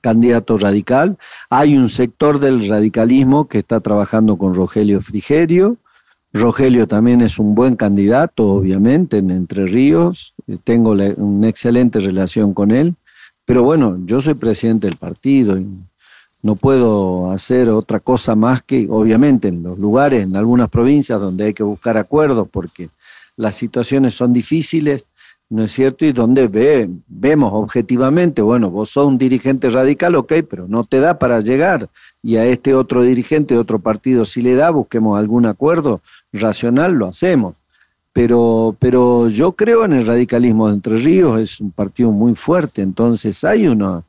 candidato 0.02 0.58
radical. 0.58 1.18
Hay 1.50 1.76
un 1.76 1.90
sector 1.90 2.40
del 2.40 2.68
radicalismo 2.68 3.48
que 3.48 3.60
está 3.60 3.80
trabajando 3.80 4.38
con 4.38 4.54
Rogelio 4.54 5.02
Frigerio. 5.02 5.78
Rogelio 6.34 6.88
también 6.88 7.22
es 7.22 7.40
un 7.40 7.56
buen 7.56 7.76
candidato, 7.76 8.48
obviamente, 8.50 9.18
en 9.18 9.32
Entre 9.32 9.66
Ríos. 9.66 10.36
Tengo 10.64 10.92
una 10.92 11.50
excelente 11.50 12.00
relación 12.00 12.54
con 12.54 12.70
él. 12.70 12.96
Pero 13.48 13.64
bueno, 13.64 13.98
yo 14.04 14.20
soy 14.20 14.34
presidente 14.34 14.88
del 14.88 14.98
partido 14.98 15.58
y 15.58 15.66
no 16.44 16.56
puedo 16.56 17.32
hacer 17.32 17.70
otra 17.70 18.02
cosa 18.02 18.36
más 18.36 18.62
que, 18.62 18.88
obviamente, 18.90 19.48
en 19.48 19.64
los 19.64 19.80
lugares, 19.80 20.24
en 20.24 20.36
algunas 20.36 20.70
provincias 20.70 21.22
donde 21.22 21.46
hay 21.46 21.54
que 21.54 21.64
buscar 21.64 21.96
acuerdos 21.96 22.50
porque 22.52 22.90
las 23.38 23.56
situaciones 23.56 24.16
son 24.16 24.34
difíciles, 24.34 25.08
¿no 25.48 25.64
es 25.64 25.72
cierto? 25.72 26.06
Y 26.06 26.12
donde 26.12 26.50
ve, 26.50 26.90
vemos 27.08 27.52
objetivamente, 27.54 28.42
bueno, 28.42 28.70
vos 28.70 28.90
sos 28.90 29.08
un 29.08 29.18
dirigente 29.18 29.70
radical, 29.70 30.16
ok, 30.16 30.34
pero 30.50 30.68
no 30.68 30.84
te 30.84 31.00
da 31.00 31.18
para 31.18 31.40
llegar. 31.40 31.88
Y 32.22 32.36
a 32.36 32.46
este 32.46 32.76
otro 32.76 33.02
dirigente 33.04 33.54
de 33.54 33.62
otro 33.62 33.80
partido 33.80 34.26
si 34.26 34.42
le 34.42 34.56
da, 34.56 34.72
busquemos 34.72 35.18
algún 35.18 35.46
acuerdo 35.46 36.02
racional, 36.34 36.96
lo 36.96 37.08
hacemos 37.08 37.56
pero, 38.18 38.76
pero 38.80 39.30
yo 39.30 39.52
creo 39.52 39.86
en 39.86 39.94
el 39.94 40.08
radicalismo 40.08 40.68
de 40.68 40.74
Entre 40.74 40.98
Ríos, 40.98 41.40
es 41.40 41.60
un 41.60 41.70
partido 41.70 42.12
muy 42.12 42.34
fuerte, 42.34 42.82
entonces 42.82 43.44
hay 43.44 43.68
una, 43.68 44.06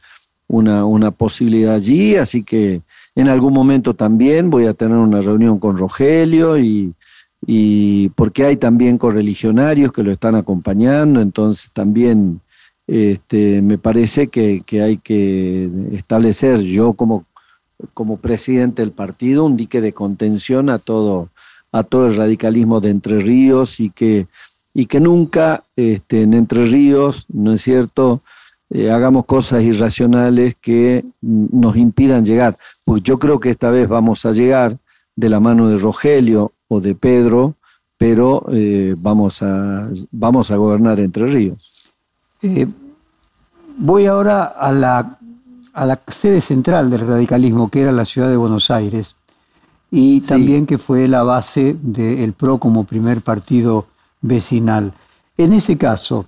una, 0.46 1.10
posibilidad 1.10 1.74
allí, 1.74 2.16
así 2.16 2.42
que 2.42 2.80
en 3.14 3.28
algún 3.28 3.52
momento 3.52 3.92
también 3.92 4.48
voy 4.48 4.64
a 4.64 4.72
tener 4.72 4.96
una 4.96 5.20
reunión 5.20 5.58
con 5.58 5.76
Rogelio 5.76 6.56
y, 6.58 6.94
y 7.46 8.08
porque 8.16 8.46
hay 8.46 8.56
también 8.56 8.96
correligionarios 8.96 9.92
que 9.92 10.02
lo 10.02 10.10
están 10.10 10.36
acompañando, 10.36 11.20
entonces 11.20 11.70
también 11.74 12.40
este, 12.86 13.60
me 13.60 13.76
parece 13.76 14.28
que, 14.28 14.62
que, 14.64 14.80
hay 14.80 14.96
que 14.96 15.68
establecer 15.92 16.60
yo 16.60 16.94
como, 16.94 17.26
como 17.92 18.16
presidente 18.16 18.80
del 18.80 18.92
partido 18.92 19.44
un 19.44 19.58
dique 19.58 19.82
de 19.82 19.92
contención 19.92 20.70
a 20.70 20.78
todo 20.78 21.28
a 21.72 21.82
todo 21.82 22.06
el 22.08 22.16
radicalismo 22.16 22.80
de 22.80 22.90
Entre 22.90 23.18
Ríos 23.20 23.80
y 23.80 23.90
que, 23.90 24.26
y 24.74 24.86
que 24.86 25.00
nunca 25.00 25.64
este, 25.76 26.22
en 26.22 26.34
Entre 26.34 26.64
Ríos, 26.66 27.26
¿no 27.28 27.52
es 27.52 27.62
cierto?, 27.62 28.20
eh, 28.70 28.90
hagamos 28.90 29.24
cosas 29.24 29.62
irracionales 29.62 30.54
que 30.60 31.02
nos 31.22 31.76
impidan 31.76 32.24
llegar. 32.24 32.58
Pues 32.84 33.02
yo 33.02 33.18
creo 33.18 33.40
que 33.40 33.48
esta 33.48 33.70
vez 33.70 33.88
vamos 33.88 34.26
a 34.26 34.32
llegar 34.32 34.76
de 35.16 35.30
la 35.30 35.40
mano 35.40 35.68
de 35.68 35.78
Rogelio 35.78 36.52
o 36.68 36.80
de 36.80 36.94
Pedro, 36.94 37.54
pero 37.96 38.44
eh, 38.52 38.94
vamos, 38.98 39.42
a, 39.42 39.88
vamos 40.10 40.50
a 40.50 40.56
gobernar 40.56 41.00
Entre 41.00 41.26
Ríos. 41.26 41.90
Eh, 42.42 42.66
voy 43.78 44.04
ahora 44.04 44.44
a 44.44 44.70
la 44.70 45.18
a 45.78 45.86
la 45.86 46.00
sede 46.08 46.40
central 46.40 46.90
del 46.90 47.06
radicalismo, 47.06 47.70
que 47.70 47.82
era 47.82 47.92
la 47.92 48.04
ciudad 48.04 48.28
de 48.28 48.36
Buenos 48.36 48.68
Aires, 48.68 49.14
y 49.90 50.20
también 50.20 50.66
que 50.66 50.78
fue 50.78 51.08
la 51.08 51.22
base 51.22 51.76
del 51.80 52.32
PRO 52.34 52.58
como 52.58 52.84
primer 52.84 53.22
partido 53.22 53.86
vecinal. 54.20 54.92
En 55.36 55.52
ese 55.52 55.78
caso, 55.78 56.26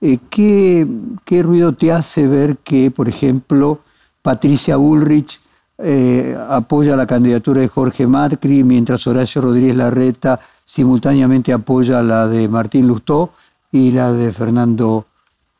eh, 0.00 0.18
¿qué, 0.28 1.42
ruido 1.42 1.72
te 1.74 1.92
hace 1.92 2.26
ver 2.26 2.58
que, 2.58 2.90
por 2.90 3.08
ejemplo, 3.08 3.80
Patricia 4.22 4.76
Bullrich 4.76 5.40
eh, 5.78 6.36
apoya 6.48 6.96
la 6.96 7.06
candidatura 7.06 7.60
de 7.60 7.68
Jorge 7.68 8.06
Macri, 8.06 8.64
mientras 8.64 9.06
Horacio 9.06 9.42
Rodríguez 9.42 9.76
Larreta 9.76 10.40
simultáneamente 10.64 11.52
apoya 11.52 12.02
la 12.02 12.26
de 12.26 12.48
Martín 12.48 12.88
Lustó 12.88 13.30
y 13.70 13.92
la 13.92 14.12
de 14.12 14.32
Fernando 14.32 15.06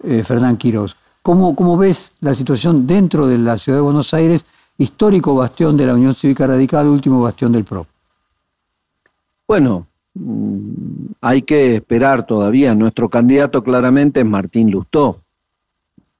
eh, 0.02 0.22
Fernán 0.24 0.56
Quirós? 0.56 0.96
¿Cómo, 1.22 1.54
¿Cómo 1.54 1.76
ves 1.76 2.12
la 2.20 2.34
situación 2.34 2.86
dentro 2.86 3.26
de 3.26 3.38
la 3.38 3.58
ciudad 3.58 3.78
de 3.78 3.82
Buenos 3.82 4.14
Aires 4.14 4.44
histórico 4.78 5.34
bastión 5.34 5.76
de 5.76 5.86
la 5.86 5.94
Unión 5.94 6.14
Cívica 6.14 6.46
Radical, 6.46 6.86
último 6.86 7.20
bastión 7.20 7.52
del 7.52 7.64
PRO? 7.64 7.86
Bueno, 9.46 9.86
mm, 10.14 11.06
hay 11.20 11.42
que 11.42 11.76
esperar 11.76 12.26
todavía. 12.26 12.74
Nuestro 12.74 13.08
candidato 13.08 13.62
claramente 13.62 14.20
es 14.20 14.26
Martín 14.26 14.70
Lustó, 14.70 15.22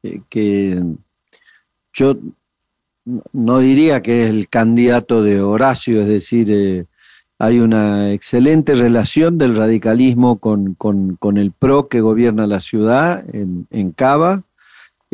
eh, 0.02 0.20
que 0.28 0.82
yo 1.92 2.16
no 3.32 3.58
diría 3.58 4.02
que 4.02 4.24
es 4.24 4.30
el 4.30 4.48
candidato 4.48 5.22
de 5.22 5.40
Horacio, 5.40 6.00
es 6.02 6.08
decir, 6.08 6.48
eh, 6.50 6.86
hay 7.38 7.60
una 7.60 8.12
excelente 8.12 8.72
relación 8.74 9.38
del 9.38 9.56
radicalismo 9.56 10.38
con, 10.38 10.76
el 11.36 11.52
PRO 11.52 11.88
que 11.88 12.00
gobierna 12.00 12.46
la 12.46 12.60
ciudad 12.60 13.24
en, 13.34 13.66
en 13.70 13.92
Cava 13.92 14.42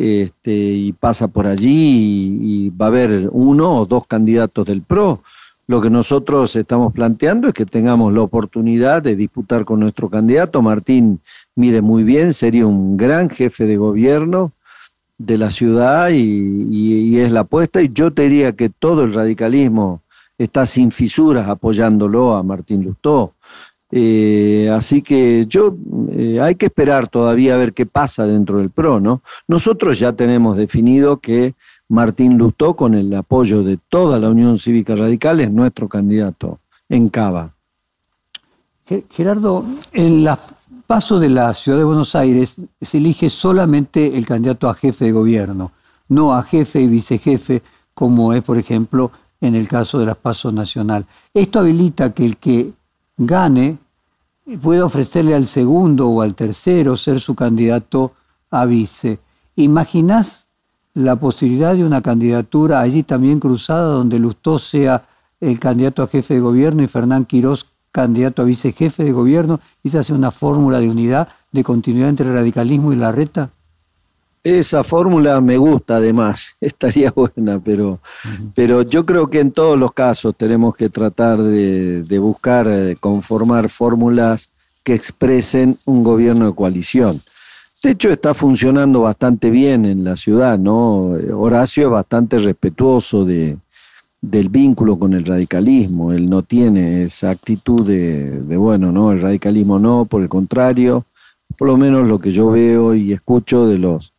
este, 0.03 0.51
y 0.53 0.93
pasa 0.93 1.29
por 1.29 1.47
allí 1.47 2.39
y, 2.43 2.71
va 2.71 2.87
a 2.87 2.89
haber 2.89 3.29
uno 3.31 3.79
o 3.79 3.87
dos 3.87 4.05
candidatos 4.09 4.67
del 4.67 4.83
PRO. 4.83 5.23
Lo 5.69 5.81
que 5.81 5.91
nosotros 5.91 6.57
estamos 6.57 6.93
planteando 6.93 7.47
es 7.47 7.55
que 7.55 7.65
tengamos 7.65 8.13
la 8.13 8.23
oportunidad 8.23 9.01
de 9.01 9.15
disputar 9.15 9.65
con 9.65 9.79
nuestro 9.79 10.11
candidato. 10.11 10.61
Martín 10.61 11.21
mide 11.55 11.83
muy 11.83 12.03
bien, 12.03 12.33
sería 12.33 12.67
un 12.67 12.97
gran 12.97 13.31
jefe 13.31 13.65
de 13.65 13.77
gobierno 13.77 14.51
de 15.19 15.39
la 15.39 15.53
ciudad 15.53 16.11
y, 16.11 16.19
y 16.19 17.21
es 17.21 17.31
la 17.31 17.41
apuesta. 17.41 17.81
Y 17.81 17.93
yo 17.93 18.13
te 18.13 18.23
diría 18.23 18.55
que 18.55 18.71
todo 18.71 19.05
el 19.05 19.15
radicalismo 19.15 20.03
está 20.37 20.67
sin 20.67 20.91
fisuras 20.91 21.49
apoyándolo 21.49 22.35
a 22.35 22.43
Martín 22.43 22.83
Lustó. 22.83 23.35
Eh, 23.95 24.71
así 24.73 25.03
que 25.03 25.45
yo 25.47 25.77
eh, 26.11 26.41
hay 26.41 26.55
que 26.55 26.67
esperar 26.67 27.09
todavía 27.09 27.55
a 27.55 27.59
ver 27.59 27.75
qué 27.75 27.85
pasa 27.85 28.27
dentro 28.27 28.59
del 28.59 28.71
PRO, 28.71 29.01
¿no? 29.01 29.23
Nosotros 29.47 29.99
ya 29.99 30.15
tenemos 30.15 30.57
definido 30.57 31.19
que 31.19 31.55
Martín 31.89 32.39
Lustó, 32.39 32.75
con 32.75 32.95
el 32.95 33.13
apoyo 33.15 33.63
de 33.63 33.79
toda 33.91 34.19
la 34.19 34.31
Unión 34.31 34.59
Cívica 34.59 34.97
Radical, 34.97 35.41
es 35.41 35.53
nuestro 35.53 35.91
candidato 35.91 36.59
en 36.89 37.11
Cava. 37.11 37.55
Gerardo, 39.11 39.65
en 39.93 40.25
la 40.25 40.39
paso 40.87 41.19
de 41.19 41.29
la 41.29 41.55
ciudad 41.55 41.79
de 41.79 41.85
Buenos 41.85 42.15
Aires 42.15 42.61
se 42.81 42.99
elige 42.99 43.31
solamente 43.31 44.17
el 44.17 44.27
candidato 44.27 44.69
a 44.69 44.75
jefe 44.75 45.07
de 45.07 45.13
gobierno, 45.13 45.73
no 46.09 46.35
a 46.35 46.43
jefe 46.43 46.81
y 46.81 46.87
vicejefe, 46.87 47.63
como 47.95 48.33
es, 48.33 48.43
por 48.43 48.59
ejemplo, 48.59 49.11
en 49.41 49.55
el 49.55 49.69
caso 49.69 49.99
de 49.99 50.07
las 50.07 50.17
pasos 50.17 50.53
nacional. 50.53 51.07
Esto 51.33 51.61
habilita 51.61 52.13
que 52.13 52.25
el 52.25 52.37
que 52.37 52.73
gane 53.17 53.79
puede 54.57 54.83
ofrecerle 54.83 55.35
al 55.35 55.47
segundo 55.47 56.09
o 56.09 56.23
al 56.23 56.35
tercero 56.35 56.97
ser 56.97 57.21
su 57.21 57.35
candidato 57.35 58.13
a 58.51 58.65
vice. 58.65 59.19
¿Imaginás 59.57 60.47
la 60.95 61.17
posibilidad 61.17 61.75
de 61.75 61.85
una 61.85 62.03
candidatura 62.03 62.81
allí 62.81 63.03
también 63.03 63.41
cruzada 63.41 63.93
donde 63.93 64.19
Lustó 64.19 64.59
sea 64.59 65.07
el 65.41 65.59
candidato 65.59 66.03
a 66.03 66.09
jefe 66.09 66.35
de 66.35 66.41
gobierno 66.41 66.83
y 66.83 66.89
Fernán 66.89 67.25
Quirós 67.25 67.67
candidato 67.91 68.43
a 68.43 68.47
vicejefe 68.47 69.05
de 69.05 69.13
gobierno 69.13 69.61
y 69.83 69.91
se 69.91 69.99
hace 69.99 70.13
una 70.13 70.31
fórmula 70.31 70.81
de 70.81 70.89
unidad, 70.89 71.29
de 71.51 71.63
continuidad 71.63 72.09
entre 72.09 72.27
el 72.27 72.35
radicalismo 72.35 72.93
y 72.93 72.97
la 72.97 73.13
reta? 73.13 73.51
Esa 74.45 74.83
fórmula 74.83 75.41
me 75.41 75.57
gusta 75.57 75.97
además, 75.97 76.57
estaría 76.61 77.13
buena, 77.13 77.61
pero, 77.61 78.01
pero 78.55 78.83
yo 78.83 79.07
creo 79.07 79.31
que 79.31 79.39
en 79.39 79.53
todos 79.53 79.79
los 79.79 79.93
casos 79.93 80.35
tenemos 80.37 80.75
que 80.75 80.89
tratar 80.89 81.41
de, 81.41 82.19
buscar 82.19 82.67
eh, 82.69 82.97
conformar 82.99 83.69
fórmulas 83.69 84.51
que 84.83 84.95
expresen 84.95 85.79
un 85.85 86.03
gobierno 86.03 86.47
de 86.47 86.55
coalición. 86.55 87.21
De 87.85 87.91
hecho, 87.91 88.11
está 88.11 88.35
funcionando 88.35 89.01
bastante 89.01 89.51
bien 89.51 89.85
en 89.87 90.05
la 90.05 90.17
ciudad, 90.17 90.59
¿no? 90.59 91.17
Horacio 91.35 91.85
es 91.85 91.91
bastante 91.91 92.39
respetuoso 92.39 93.25
de, 93.25 93.59
del 94.21 94.49
vínculo 94.49 94.99
con 94.99 95.15
el 95.15 95.25
radicalismo, 95.25 96.13
él 96.13 96.31
no 96.31 96.43
tiene 96.43 97.03
esa 97.03 97.31
actitud 97.31 97.87
de, 97.87 98.41
de, 98.43 98.57
bueno, 98.57 98.91
no, 98.93 99.13
el 99.13 99.21
radicalismo 99.21 99.79
no, 99.81 100.05
por 100.05 100.23
el 100.23 100.29
contrario, 100.29 101.05
por 101.59 101.69
lo 101.69 101.77
menos 101.77 102.09
lo 102.09 102.21
que 102.21 102.31
yo 102.31 102.51
veo 102.51 102.95
y 102.95 103.13
escucho 103.13 103.67
de 103.67 103.79
los 103.79 104.12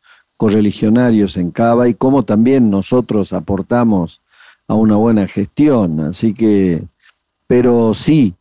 correligionarios 0.43 1.37
en 1.37 1.51
Cava 1.51 1.87
y 1.87 1.93
cómo 1.93 2.23
también 2.23 2.69
nosotros 2.69 3.31
aportamos 3.31 4.19
a 4.67 4.73
una 4.73 4.97
buena 4.97 5.25
gestión. 5.25 6.01
Así 6.01 6.33
que, 6.33 6.83
pero 7.47 7.93
sí, 7.93 8.33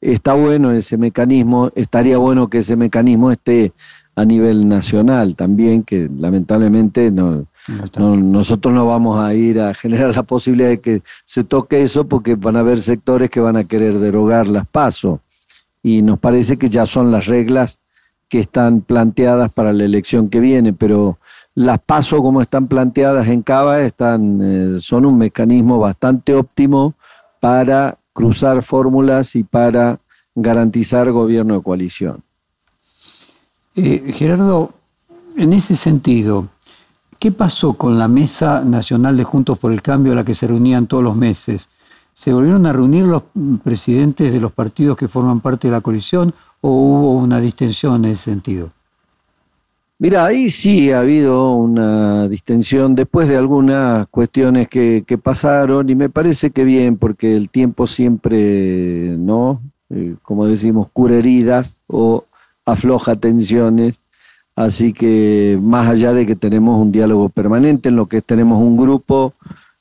está 0.00 0.34
bueno 0.34 0.70
ese 0.70 0.96
mecanismo, 0.96 1.72
estaría 1.74 2.16
bueno 2.16 2.48
que 2.48 2.58
ese 2.58 2.76
mecanismo 2.76 3.32
esté 3.32 3.72
a 4.14 4.24
nivel 4.24 4.68
nacional 4.68 5.34
también, 5.34 5.82
que 5.82 6.08
lamentablemente 6.16 7.10
no, 7.10 7.46
nosotros 7.90 8.72
no 8.72 8.86
vamos 8.86 9.18
a 9.18 9.34
ir 9.34 9.58
a 9.58 9.74
generar 9.74 10.14
la 10.14 10.22
posibilidad 10.22 10.68
de 10.68 10.78
que 10.78 11.02
se 11.24 11.42
toque 11.42 11.82
eso 11.82 12.06
porque 12.06 12.36
van 12.36 12.54
a 12.54 12.60
haber 12.60 12.80
sectores 12.80 13.30
que 13.30 13.40
van 13.40 13.56
a 13.56 13.64
querer 13.64 13.98
derogar 13.98 14.46
las 14.46 14.64
pasos 14.68 15.18
y 15.82 16.02
nos 16.02 16.20
parece 16.20 16.56
que 16.56 16.68
ya 16.68 16.86
son 16.86 17.10
las 17.10 17.26
reglas 17.26 17.80
que 18.28 18.38
están 18.38 18.82
planteadas 18.82 19.50
para 19.50 19.72
la 19.72 19.84
elección 19.84 20.28
que 20.28 20.38
viene, 20.38 20.72
pero 20.72 21.18
las 21.58 21.80
pasos 21.80 22.22
como 22.22 22.40
están 22.40 22.68
planteadas 22.68 23.26
en 23.26 23.42
Cava 23.42 23.80
están, 23.80 24.38
eh, 24.40 24.80
son 24.80 25.04
un 25.04 25.18
mecanismo 25.18 25.80
bastante 25.80 26.32
óptimo 26.32 26.94
para 27.40 27.98
cruzar 28.12 28.62
fórmulas 28.62 29.34
y 29.34 29.42
para 29.42 29.98
garantizar 30.36 31.10
gobierno 31.10 31.54
de 31.54 31.62
coalición. 31.62 32.22
Eh, 33.74 34.12
Gerardo, 34.14 34.72
en 35.36 35.52
ese 35.52 35.74
sentido, 35.74 36.46
¿qué 37.18 37.32
pasó 37.32 37.72
con 37.72 37.98
la 37.98 38.06
Mesa 38.06 38.62
Nacional 38.62 39.16
de 39.16 39.24
Juntos 39.24 39.58
por 39.58 39.72
el 39.72 39.82
Cambio 39.82 40.12
a 40.12 40.16
la 40.16 40.24
que 40.24 40.36
se 40.36 40.46
reunían 40.46 40.86
todos 40.86 41.02
los 41.02 41.16
meses? 41.16 41.68
¿Se 42.14 42.32
volvieron 42.32 42.66
a 42.66 42.72
reunir 42.72 43.04
los 43.04 43.24
presidentes 43.64 44.32
de 44.32 44.40
los 44.40 44.52
partidos 44.52 44.96
que 44.96 45.08
forman 45.08 45.40
parte 45.40 45.66
de 45.66 45.72
la 45.72 45.80
coalición 45.80 46.32
o 46.60 46.70
hubo 46.70 47.14
una 47.14 47.40
distensión 47.40 48.04
en 48.04 48.12
ese 48.12 48.30
sentido? 48.30 48.70
Mira, 50.00 50.26
ahí 50.26 50.50
sí 50.50 50.92
ha 50.92 51.00
habido 51.00 51.54
una 51.56 52.28
distensión 52.28 52.94
después 52.94 53.28
de 53.28 53.36
algunas 53.36 54.06
cuestiones 54.08 54.68
que, 54.68 55.02
pasaron 55.20 55.90
y 55.90 55.96
me 55.96 56.08
parece 56.08 56.52
que 56.52 56.62
bien, 56.62 56.96
porque 56.96 57.36
el 57.36 57.50
tiempo 57.50 57.88
siempre, 57.88 59.16
¿no? 59.18 59.60
Eh, 59.90 60.14
como 60.22 60.46
decimos, 60.46 60.88
cura 60.92 61.16
heridas 61.16 61.80
o 61.88 62.24
afloja 62.64 63.16
tensiones. 63.16 64.00
Así 64.54 64.92
que 64.92 65.58
más 65.60 65.88
allá 65.88 66.12
de 66.12 66.26
que 66.26 66.36
tenemos 66.36 66.80
un 66.80 66.92
diálogo 66.92 67.28
permanente 67.28 67.88
en 67.88 67.96
lo 67.96 68.06
que 68.06 68.22
tenemos 68.22 68.60
un 68.60 68.76
grupo 68.76 69.34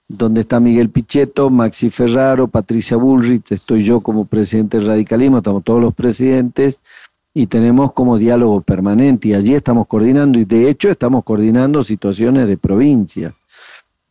donde 0.08 0.42
está 0.42 0.60
Miguel 0.60 0.90
Pichetto, 0.90 1.52
Maxi 1.52 1.90
Ferraro, 1.92 2.48
Patricia 2.48 2.98
Bullrich, 2.98 3.52
estoy 3.52 3.84
yo 3.84 4.00
como 4.02 4.26
presidente 4.26 4.78
del 4.78 4.88
radicalismo, 4.88 5.40
estamos 5.40 5.64
todos 5.64 5.82
los 5.82 5.94
presidentes 5.94 6.80
y 7.38 7.46
tenemos 7.46 7.94
como 7.94 8.18
diálogo 8.18 8.62
permanente 8.62 9.28
y 9.28 9.36
allí 9.36 9.54
estamos 9.54 9.86
coordinando 9.86 10.40
y 10.40 10.46
de 10.46 10.72
hecho 10.72 10.90
estamos 10.90 11.24
coordinando 11.24 11.84
situaciones 11.84 12.48
de 12.48 12.58
provincia. 12.58 13.36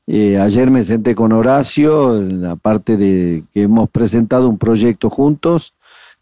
Eh, 0.06 0.38
ayer 0.38 0.70
me 0.70 0.84
senté 0.84 1.16
con 1.16 1.32
Horacio, 1.32 2.24
aparte 2.48 2.96
de 2.96 3.42
que 3.52 3.62
hemos 3.62 3.90
presentado 3.90 4.48
un 4.48 4.58
proyecto 4.58 5.10
juntos 5.10 5.74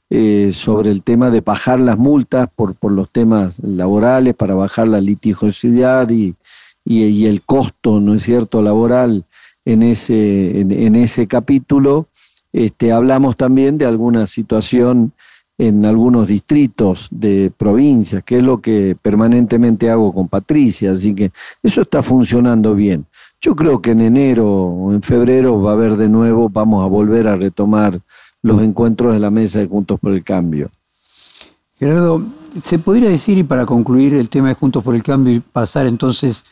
eh, 0.09 0.53
sobre 0.55 0.93
el 0.93 1.03
tema 1.03 1.31
de 1.31 1.43
bajar 1.43 1.79
las 1.79 1.99
multas 1.99 2.49
por, 2.57 2.75
por 2.75 2.91
los 2.91 3.11
temas 3.11 3.59
laborales, 3.63 4.35
para 4.35 4.55
bajar 4.55 4.89
la 4.89 5.03
litigiosidad 5.03 6.09
y, 6.09 6.35
y, 6.87 7.27
el 7.27 7.43
costo, 7.43 8.01
¿no 8.01 8.15
es 8.15 8.23
cierto?, 8.23 8.63
laboral 8.63 9.27
en 9.67 9.83
ese, 9.83 10.59
en, 10.59 10.97
ese 10.97 11.27
capítulo. 11.27 12.07
Este, 12.51 12.93
hablamos 12.93 13.37
también 13.37 13.77
de 13.77 13.85
alguna 13.85 14.27
situación 14.27 15.13
en 15.57 15.85
algunos 15.85 16.27
distritos 16.27 17.09
de 17.11 17.53
provincias, 17.57 18.25
que 18.25 18.39
es 18.39 18.43
lo 18.43 18.61
que 18.61 18.97
permanentemente 19.01 19.91
hago 19.91 20.13
con 20.13 20.29
Patricia, 20.29 20.93
así 20.93 21.15
que 21.15 21.31
eso 21.63 21.83
está 21.83 22.03
funcionando 22.03 22.75
bien. 22.75 23.07
Yo 23.41 23.55
creo 23.55 23.81
que 23.81 23.93
en 23.93 24.01
enero 24.01 24.51
o 24.51 24.93
en 24.93 25.03
febrero 25.03 25.61
va 25.61 25.71
a 25.71 25.75
haber 25.75 25.97
de 25.97 26.09
nuevo, 26.09 26.49
vamos 26.49 26.85
a 26.85 26.89
volver 26.89 27.29
a 27.29 27.37
retomar 27.37 28.01
los 28.43 28.63
encuentros 28.63 29.13
de 29.13 29.21
la 29.21 29.31
mesa 29.31 29.61
de 29.61 29.67
Juntos 29.67 30.01
por 30.01 30.13
el 30.13 30.25
Cambio. 30.25 30.71
Gerardo, 31.79 32.23
¿se 32.63 32.79
podría 32.79 33.11
decir, 33.11 33.39
y 33.39 33.43
para 33.43 33.65
concluir 33.65 34.15
el 34.15 34.29
tema 34.29 34.49
de 34.49 34.55
Juntos 34.55 34.83
por 34.83 34.95
el 34.95 35.03
Cambio 35.03 35.35
y 35.35 35.41
pasar 35.41 35.87
entonces 35.87 36.45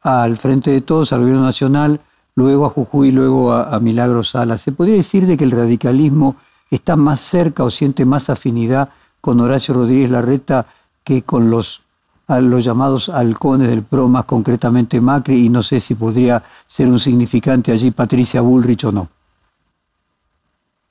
al 0.00 0.36
Frente 0.36 0.70
de 0.70 0.80
Todos, 0.80 1.12
al 1.12 1.20
Gobierno 1.20 1.42
Nacional, 1.42 2.00
luego 2.34 2.66
a 2.66 2.70
Jujuy, 2.70 3.12
luego 3.12 3.52
a, 3.52 3.74
a 3.74 3.80
Milagro 3.80 4.24
Sala. 4.24 4.58
¿Se 4.58 4.72
podría 4.72 4.96
decir 4.96 5.26
de 5.26 5.36
que 5.36 5.44
el 5.44 5.50
radicalismo 5.50 6.36
está 6.70 6.96
más 6.96 7.20
cerca 7.20 7.64
o 7.64 7.70
siente 7.70 8.04
más 8.04 8.30
afinidad 8.30 8.90
con 9.20 9.40
Horacio 9.40 9.74
Rodríguez 9.74 10.10
Larreta 10.10 10.66
que 11.04 11.22
con 11.22 11.50
los, 11.50 11.82
los 12.28 12.64
llamados 12.64 13.08
halcones 13.08 13.68
del 13.68 13.82
PRO, 13.82 14.08
más 14.08 14.24
concretamente 14.24 15.00
Macri, 15.00 15.46
y 15.46 15.48
no 15.48 15.62
sé 15.62 15.80
si 15.80 15.94
podría 15.94 16.42
ser 16.66 16.88
un 16.88 16.98
significante 16.98 17.72
allí 17.72 17.90
Patricia 17.90 18.40
Bullrich 18.40 18.84
o 18.84 18.92
no. 18.92 19.08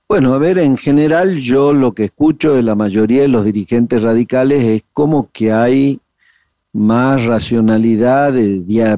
Bueno, 0.08 0.34
a 0.34 0.40
ver, 0.40 0.58
en 0.58 0.76
general 0.76 1.38
yo 1.38 1.72
lo 1.72 1.94
que 1.94 2.06
escucho 2.06 2.56
de 2.56 2.64
la 2.64 2.74
mayoría 2.74 3.22
de 3.22 3.28
los 3.28 3.46
dirigentes 3.46 4.02
radicales 4.02 4.64
es 4.64 4.84
como 4.92 5.30
que 5.32 5.52
hay 5.52 6.02
más 6.74 7.26
racionalidad 7.26 8.34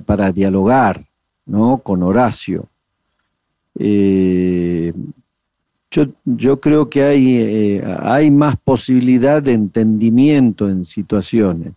para 0.06 0.32
dialogar, 0.32 1.06
¿no? 1.46 1.80
Con 1.80 2.02
Horacio. 2.04 2.68
Eh, 3.78 4.94
yo, 5.92 6.60
creo 6.60 6.90
que 6.90 7.04
hay, 7.04 7.38
eh, 7.38 7.98
hay 8.00 8.32
más 8.32 8.56
posibilidad 8.58 9.44
de 9.44 9.54
entendimiento 9.54 10.70
en 10.70 10.86
situaciones. 10.86 11.74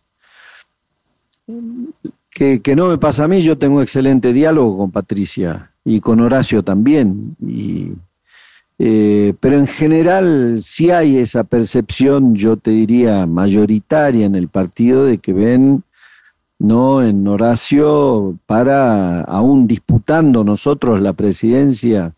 Que, 2.31 2.63
que, 2.63 2.77
no 2.77 2.89
me 2.89 2.99
pasa 2.99 3.25
a 3.25 3.29
mí, 3.29 3.43
yo 3.43 3.59
tengo 3.59 3.83
excelente 3.83 4.33
diálogo 4.33 4.79
con 4.79 4.91
Patricia 4.91 5.73
y 5.85 6.01
con 6.01 6.21
Horacio 6.21 6.63
también. 6.63 7.37
Y, 7.41 7.93
eh, 8.79 9.35
pero 9.39 9.57
en 9.57 9.67
general 9.67 10.59
sí 10.63 10.91
hay 10.91 11.19
esa 11.19 11.45
percepción, 11.45 12.35
yo 12.35 12.57
te 12.57 12.71
diría, 12.71 13.27
mayoritaria 13.27 14.27
en 14.27 14.35
el 14.35 14.49
partido 14.49 15.05
de 15.05 15.19
que 15.19 15.33
ven 15.33 15.85
no 16.59 17.03
en 17.03 17.27
Horacio 17.27 18.37
para, 18.47 19.21
aún 19.23 19.67
disputando 19.67 20.45
nosotros 20.45 21.01
la 21.01 21.13
presidencia 21.13 22.15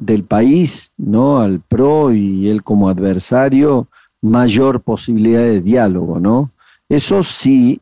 del 0.00 0.24
país, 0.24 0.92
¿no? 0.96 1.40
Al 1.40 1.60
PRO 1.60 2.12
y 2.12 2.48
él 2.48 2.62
como 2.62 2.88
adversario, 2.88 3.88
mayor 4.22 4.80
posibilidad 4.80 5.42
de 5.42 5.60
diálogo, 5.60 6.18
¿no? 6.18 6.50
Eso 6.88 7.22
sí, 7.22 7.80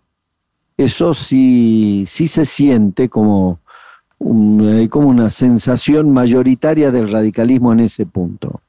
eso 0.76 1.14
sí, 1.14 2.04
sí 2.06 2.28
se 2.28 2.44
siente 2.44 3.08
como 3.08 3.60
como 4.18 5.08
una 5.08 5.30
sensación 5.30 6.12
mayoritaria 6.12 6.90
del 6.90 7.10
radicalismo 7.10 7.72
en 7.72 7.80
ese 7.80 8.04
punto. 8.04 8.60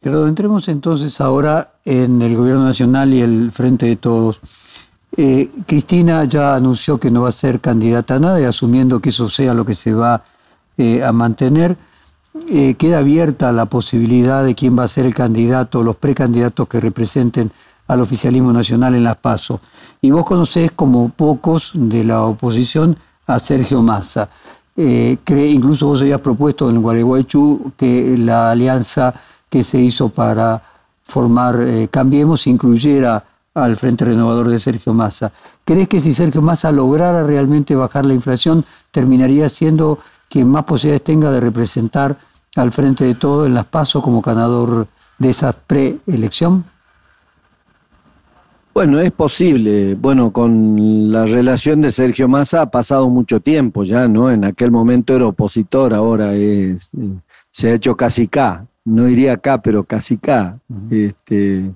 Pero 0.00 0.26
entremos 0.26 0.66
entonces 0.68 1.20
ahora 1.20 1.74
en 1.84 2.20
el 2.22 2.36
gobierno 2.36 2.64
nacional 2.64 3.14
y 3.14 3.20
el 3.20 3.52
Frente 3.52 3.86
de 3.86 3.96
Todos. 3.96 4.40
Eh, 5.16 5.50
Cristina 5.66 6.24
ya 6.24 6.54
anunció 6.54 6.98
que 6.98 7.10
no 7.10 7.22
va 7.22 7.28
a 7.28 7.32
ser 7.32 7.60
candidata 7.60 8.14
a 8.14 8.18
nada 8.18 8.40
y 8.40 8.44
asumiendo 8.44 9.00
que 9.00 9.10
eso 9.10 9.28
sea 9.28 9.54
lo 9.54 9.64
que 9.64 9.74
se 9.74 9.92
va 9.92 10.24
eh, 10.78 11.04
a 11.04 11.12
mantener, 11.12 11.76
eh, 12.48 12.74
queda 12.78 12.98
abierta 12.98 13.50
la 13.52 13.66
posibilidad 13.66 14.44
de 14.44 14.54
quién 14.54 14.78
va 14.78 14.84
a 14.84 14.88
ser 14.88 15.04
el 15.04 15.14
candidato, 15.14 15.82
los 15.82 15.96
precandidatos 15.96 16.68
que 16.68 16.80
representen 16.80 17.50
al 17.88 18.00
oficialismo 18.00 18.52
nacional 18.52 18.94
en 18.94 19.04
las 19.04 19.16
PASO. 19.16 19.60
Y 20.00 20.10
vos 20.12 20.24
conocés 20.24 20.70
como 20.70 21.08
pocos 21.08 21.72
de 21.74 22.04
la 22.04 22.22
oposición 22.22 22.96
a 23.26 23.38
Sergio 23.40 23.82
Massa. 23.82 24.28
Eh, 24.76 25.18
incluso 25.28 25.86
vos 25.86 26.00
habías 26.00 26.20
propuesto 26.20 26.70
en 26.70 26.80
Gualeguaychú 26.80 27.72
que 27.76 28.16
la 28.16 28.52
alianza 28.52 29.12
que 29.48 29.64
se 29.64 29.80
hizo 29.80 30.08
para 30.08 30.62
formar 31.02 31.60
eh, 31.60 31.88
Cambiemos 31.90 32.46
incluyera 32.46 33.24
al 33.52 33.76
Frente 33.76 34.04
Renovador 34.04 34.48
de 34.48 34.60
Sergio 34.60 34.94
Massa. 34.94 35.32
¿Crees 35.64 35.88
que 35.88 36.00
si 36.00 36.14
Sergio 36.14 36.40
Massa 36.40 36.70
lograra 36.70 37.24
realmente 37.24 37.74
bajar 37.74 38.06
la 38.06 38.14
inflación, 38.14 38.64
terminaría 38.92 39.48
siendo 39.48 39.98
quien 40.30 40.48
más 40.48 40.64
posibilidades 40.64 41.04
tenga 41.04 41.30
de 41.30 41.40
representar 41.40 42.16
al 42.56 42.72
Frente 42.72 43.04
de 43.04 43.16
Todo 43.16 43.44
en 43.46 43.52
las 43.52 43.66
PASO 43.66 44.00
como 44.00 44.22
ganador 44.22 44.86
de 45.18 45.30
esa 45.30 45.52
preelección? 45.52 46.64
Bueno, 48.72 49.00
es 49.00 49.10
posible. 49.10 49.96
Bueno, 49.96 50.32
con 50.32 51.10
la 51.10 51.26
relación 51.26 51.80
de 51.80 51.90
Sergio 51.90 52.28
Massa 52.28 52.62
ha 52.62 52.70
pasado 52.70 53.08
mucho 53.10 53.40
tiempo 53.40 53.82
ya, 53.82 54.06
¿no? 54.06 54.30
En 54.30 54.44
aquel 54.44 54.70
momento 54.70 55.14
era 55.16 55.26
opositor, 55.26 55.92
ahora 55.92 56.34
es, 56.34 56.90
se 57.50 57.70
ha 57.70 57.74
hecho 57.74 57.96
casi 57.96 58.28
K. 58.28 58.64
No 58.84 59.08
iría 59.08 59.32
acá, 59.34 59.60
pero 59.60 59.82
casi 59.82 60.16
K. 60.16 60.58
Este, 60.90 61.72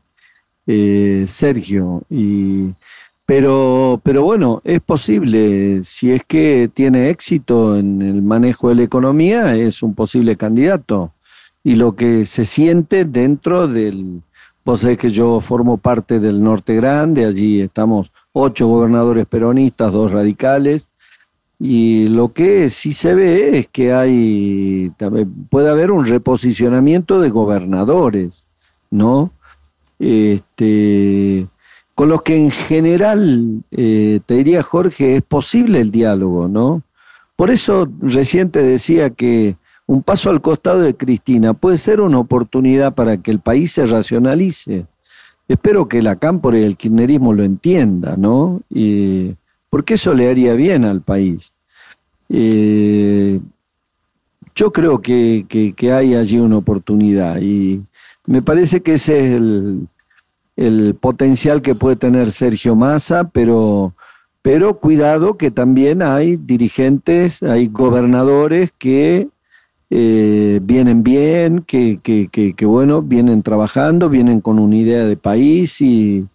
eh, 0.67 1.25
Sergio. 1.27 2.03
Y, 2.09 2.73
pero, 3.27 4.01
pero 4.03 4.22
bueno, 4.22 4.61
es 4.64 4.81
posible. 4.81 5.83
Si 5.85 6.12
es 6.12 6.22
que 6.27 6.70
tiene 6.72 7.11
éxito 7.11 7.79
en 7.79 8.03
el 8.03 8.22
manejo 8.22 8.68
de 8.68 8.77
la 8.77 8.83
economía, 8.83 9.55
es 9.57 9.83
un 9.83 9.95
posible 9.95 10.37
candidato. 10.37 11.12
Y 11.62 11.77
lo 11.77 11.97
que 11.97 12.27
se 12.27 12.45
siente 12.45 13.05
dentro 13.05 13.66
del 13.68 14.22
Vos 14.64 14.81
sabés 14.81 14.97
que 14.97 15.11
yo 15.11 15.41
formo 15.41 15.77
parte 15.77 16.20
del 16.20 16.43
Norte 16.43 16.75
Grande, 16.75 17.27
allí 17.27 17.61
estamos 17.61 18.11
ocho 18.33 18.66
gobernadores 18.66 19.27
peronistas, 19.27 19.93
dos 19.93 20.11
radicales, 20.11 20.89
y 21.61 22.09
lo 22.09 22.33
que 22.33 22.70
sí 22.70 22.95
se 22.95 23.14
ve 23.14 23.59
es 23.59 23.68
que 23.68 23.93
hay, 23.93 24.91
puede 25.51 25.68
haber 25.68 25.91
un 25.93 26.07
reposicionamiento 26.07 27.20
de 27.20 27.29
gobernadores, 27.29 28.47
¿no? 28.91 29.33
Este, 29.99 31.47
con 31.95 32.09
los 32.09 32.23
que 32.23 32.37
en 32.37 32.51
general, 32.51 33.63
eh, 33.71 34.21
te 34.27 34.35
diría 34.35 34.63
Jorge, 34.63 35.17
es 35.17 35.23
posible 35.23 35.81
el 35.81 35.91
diálogo, 35.91 36.49
¿no? 36.49 36.83
Por 37.37 37.51
eso 37.51 37.89
reciente 38.01 38.63
decía 38.63 39.11
que 39.11 39.57
un 39.87 40.03
paso 40.03 40.31
al 40.31 40.41
costado 40.41 40.81
de 40.81 40.95
Cristina 40.95 41.55
puede 41.55 41.79
ser 41.79 42.01
una 42.01 42.19
oportunidad 42.19 42.95
para 42.95 43.19
que 43.19 43.31
el 43.31 43.41
país 43.41 43.73
se 43.73 43.87
racionalice. 43.87 44.87
Espero 45.47 45.89
que 45.89 46.01
la 46.01 46.17
Cámpora 46.17 46.59
y 46.59 46.65
el 46.65 46.77
kirchnerismo 46.77 47.33
lo 47.33 47.45
entienda, 47.45 48.17
¿no? 48.17 48.63
porque 49.69 49.95
eso 49.95 50.15
le 50.15 50.31
haría 50.31 50.55
bien 50.55 50.85
al 50.85 51.03
país. 51.03 51.53
Eh, 52.29 53.41
yo 54.55 54.73
creo 54.73 55.03
que, 55.03 55.47
hay 55.93 56.15
allí 56.15 56.39
una 56.39 56.59
oportunidad 56.59 57.41
y 57.41 57.83
me 58.27 58.41
parece 58.41 58.83
que 58.83 58.95
ese 58.95 59.19
es 59.19 59.35
el, 59.35 59.89
el 60.57 60.95
potencial 60.95 61.63
que 61.63 61.75
puede 61.75 61.97
tener 61.97 62.31
Sergio 62.31 62.77
Massa, 62.77 63.31
pero, 63.31 63.95
pero 64.43 64.79
cuidado 64.79 65.37
que 65.37 65.51
también 65.51 66.03
hay 66.03 66.37
dirigentes, 66.37 67.43
hay 67.43 67.69
gobernadores 67.69 68.71
que 68.79 69.29
eh, 69.91 70.61
vienen 70.63 71.03
bien, 71.03 71.63
que, 71.63 71.99
que, 72.03 72.29
que, 72.29 72.67
bueno, 72.67 73.03
vienen 73.03 73.43
trabajando, 73.43 74.09
vienen 74.09 74.41
con 74.41 74.59
una 74.59 74.77
idea 74.77 75.05
de 75.05 75.17
país 75.17 75.81
y, 75.81 76.27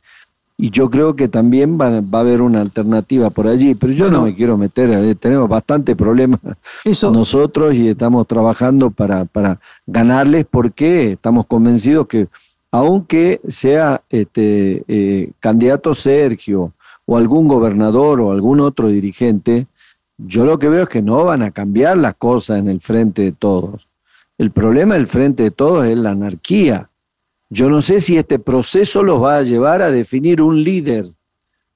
y 0.57 0.69
yo 0.69 0.89
creo 0.89 1.15
que 1.15 1.27
también 1.27 1.79
va, 1.79 2.01
va, 2.01 2.19
a 2.19 2.21
haber 2.21 2.41
una 2.41 2.61
alternativa 2.61 3.29
por 3.29 3.47
allí, 3.47 3.73
pero 3.75 3.93
yo 3.93 4.11
no 4.11 4.23
me 4.23 4.35
quiero 4.35 4.57
meter, 4.57 4.89
eh, 4.91 5.15
tenemos 5.15 5.47
bastante 5.47 5.95
problemas 5.95 6.39
nosotros 7.11 7.73
y 7.73 7.87
estamos 7.87 8.27
trabajando 8.27 8.91
para, 8.91 9.25
para 9.25 9.59
ganarles 9.87 10.45
porque 10.49 11.13
estamos 11.13 11.45
convencidos 11.45 12.07
que 12.07 12.27
aunque 12.71 13.41
sea 13.47 14.03
este 14.09 14.83
eh, 14.87 15.31
candidato 15.39 15.93
Sergio 15.93 16.73
o 17.05 17.17
algún 17.17 17.47
gobernador 17.47 18.21
o 18.21 18.31
algún 18.31 18.59
otro 18.59 18.89
dirigente, 18.89 19.67
yo 20.17 20.45
lo 20.45 20.59
que 20.59 20.69
veo 20.69 20.83
es 20.83 20.89
que 20.89 21.01
no 21.01 21.23
van 21.23 21.41
a 21.41 21.51
cambiar 21.51 21.97
las 21.97 22.15
cosas 22.15 22.59
en 22.59 22.67
el 22.67 22.81
frente 22.81 23.23
de 23.23 23.31
todos. 23.31 23.87
El 24.37 24.51
problema 24.51 24.95
del 24.95 25.07
frente 25.07 25.43
de 25.43 25.51
todos 25.51 25.85
es 25.85 25.97
la 25.97 26.11
anarquía. 26.11 26.89
Yo 27.49 27.69
no 27.69 27.81
sé 27.81 27.99
si 27.99 28.17
este 28.17 28.37
proceso 28.37 29.01
los 29.01 29.21
va 29.23 29.37
a 29.37 29.43
llevar 29.43 29.81
a 29.81 29.89
definir 29.89 30.41
un 30.41 30.63
líder, 30.63 31.07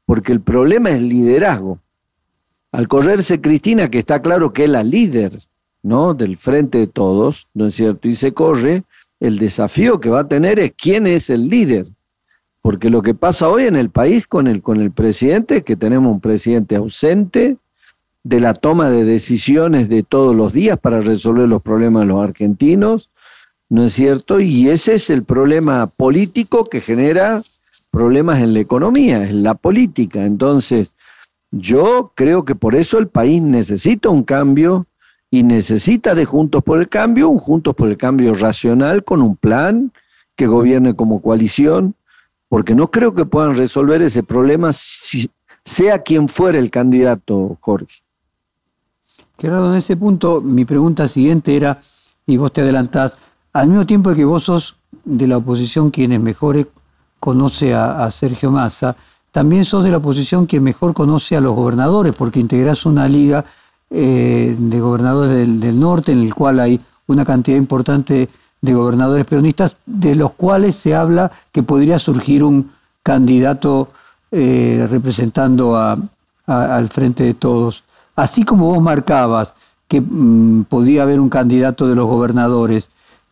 porque 0.05 0.31
el 0.31 0.41
problema 0.41 0.91
es 0.91 1.01
liderazgo. 1.01 1.79
Al 2.71 2.87
correrse 2.87 3.41
Cristina, 3.41 3.89
que 3.89 3.99
está 3.99 4.21
claro 4.21 4.53
que 4.53 4.65
es 4.65 4.69
la 4.69 4.83
líder, 4.83 5.39
¿no? 5.81 6.13
Del 6.13 6.37
frente 6.37 6.77
de 6.77 6.87
todos, 6.87 7.47
¿no 7.53 7.67
es 7.67 7.75
cierto? 7.75 8.07
Y 8.07 8.15
se 8.15 8.33
corre, 8.33 8.83
el 9.23 9.39
desafío 9.39 10.01
que 10.01 10.09
va 10.09 10.19
a 10.19 10.27
tener 10.27 10.59
es 10.59 10.73
quién 10.77 11.07
es 11.07 11.29
el 11.29 11.47
líder. 11.47 11.87
Porque 12.61 12.89
lo 12.89 13.01
que 13.01 13.13
pasa 13.13 13.47
hoy 13.47 13.63
en 13.63 13.77
el 13.77 13.89
país 13.89 14.27
con 14.27 14.47
el, 14.47 14.61
con 14.61 14.81
el 14.81 14.91
presidente 14.91 15.57
es 15.57 15.63
que 15.63 15.77
tenemos 15.77 16.11
un 16.11 16.19
presidente 16.19 16.75
ausente, 16.75 17.57
de 18.23 18.39
la 18.39 18.53
toma 18.53 18.89
de 18.89 19.03
decisiones 19.03 19.89
de 19.89 20.03
todos 20.03 20.35
los 20.35 20.53
días 20.53 20.77
para 20.79 20.99
resolver 21.01 21.47
los 21.47 21.61
problemas 21.61 22.03
de 22.03 22.13
los 22.13 22.23
argentinos, 22.23 23.09
¿no 23.69 23.85
es 23.85 23.93
cierto? 23.93 24.39
Y 24.39 24.69
ese 24.69 24.95
es 24.95 25.09
el 25.09 25.23
problema 25.23 25.87
político 25.87 26.65
que 26.65 26.81
genera 26.81 27.43
problemas 27.91 28.39
en 28.39 28.53
la 28.53 28.59
economía, 28.59 29.27
en 29.27 29.43
la 29.43 29.55
política. 29.55 30.23
Entonces, 30.23 30.93
yo 31.51 32.11
creo 32.15 32.45
que 32.45 32.55
por 32.55 32.75
eso 32.75 32.97
el 32.97 33.07
país 33.07 33.41
necesita 33.41 34.09
un 34.09 34.23
cambio 34.23 34.85
y 35.33 35.41
necesita 35.41 36.13
de 36.13 36.25
Juntos 36.25 36.61
por 36.61 36.79
el 36.79 36.89
Cambio, 36.89 37.27
un 37.27 37.39
Juntos 37.39 37.73
por 37.73 37.89
el 37.89 37.97
Cambio 37.97 38.35
racional 38.35 39.03
con 39.03 39.19
un 39.19 39.35
plan 39.35 39.91
que 40.35 40.45
gobierne 40.45 40.95
como 40.95 41.23
coalición, 41.23 41.95
porque 42.49 42.75
no 42.75 42.91
creo 42.91 43.15
que 43.15 43.25
puedan 43.25 43.57
resolver 43.57 44.03
ese 44.03 44.21
problema 44.21 44.71
si, 44.73 45.27
sea 45.65 46.03
quien 46.03 46.27
fuera 46.27 46.59
el 46.59 46.69
candidato, 46.69 47.57
Jorge. 47.61 48.03
Gerardo, 49.39 49.71
en 49.71 49.79
ese 49.79 49.97
punto 49.97 50.39
mi 50.39 50.65
pregunta 50.65 51.07
siguiente 51.07 51.55
era, 51.55 51.81
y 52.27 52.37
vos 52.37 52.53
te 52.53 52.61
adelantás, 52.61 53.15
al 53.53 53.69
mismo 53.69 53.87
tiempo 53.87 54.13
que 54.13 54.25
vos 54.25 54.43
sos 54.43 54.75
de 55.03 55.25
la 55.25 55.37
oposición 55.37 55.89
quienes 55.89 56.21
mejor 56.21 56.69
conoce 57.19 57.73
a, 57.73 58.07
Sergio 58.11 58.51
Massa, 58.51 58.95
también 59.31 59.65
sos 59.65 59.83
de 59.83 59.89
la 59.89 59.97
oposición 59.97 60.45
quien 60.45 60.61
mejor 60.61 60.93
conoce 60.93 61.35
a 61.35 61.41
los 61.41 61.55
gobernadores, 61.55 62.13
porque 62.15 62.39
integrás 62.39 62.85
una 62.85 63.07
liga 63.07 63.43
eh, 63.95 64.55
de 64.57 64.79
gobernadores 64.79 65.31
del, 65.31 65.79
norte 65.79 66.11
en 66.11 66.21
el 66.21 66.33
cual 66.33 66.59
hay 66.59 66.81
una 67.05 67.23
cantidad 67.25 67.57
importante 67.57 68.27
de 68.59 68.73
gobernadores 68.73 69.23
peronistas, 69.27 69.77
de 69.85 70.15
los 70.15 70.31
cuales 70.31 70.77
se 70.77 70.95
habla 70.95 71.31
que 71.51 71.61
podría 71.61 71.99
surgir 71.99 72.43
un 72.43 72.71
candidato 73.03 73.89
eh, 74.31 74.87
representando 74.89 75.77
al 76.47 76.89
frente 76.89 77.23
de 77.23 77.35
todos. 77.35 77.83
Así 78.15 78.43
como 78.43 78.73
vos 78.73 78.81
marcabas 78.81 79.53
que 79.87 80.01
mm, 80.01 80.63
podía 80.63 81.03
haber 81.03 81.19
un 81.19 81.29
candidato 81.29 81.87
de 81.87 81.93
los 81.93 82.07
gobernadores, 82.07 82.89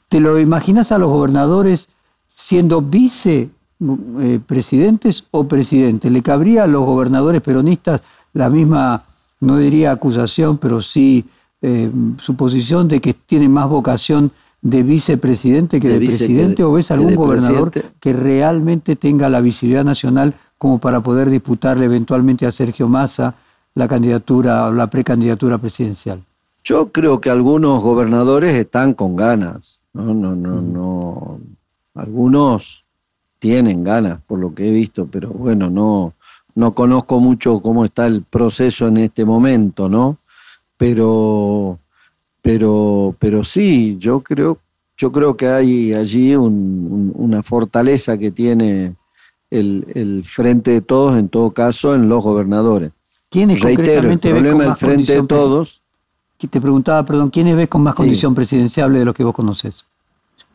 ¿te 0.09 0.19
lo 0.19 0.39
imaginas 0.39 0.91
a 0.91 0.99
los 0.99 1.09
gobernadores 1.09 1.89
siendo 2.27 2.83
vicepresidentes 2.83 5.21
eh, 5.21 5.23
o 5.31 5.47
presidentes? 5.47 6.11
¿Le 6.11 6.21
cabría 6.21 6.65
a 6.65 6.67
los 6.67 6.85
gobernadores 6.85 7.41
peronistas 7.41 8.01
la 8.33 8.51
misma, 8.51 9.05
no 9.41 9.57
diría 9.57 9.91
acusación, 9.91 10.57
pero 10.57 10.81
sí 10.81 11.25
eh, 11.61 11.91
suposición 12.19 12.87
de 12.87 13.01
que 13.01 13.13
tienen 13.13 13.51
más 13.51 13.67
vocación 13.67 14.31
de 14.61 14.83
vicepresidente 14.83 15.79
que 15.81 15.89
de, 15.89 15.97
presidente? 15.97 16.63
¿O 16.63 16.73
ves 16.73 16.91
algún 16.91 17.15
gobernador 17.15 17.71
que 17.99 18.13
realmente 18.13 18.95
tenga 18.95 19.27
la 19.29 19.41
visibilidad 19.41 19.83
nacional 19.83 20.33
como 20.57 20.79
para 20.79 21.01
poder 21.01 21.29
disputarle 21.29 21.85
eventualmente 21.85 22.45
a 22.45 22.51
Sergio 22.51 22.87
Massa 22.87 23.35
la 23.73 23.87
candidatura 23.87 24.67
o 24.67 24.71
la 24.71 24.87
precandidatura 24.87 25.57
presidencial? 25.57 26.21
Yo 26.63 26.91
creo 26.91 27.19
que 27.19 27.29
algunos 27.29 27.81
gobernadores 27.81 28.55
están 28.55 28.93
con 28.93 29.15
ganas. 29.15 29.81
No, 29.93 30.13
no, 30.13 30.35
no, 30.35 30.61
mm. 30.61 30.73
no. 30.73 31.39
Algunos 31.95 32.85
tienen 33.39 33.83
ganas, 33.83 34.21
por 34.21 34.37
lo 34.37 34.53
que 34.53 34.67
he 34.67 34.71
visto, 34.71 35.07
pero 35.07 35.29
bueno, 35.29 35.69
no, 35.69 36.13
no 36.55 36.73
conozco 36.73 37.19
mucho 37.19 37.59
cómo 37.61 37.85
está 37.85 38.07
el 38.07 38.23
proceso 38.23 38.87
en 38.87 38.97
este 38.97 39.25
momento, 39.25 39.89
¿no? 39.89 40.17
Pero, 40.77 41.79
pero, 42.41 43.15
pero 43.19 43.43
sí, 43.43 43.97
yo 43.99 44.21
creo, 44.21 44.57
yo 44.97 45.11
creo 45.11 45.37
que 45.37 45.47
hay 45.47 45.93
allí 45.93 46.35
una 46.35 47.43
fortaleza 47.43 48.17
que 48.17 48.31
tiene 48.31 48.95
el, 49.49 49.85
el, 49.93 50.23
frente 50.23 50.71
de 50.71 50.81
todos, 50.81 51.17
en 51.17 51.29
todo 51.29 51.51
caso, 51.51 51.93
en 51.93 52.09
los 52.09 52.23
gobernadores. 52.23 52.91
¿Quiénes 53.29 53.61
concretamente 53.61 54.29
el 54.29 54.35
problema 54.35 54.63
del 54.65 54.75
frente 54.75 55.21
de 55.21 55.27
todos. 55.27 55.81
Te 56.37 56.59
preguntaba, 56.59 57.05
perdón, 57.05 57.29
¿quiénes 57.29 57.55
ves 57.55 57.67
con 57.67 57.83
más 57.83 57.93
condición 57.93 58.33
presidenciable 58.33 58.99
de 58.99 59.05
lo 59.05 59.13
que 59.13 59.23
vos 59.23 59.33
conoces? 59.33 59.85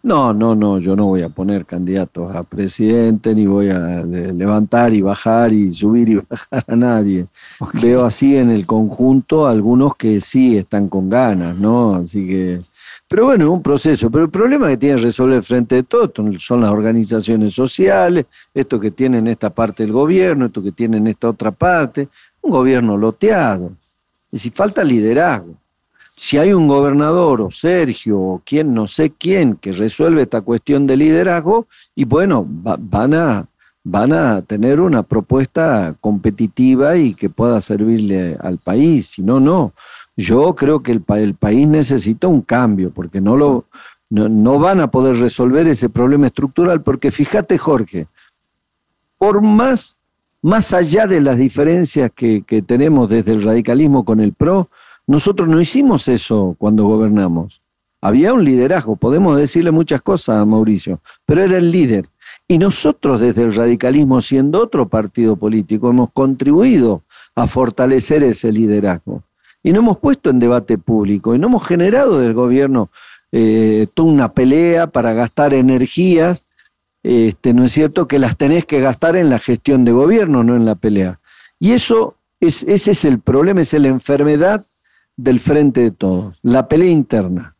No, 0.06 0.32
no, 0.32 0.54
no, 0.54 0.78
yo 0.78 0.94
no 0.94 1.06
voy 1.06 1.22
a 1.22 1.28
poner 1.28 1.66
candidatos 1.66 2.32
a 2.32 2.44
presidente, 2.44 3.34
ni 3.34 3.44
voy 3.44 3.70
a 3.70 4.04
levantar 4.04 4.94
y 4.94 5.02
bajar 5.02 5.52
y 5.52 5.72
subir 5.72 6.08
y 6.08 6.14
bajar 6.30 6.64
a 6.64 6.76
nadie. 6.76 7.26
Veo 7.82 8.04
así 8.04 8.36
en 8.36 8.50
el 8.50 8.66
conjunto 8.66 9.48
algunos 9.48 9.96
que 9.96 10.20
sí 10.20 10.56
están 10.56 10.88
con 10.88 11.10
ganas, 11.10 11.58
¿no? 11.58 11.96
Así 11.96 12.24
que, 12.24 12.60
pero 13.08 13.24
bueno, 13.24 13.46
es 13.46 13.50
un 13.50 13.62
proceso. 13.62 14.08
Pero 14.08 14.26
el 14.26 14.30
problema 14.30 14.68
que 14.68 14.76
tiene 14.76 14.94
que 14.94 15.02
resolver 15.02 15.42
frente 15.42 15.74
de 15.74 15.82
todo 15.82 16.12
son 16.38 16.60
las 16.60 16.70
organizaciones 16.70 17.52
sociales, 17.52 18.26
esto 18.54 18.78
que 18.78 18.92
tienen 18.92 19.26
esta 19.26 19.50
parte 19.50 19.82
del 19.82 19.90
gobierno, 19.90 20.46
esto 20.46 20.62
que 20.62 20.70
tienen 20.70 21.08
esta 21.08 21.30
otra 21.30 21.50
parte 21.50 22.08
un 22.42 22.52
gobierno 22.52 22.96
loteado. 22.96 23.72
Y 24.30 24.38
si 24.38 24.50
falta 24.50 24.84
liderazgo. 24.84 25.56
Si 26.16 26.38
hay 26.38 26.52
un 26.52 26.66
gobernador 26.66 27.42
o 27.42 27.50
Sergio 27.50 28.18
o 28.18 28.42
quien 28.44 28.72
no 28.72 28.88
sé 28.88 29.10
quién 29.10 29.56
que 29.56 29.72
resuelve 29.72 30.22
esta 30.22 30.40
cuestión 30.40 30.86
de 30.86 30.96
liderazgo, 30.96 31.66
y 31.94 32.04
bueno, 32.04 32.44
van, 32.48 33.14
a, 33.14 33.46
van 33.84 34.12
a 34.14 34.40
tener 34.42 34.80
una 34.80 35.02
propuesta 35.02 35.94
competitiva 36.00 36.96
y 36.96 37.14
que 37.14 37.28
pueda 37.28 37.60
servirle 37.60 38.36
al 38.40 38.58
país. 38.58 39.08
Si 39.08 39.22
no, 39.22 39.38
no. 39.38 39.74
Yo 40.16 40.54
creo 40.54 40.82
que 40.82 40.92
el, 40.92 41.04
el 41.18 41.34
país 41.34 41.68
necesita 41.68 42.26
un 42.26 42.40
cambio, 42.40 42.90
porque 42.90 43.20
no, 43.20 43.36
lo, 43.36 43.66
no, 44.08 44.28
no 44.30 44.58
van 44.58 44.80
a 44.80 44.90
poder 44.90 45.16
resolver 45.16 45.68
ese 45.68 45.90
problema 45.90 46.28
estructural, 46.28 46.80
porque 46.80 47.10
fíjate, 47.10 47.58
Jorge, 47.58 48.06
por 49.18 49.42
más 49.42 49.98
más 50.46 50.72
allá 50.72 51.08
de 51.08 51.20
las 51.20 51.38
diferencias 51.38 52.12
que, 52.14 52.44
tenemos 52.64 53.08
desde 53.08 53.32
el 53.32 53.42
radicalismo 53.42 54.04
con 54.04 54.20
el 54.20 54.32
PRO, 54.32 54.70
nosotros 55.06 55.48
no 55.48 55.60
hicimos 55.60 56.08
eso 56.08 56.54
cuando 56.58 56.84
gobernamos. 56.84 57.62
Había 58.00 58.32
un 58.32 58.44
liderazgo, 58.44 58.96
podemos 58.96 59.38
decirle 59.38 59.70
muchas 59.70 60.02
cosas 60.02 60.36
a 60.36 60.44
Mauricio, 60.44 61.00
pero 61.24 61.42
era 61.42 61.56
el 61.56 61.70
líder. 61.70 62.08
Y 62.46 62.58
nosotros 62.58 63.20
desde 63.20 63.42
el 63.42 63.54
radicalismo, 63.54 64.20
siendo 64.20 64.62
otro 64.62 64.88
partido 64.88 65.36
político, 65.36 65.90
hemos 65.90 66.10
contribuido 66.12 67.02
a 67.34 67.46
fortalecer 67.46 68.22
ese 68.22 68.52
liderazgo. 68.52 69.22
Y 69.62 69.72
no 69.72 69.80
hemos 69.80 69.98
puesto 69.98 70.30
en 70.30 70.38
debate 70.38 70.78
público, 70.78 71.34
y 71.34 71.38
no 71.38 71.48
hemos 71.48 71.66
generado 71.66 72.20
del 72.20 72.34
gobierno 72.34 72.90
eh, 73.32 73.88
toda 73.94 74.12
una 74.12 74.32
pelea 74.32 74.86
para 74.86 75.12
gastar 75.12 75.54
energías 75.54 76.46
este, 77.06 77.54
¿no 77.54 77.64
es 77.64 77.70
cierto?, 77.70 78.08
que 78.08 78.18
las 78.18 78.36
tenés 78.36 78.64
que 78.64 78.80
gastar 78.80 79.14
en 79.14 79.30
la 79.30 79.38
gestión 79.38 79.84
de 79.84 79.92
gobierno, 79.92 80.42
no 80.42 80.56
en 80.56 80.64
la 80.64 80.74
pelea. 80.74 81.20
Y 81.60 81.70
eso, 81.70 82.16
es, 82.40 82.64
ese 82.64 82.90
es 82.90 83.04
el 83.04 83.20
problema, 83.20 83.60
es 83.60 83.72
la 83.74 83.86
enfermedad 83.86 84.66
del 85.16 85.40
frente 85.40 85.80
de 85.80 85.90
todos, 85.90 86.36
la 86.42 86.68
pelea 86.68 86.90
interna. 86.90 87.54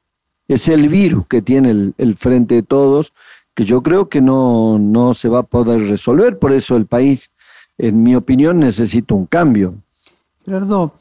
Es 0.49 0.69
el 0.69 0.89
virus 0.89 1.27
que 1.27 1.43
tiene 1.43 1.93
el, 1.97 2.17
frente 2.17 2.57
de 2.57 2.63
todos, 2.63 3.13
que 3.55 3.65
yo 3.65 3.83
creo 3.83 4.09
que 4.09 4.21
no, 4.21 4.79
no 4.79 5.15
se 5.15 5.29
va 5.29 5.41
a 5.41 5.43
poder 5.43 5.89
resolver, 5.89 6.39
por 6.39 6.53
eso 6.53 6.77
el 6.77 6.87
país, 6.87 7.31
en 7.79 8.03
mi 8.03 8.15
opinión, 8.15 8.61
necesita 8.61 9.15
un 9.15 9.27
cambio. 9.27 9.75
Gerardo, 10.45 10.93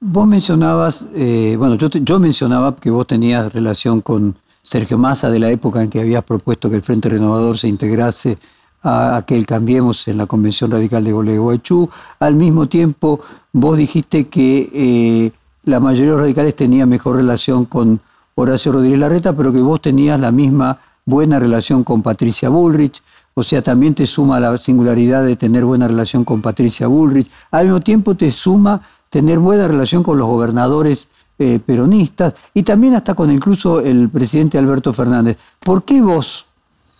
vos 0.00 0.26
mencionabas, 0.26 1.06
eh, 1.14 1.54
bueno, 1.58 1.76
yo, 1.76 2.20
mencionaba 2.20 2.76
que 2.76 2.90
vos 2.90 3.06
tenías 3.06 3.52
relación 3.52 4.00
con 4.00 4.34
Sergio 4.62 4.98
Massa 4.98 5.30
de 5.30 5.38
la 5.38 5.50
época 5.50 5.82
en 5.82 5.88
que 5.88 6.00
había 6.00 6.22
propuesto 6.22 6.68
que 6.68 6.76
el 6.76 6.82
Frente 6.82 7.08
Renovador 7.08 7.56
se 7.56 7.68
integrase 7.68 8.36
a 8.82 9.16
aquel 9.16 9.46
Cambiemos 9.46 10.08
en 10.08 10.18
la 10.18 10.26
Convención 10.26 10.70
Radical 10.70 11.04
de 11.04 11.12
Gualeguaychú. 11.12 11.88
Al 12.18 12.34
mismo 12.34 12.66
tiempo, 12.66 13.20
vos 13.52 13.76
dijiste 13.76 14.28
que 14.28 14.70
eh, 14.72 15.32
la 15.64 15.80
mayoría 15.80 16.06
de 16.06 16.12
los 16.12 16.20
radicales 16.20 16.56
tenía 16.56 16.86
mejor 16.86 17.16
relación 17.16 17.64
con 17.64 18.00
Horacio 18.34 18.72
Rodríguez 18.72 18.98
Larreta, 18.98 19.36
pero 19.36 19.52
que 19.52 19.60
vos 19.60 19.80
tenías 19.80 20.18
la 20.18 20.30
misma 20.30 20.78
buena 21.04 21.38
relación 21.38 21.84
con 21.84 22.02
Patricia 22.02 22.48
Bullrich. 22.48 23.02
O 23.34 23.42
sea, 23.42 23.62
también 23.62 23.94
te 23.94 24.06
suma 24.06 24.40
la 24.40 24.56
singularidad 24.56 25.24
de 25.24 25.36
tener 25.36 25.64
buena 25.64 25.86
relación 25.86 26.24
con 26.24 26.40
Patricia 26.40 26.86
Bullrich. 26.86 27.30
Al 27.50 27.66
mismo 27.66 27.80
tiempo 27.80 28.14
te 28.14 28.30
suma 28.30 28.80
tener 29.08 29.38
buena 29.38 29.68
relación 29.68 30.02
con 30.02 30.18
los 30.18 30.26
gobernadores 30.26 31.08
eh, 31.38 31.58
peronistas 31.64 32.34
y 32.54 32.62
también 32.62 32.94
hasta 32.94 33.14
con 33.14 33.30
incluso 33.30 33.80
el 33.80 34.08
presidente 34.08 34.58
Alberto 34.58 34.92
Fernández. 34.92 35.38
¿Por 35.58 35.84
qué 35.84 36.00
vos 36.00 36.46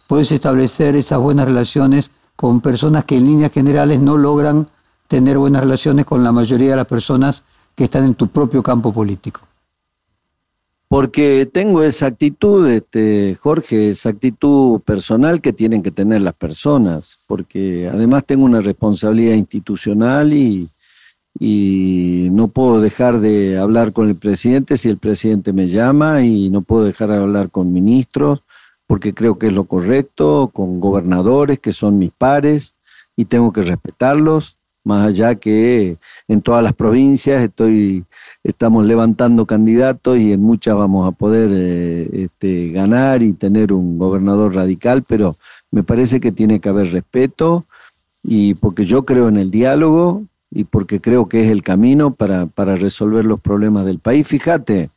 podés 0.07 0.33
establecer 0.33 0.97
esas 0.97 1.19
buenas 1.19 1.47
relaciones 1.47 2.11
con 2.37 2.61
personas 2.61 3.05
que 3.05 3.17
en 3.17 3.25
líneas 3.25 3.53
generales 3.53 4.01
no 4.01 4.17
logran 4.17 4.67
tener 5.09 5.39
buenas 5.39 5.63
relaciones 5.63 6.07
con 6.07 6.25
la 6.25 6.33
mayoría 6.33 6.71
de 6.71 6.77
las 6.77 6.87
personas 6.87 7.43
que 7.81 7.85
están 7.85 8.05
en 8.05 8.15
tu 8.15 8.29
propio 8.29 8.63
campo 8.63 8.93
político? 8.93 9.41
Porque 10.87 11.49
tengo 11.51 11.83
esa 11.83 12.09
actitud, 12.09 12.69
este, 12.69 13.39
Jorge, 13.41 13.89
esa 13.89 14.11
actitud 14.11 14.83
personal 14.83 15.41
que 15.41 15.55
tienen 15.55 15.83
que 15.83 15.91
tener 15.91 16.21
las 16.21 16.35
personas, 16.35 17.17
porque 17.27 17.89
además 17.89 18.27
tengo 18.27 18.45
una 18.45 18.61
responsabilidad 18.61 19.35
institucional 19.35 20.35
y, 20.35 20.69
y 21.39 22.29
no 22.33 22.49
puedo 22.49 22.83
dejar 22.83 23.21
de 23.21 23.57
hablar 23.57 23.95
con 23.95 24.11
el 24.11 24.17
presidente 24.17 24.77
si 24.77 24.91
el 24.91 24.99
presidente 24.99 25.55
me 25.55 25.67
llama 25.67 26.23
y 26.23 26.51
no 26.51 26.61
puedo 26.61 26.85
dejar 26.85 27.09
de 27.09 27.17
hablar 27.17 27.51
con 27.51 27.73
ministros 27.73 28.43
porque 28.87 29.15
creo 29.15 29.39
que 29.39 29.47
es 29.47 29.55
lo 29.55 29.65
correcto, 29.65 30.51
con 30.53 30.81
gobernadores 30.81 31.61
que 31.61 31.73
son 31.73 31.99
mis 31.99 32.11
pares 32.11 32.77
y 33.17 33.25
tengo 33.25 33.55
que 33.55 33.63
respetarlos, 33.63 34.59
más 34.91 35.07
allá 35.07 35.37
que 35.37 35.97
en 36.29 36.43
todas 36.43 36.63
las 36.63 36.75
provincias 36.75 37.43
estoy, 37.43 38.05
estamos 38.43 38.85
levantando 38.85 39.47
candidatos 39.47 40.19
y 40.19 40.33
en 40.33 40.43
muchas 40.43 40.75
vamos 40.77 41.07
a 41.09 41.13
poder 41.13 41.51
eh, 41.53 42.25
este, 42.25 42.71
ganar 42.73 43.23
y 43.23 43.33
tener 43.33 43.73
un 43.73 43.99
gobernador 43.99 44.55
radical, 44.55 45.03
pero 45.03 45.37
me 45.71 45.83
parece 45.83 46.21
que 46.21 46.33
tiene 46.33 46.61
que 46.61 46.69
haber 46.69 46.91
respeto 46.93 47.65
y 48.23 48.55
porque 48.55 48.85
yo 48.85 49.05
creo 49.05 49.29
en 49.29 49.39
el 49.39 49.51
diálogo, 49.51 50.25
y 50.51 50.65
porque 50.65 51.01
creo 51.01 51.29
que 51.29 51.45
es 51.45 51.51
el 51.51 51.63
camino 51.63 52.13
para, 52.13 52.47
para 52.47 52.75
resolver 52.75 53.25
los 53.25 53.41
problemas 53.41 53.85
del 53.85 54.01
país. 54.01 54.27
Fíjate 54.27 54.91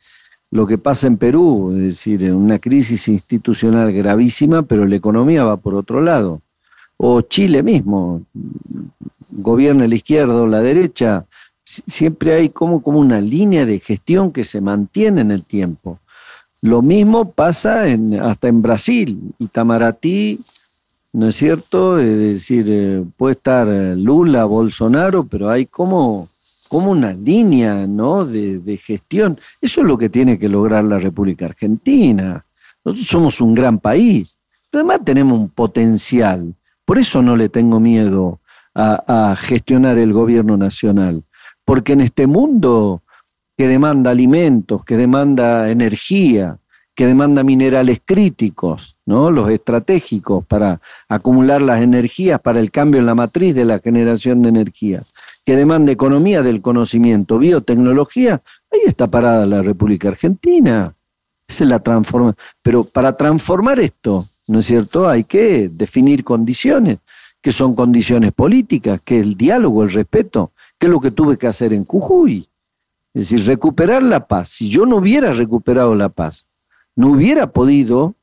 lo 0.50 0.66
que 0.66 0.78
pasa 0.78 1.08
en 1.08 1.16
Perú, 1.16 1.72
es 1.72 1.82
decir, 1.82 2.32
una 2.32 2.60
crisis 2.60 3.08
institucional 3.08 3.92
gravísima, 3.92 4.62
pero 4.62 4.86
la 4.86 4.96
economía 4.96 5.44
va 5.44 5.56
por 5.56 5.74
otro 5.74 6.00
lado. 6.00 6.40
O 6.96 7.22
Chile 7.22 7.62
mismo. 7.64 8.22
Gobierne 9.34 9.88
la 9.88 9.94
izquierda 9.96 10.34
o 10.34 10.46
la 10.46 10.62
derecha, 10.62 11.26
siempre 11.64 12.34
hay 12.34 12.48
como, 12.50 12.82
como 12.82 12.98
una 12.98 13.20
línea 13.20 13.66
de 13.66 13.80
gestión 13.80 14.32
que 14.32 14.44
se 14.44 14.60
mantiene 14.60 15.22
en 15.22 15.30
el 15.30 15.44
tiempo. 15.44 15.98
Lo 16.60 16.80
mismo 16.80 17.30
pasa 17.30 17.84
hasta 18.22 18.48
en 18.48 18.62
Brasil. 18.62 19.18
Itamaraty, 19.38 20.40
¿no 21.12 21.28
es 21.28 21.36
cierto? 21.36 21.98
Es 21.98 22.18
decir, 22.18 22.66
eh, 22.68 23.04
puede 23.16 23.32
estar 23.32 23.66
Lula, 23.96 24.44
Bolsonaro, 24.44 25.24
pero 25.24 25.50
hay 25.50 25.66
como, 25.66 26.28
como 26.68 26.90
una 26.90 27.12
línea 27.12 27.86
¿no? 27.86 28.24
de, 28.24 28.60
de 28.60 28.76
gestión. 28.78 29.38
Eso 29.60 29.82
es 29.82 29.86
lo 29.86 29.98
que 29.98 30.08
tiene 30.08 30.38
que 30.38 30.48
lograr 30.48 30.84
la 30.84 30.98
República 30.98 31.46
Argentina. 31.46 32.44
Nosotros 32.84 33.08
somos 33.08 33.40
un 33.40 33.54
gran 33.54 33.78
país, 33.78 34.38
además 34.72 35.00
tenemos 35.04 35.38
un 35.38 35.48
potencial. 35.48 36.54
Por 36.84 36.98
eso 36.98 37.22
no 37.22 37.36
le 37.36 37.48
tengo 37.48 37.80
miedo 37.80 38.40
a, 38.74 39.36
gestionar 39.38 39.98
el 39.98 40.12
gobierno 40.12 40.56
nacional 40.56 41.22
porque 41.64 41.92
en 41.92 42.00
este 42.00 42.26
mundo 42.26 43.02
que 43.56 43.68
demanda 43.68 44.10
alimentos, 44.10 44.84
que 44.84 44.96
demanda 44.96 45.70
energía, 45.70 46.58
que 46.94 47.06
demanda 47.06 47.42
minerales 47.42 48.00
críticos, 48.04 48.96
¿no? 49.06 49.30
los 49.30 49.50
estratégicos 49.50 50.44
para 50.46 50.80
acumular 51.08 51.62
las 51.62 51.80
energías 51.80 52.40
para 52.40 52.60
el 52.60 52.70
cambio 52.70 53.00
en 53.00 53.06
la 53.06 53.14
matriz 53.14 53.54
de 53.54 53.64
la 53.64 53.78
generación 53.78 54.42
de 54.42 54.48
energía, 54.50 55.02
que 55.44 55.56
demanda 55.56 55.92
economía 55.92 56.42
del 56.42 56.62
conocimiento, 56.62 57.38
biotecnología, 57.38 58.42
ahí 58.72 58.80
está 58.86 59.08
parada 59.08 59.46
la 59.46 59.62
República 59.62 60.08
Argentina. 60.08 60.94
Esa 61.46 61.64
es 61.64 61.70
la 61.70 61.80
transforma. 61.80 62.34
Pero 62.62 62.84
para 62.84 63.16
transformar 63.16 63.78
esto, 63.78 64.26
¿no 64.46 64.60
es 64.60 64.66
cierto? 64.66 65.08
Hay 65.08 65.24
que 65.24 65.68
definir 65.68 66.24
condiciones, 66.24 66.98
que 67.44 67.52
son 67.52 67.74
condiciones 67.74 68.32
políticas, 68.32 69.02
que 69.04 69.20
el 69.20 69.36
diálogo, 69.36 69.82
el 69.82 69.90
respeto, 69.90 70.52
¿Qué 70.78 70.86
es 70.86 70.90
lo 70.90 70.98
que 70.98 71.10
tuve 71.10 71.36
que 71.36 71.46
hacer 71.46 71.74
en 71.74 71.84
Jujuy? 71.84 72.48
Es 73.12 73.28
decir, 73.28 73.46
recuperar 73.46 74.02
la 74.02 74.26
paz. 74.26 74.48
Si 74.48 74.70
yo 74.70 74.86
no 74.86 74.96
hubiera 74.96 75.30
recuperado 75.34 75.94
la 75.94 76.08
paz, 76.08 76.48
no 76.96 77.08
hubiera 77.08 77.52
podido, 77.52 78.14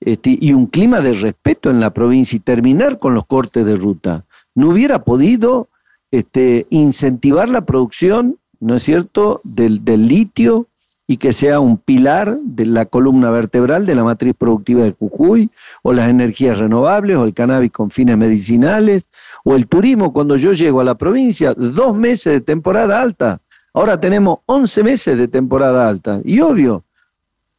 este, 0.00 0.36
y 0.40 0.52
un 0.54 0.66
clima 0.66 1.00
de 1.00 1.12
respeto 1.12 1.70
en 1.70 1.78
la 1.78 1.94
provincia 1.94 2.36
y 2.36 2.40
terminar 2.40 2.98
con 2.98 3.14
los 3.14 3.26
cortes 3.26 3.64
de 3.64 3.76
ruta, 3.76 4.24
no 4.56 4.70
hubiera 4.70 5.04
podido 5.04 5.68
este, 6.10 6.66
incentivar 6.70 7.48
la 7.48 7.64
producción, 7.64 8.38
¿no 8.58 8.74
es 8.74 8.82
cierto?, 8.82 9.40
del, 9.44 9.84
del 9.84 10.08
litio 10.08 10.66
y 11.06 11.18
que 11.18 11.32
sea 11.32 11.60
un 11.60 11.76
pilar 11.76 12.38
de 12.42 12.64
la 12.66 12.86
columna 12.86 13.30
vertebral 13.30 13.84
de 13.84 13.94
la 13.94 14.04
matriz 14.04 14.34
productiva 14.36 14.84
de 14.84 14.92
Jujuy, 14.92 15.50
o 15.82 15.92
las 15.92 16.08
energías 16.08 16.58
renovables, 16.58 17.16
o 17.16 17.24
el 17.24 17.34
cannabis 17.34 17.72
con 17.72 17.90
fines 17.90 18.16
medicinales, 18.16 19.08
o 19.44 19.54
el 19.54 19.66
turismo, 19.66 20.12
cuando 20.12 20.36
yo 20.36 20.52
llego 20.52 20.80
a 20.80 20.84
la 20.84 20.96
provincia, 20.96 21.52
dos 21.54 21.94
meses 21.94 22.32
de 22.32 22.40
temporada 22.40 23.00
alta. 23.00 23.40
Ahora 23.74 24.00
tenemos 24.00 24.38
11 24.46 24.82
meses 24.82 25.18
de 25.18 25.28
temporada 25.28 25.88
alta. 25.88 26.20
Y 26.24 26.40
obvio, 26.40 26.84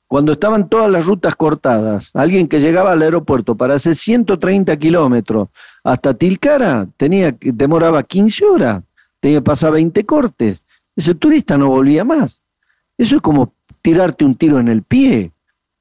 cuando 0.08 0.32
estaban 0.32 0.70
todas 0.70 0.90
las 0.90 1.06
rutas 1.06 1.36
cortadas, 1.36 2.12
alguien 2.14 2.48
que 2.48 2.60
llegaba 2.60 2.94
al 2.94 3.02
aeropuerto 3.02 3.56
para 3.56 3.76
hacer 3.76 3.96
130 3.96 4.78
kilómetros 4.78 5.50
hasta 5.84 6.14
Tilcara, 6.14 6.88
tenía, 6.98 7.36
demoraba 7.40 8.02
15 8.02 8.46
horas, 8.46 8.84
tenía 9.20 9.40
que 9.40 9.44
pasar 9.44 9.74
20 9.74 10.06
cortes. 10.06 10.64
Ese 10.96 11.14
turista 11.16 11.58
no 11.58 11.70
volvía 11.70 12.04
más. 12.04 12.42
Eso 12.98 13.16
es 13.18 13.22
como 13.22 13.54
tirarte 13.82 14.26
un 14.26 14.36
tiro 14.36 14.60
en 14.60 14.68
el 14.68 14.84
pie. 14.84 15.32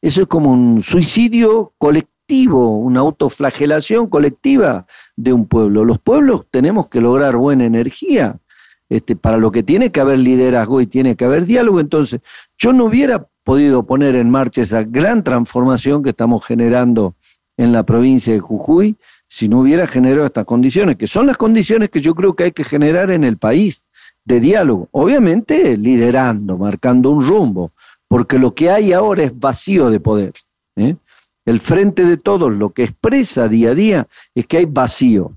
Eso 0.02 0.22
es 0.22 0.26
como 0.26 0.52
un 0.52 0.82
suicidio 0.82 1.72
colectivo 1.78 2.14
una 2.26 3.00
autoflagelación 3.00 4.08
colectiva 4.08 4.86
de 5.16 5.32
un 5.32 5.46
pueblo. 5.46 5.84
Los 5.84 5.98
pueblos 5.98 6.46
tenemos 6.50 6.88
que 6.88 7.00
lograr 7.00 7.36
buena 7.36 7.64
energía, 7.64 8.38
este, 8.88 9.16
para 9.16 9.36
lo 9.36 9.50
que 9.50 9.62
tiene 9.62 9.90
que 9.92 10.00
haber 10.00 10.18
liderazgo 10.18 10.80
y 10.80 10.86
tiene 10.86 11.16
que 11.16 11.24
haber 11.24 11.44
diálogo. 11.44 11.80
Entonces, 11.80 12.20
yo 12.58 12.72
no 12.72 12.86
hubiera 12.86 13.26
podido 13.44 13.84
poner 13.84 14.16
en 14.16 14.30
marcha 14.30 14.62
esa 14.62 14.84
gran 14.84 15.22
transformación 15.22 16.02
que 16.02 16.10
estamos 16.10 16.44
generando 16.44 17.14
en 17.56 17.72
la 17.72 17.84
provincia 17.84 18.32
de 18.32 18.40
Jujuy 18.40 18.96
si 19.28 19.48
no 19.48 19.60
hubiera 19.60 19.86
generado 19.86 20.26
estas 20.26 20.44
condiciones, 20.44 20.96
que 20.96 21.06
son 21.06 21.26
las 21.26 21.36
condiciones 21.36 21.90
que 21.90 22.00
yo 22.00 22.14
creo 22.14 22.34
que 22.34 22.44
hay 22.44 22.52
que 22.52 22.64
generar 22.64 23.10
en 23.10 23.24
el 23.24 23.36
país 23.36 23.84
de 24.24 24.40
diálogo. 24.40 24.88
Obviamente 24.92 25.76
liderando, 25.76 26.56
marcando 26.56 27.10
un 27.10 27.26
rumbo, 27.26 27.72
porque 28.08 28.38
lo 28.38 28.54
que 28.54 28.70
hay 28.70 28.92
ahora 28.92 29.24
es 29.24 29.38
vacío 29.38 29.90
de 29.90 30.00
poder. 30.00 30.32
¿eh? 30.76 30.96
El 31.44 31.60
frente 31.60 32.04
de 32.04 32.16
todos 32.16 32.52
lo 32.52 32.70
que 32.70 32.84
expresa 32.84 33.48
día 33.48 33.70
a 33.70 33.74
día 33.74 34.08
es 34.34 34.46
que 34.46 34.58
hay 34.58 34.64
vacío, 34.64 35.36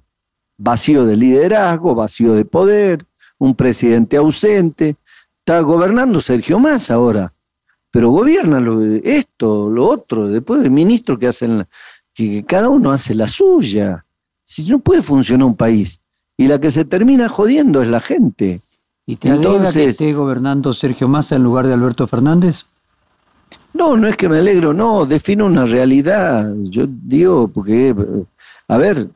vacío 0.58 1.06
de 1.06 1.18
liderazgo, 1.18 1.96
vacío 1.96 2.34
de 2.34 2.46
poder, 2.46 3.06
un 3.38 3.56
presidente 3.56 4.18
ausente. 4.18 4.96
Está 5.40 5.60
gobernando 5.62 6.22
Sergio 6.22 6.60
Más 6.60 6.92
ahora, 6.92 7.34
pero 7.92 8.10
gobierna 8.10 8.64
esto, 9.04 9.70
lo 9.70 9.88
otro, 9.88 10.28
después 10.28 10.62
de 10.62 10.70
ministros 10.70 11.20
que 11.20 11.28
hacen, 11.28 11.66
que 12.14 12.44
cada 12.46 12.70
uno 12.70 12.92
hace 12.92 13.16
la 13.16 13.28
suya. 13.28 14.06
Si 14.44 14.70
no 14.70 14.80
puede 14.80 15.02
funcionar 15.02 15.48
un 15.48 15.56
país 15.56 16.00
y 16.38 16.48
la 16.48 16.60
que 16.60 16.72
se 16.72 16.86
termina 16.86 17.28
jodiendo 17.28 17.82
es 17.82 17.88
la 17.90 18.00
gente. 18.00 18.62
¿Y 19.10 19.16
te 19.16 19.30
Entonces, 19.30 19.74
que 19.74 19.90
esté 19.90 20.14
gobernando 20.14 20.74
Sergio 20.74 21.08
Massa 21.08 21.38
en 21.38 21.44
lugar 21.44 21.66
de 21.66 21.74
Alberto 21.74 22.06
Fernández? 22.08 22.66
No, 23.74 23.96
no 23.96 24.06
es 24.08 24.18
que 24.18 24.28
me 24.28 24.40
alegro, 24.40 24.74
no, 24.74 25.06
defino 25.06 25.46
una 25.46 25.64
realidad. 25.64 26.54
Yo 26.64 26.86
digo, 26.88 27.48
porque, 27.48 27.96
a 28.68 28.78
ver, 28.78 29.08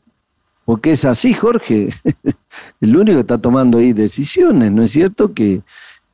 porque 0.64 0.92
es 0.92 1.04
así, 1.04 1.34
Jorge. 1.34 1.89
El 2.82 2.96
único 2.96 3.18
que 3.18 3.22
está 3.22 3.38
tomando 3.38 3.80
ahí 3.80 3.92
decisiones, 3.92 4.72
¿no 4.72 4.82
es 4.82 4.92
cierto? 4.92 5.34
Que, 5.34 5.62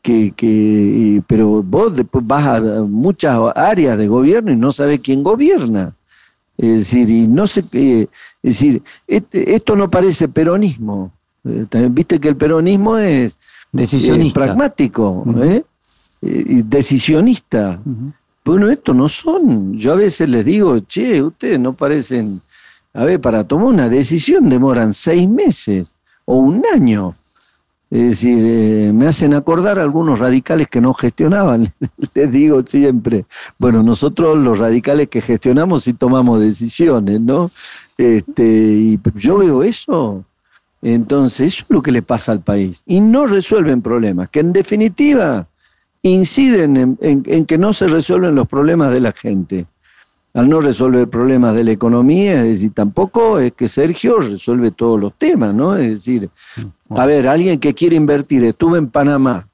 que, 0.02 0.34
que 0.36 1.22
pero 1.28 1.62
vos 1.62 1.96
después 1.96 2.26
vas 2.26 2.48
a 2.48 2.62
muchas 2.82 3.40
áreas 3.56 3.96
de 4.00 4.08
gobierno 4.08 4.52
y 4.52 4.56
no 4.56 4.72
sabes 4.72 5.02
quién 5.02 5.22
gobierna. 5.22 5.94
Es 6.58 6.80
decir, 6.80 7.10
y 7.12 7.28
no 7.28 7.46
sé, 7.46 7.64
es 7.72 8.10
decir, 8.42 8.82
este, 9.06 9.54
esto 9.54 9.76
no 9.76 9.88
parece 9.92 10.28
peronismo. 10.28 11.12
Eh, 11.44 11.68
viste 11.92 12.20
que 12.20 12.30
el 12.30 12.36
peronismo 12.36 12.98
es, 12.98 13.38
decisionista. 13.72 14.40
pragmático, 14.42 15.26
¿eh? 15.42 15.64
Eh, 16.22 16.62
decisionista. 16.66 17.80
Bueno, 18.44 18.70
estos 18.70 18.96
no 18.96 19.10
son. 19.10 19.74
Yo 19.78 19.94
a 19.94 19.96
veces 19.96 20.30
les 20.30 20.46
digo, 20.46 20.80
che, 20.80 21.22
ustedes 21.22 21.60
no 21.60 21.74
parecen. 21.74 22.42
A 22.94 23.06
ver, 23.06 23.20
para 23.20 23.44
tomar 23.44 23.68
una 23.68 23.90
decisión 23.90 24.50
demoran 24.50 24.94
seis 24.94 25.30
meses 25.30 25.94
o 26.26 26.38
un 26.38 26.64
año. 26.74 27.16
Es 27.90 28.10
decir, 28.10 28.44
eh, 28.46 28.92
me 28.94 29.08
hacen 29.08 29.34
acordar 29.34 29.80
algunos 29.80 30.20
radicales 30.20 30.68
que 30.68 30.82
no 30.82 30.94
gestionaban. 30.94 31.72
Les 32.14 32.32
digo 32.32 32.62
siempre, 32.68 33.26
bueno, 33.58 33.82
nosotros 33.82 34.38
los 34.38 34.60
radicales 34.60 35.08
que 35.08 35.22
gestionamos 35.22 35.84
sí 35.84 35.94
tomamos 35.94 36.42
decisiones, 36.42 37.22
¿no? 37.22 37.50
Este, 37.98 38.44
y 38.46 39.00
yo 39.16 39.38
veo 39.38 39.64
eso. 39.64 40.26
Entonces, 40.82 41.54
eso 41.54 41.64
es 41.64 41.70
lo 41.70 41.82
que 41.82 41.92
le 41.92 42.02
pasa 42.02 42.32
al 42.32 42.42
país. 42.42 42.82
Y 42.86 43.02
no 43.02 43.26
resuelven 43.26 43.82
problemas, 43.82 44.30
que 44.30 44.40
en 44.40 44.54
definitiva 44.54 45.48
inciden 46.04 46.98
en, 47.02 47.46
que 47.46 47.58
no 47.58 47.74
se 47.74 47.88
resuelven 47.88 48.36
los 48.36 48.48
problemas 48.48 48.92
de 48.92 49.00
la 49.00 49.12
gente. 49.12 49.66
Al 50.34 50.48
no 50.50 50.62
resolver 50.62 51.10
problemas 51.10 51.56
de 51.56 51.64
la 51.64 51.72
economía, 51.72 52.42
es 52.44 52.48
decir, 52.48 52.72
tampoco 52.74 53.40
es 53.40 53.54
que 53.54 53.68
Sergio 53.68 54.20
resuelve 54.20 54.70
todos 54.70 55.00
los 55.00 55.14
temas, 55.16 55.56
¿no? 55.56 55.76
Es 55.76 55.90
decir, 55.90 56.30
a 56.90 57.06
ver, 57.08 57.28
alguien 57.28 57.60
que 57.60 57.74
quiere 57.74 57.96
invertir, 57.96 58.44
estuve 58.46 58.78
en 58.78 58.88
Panamá, 58.88 59.48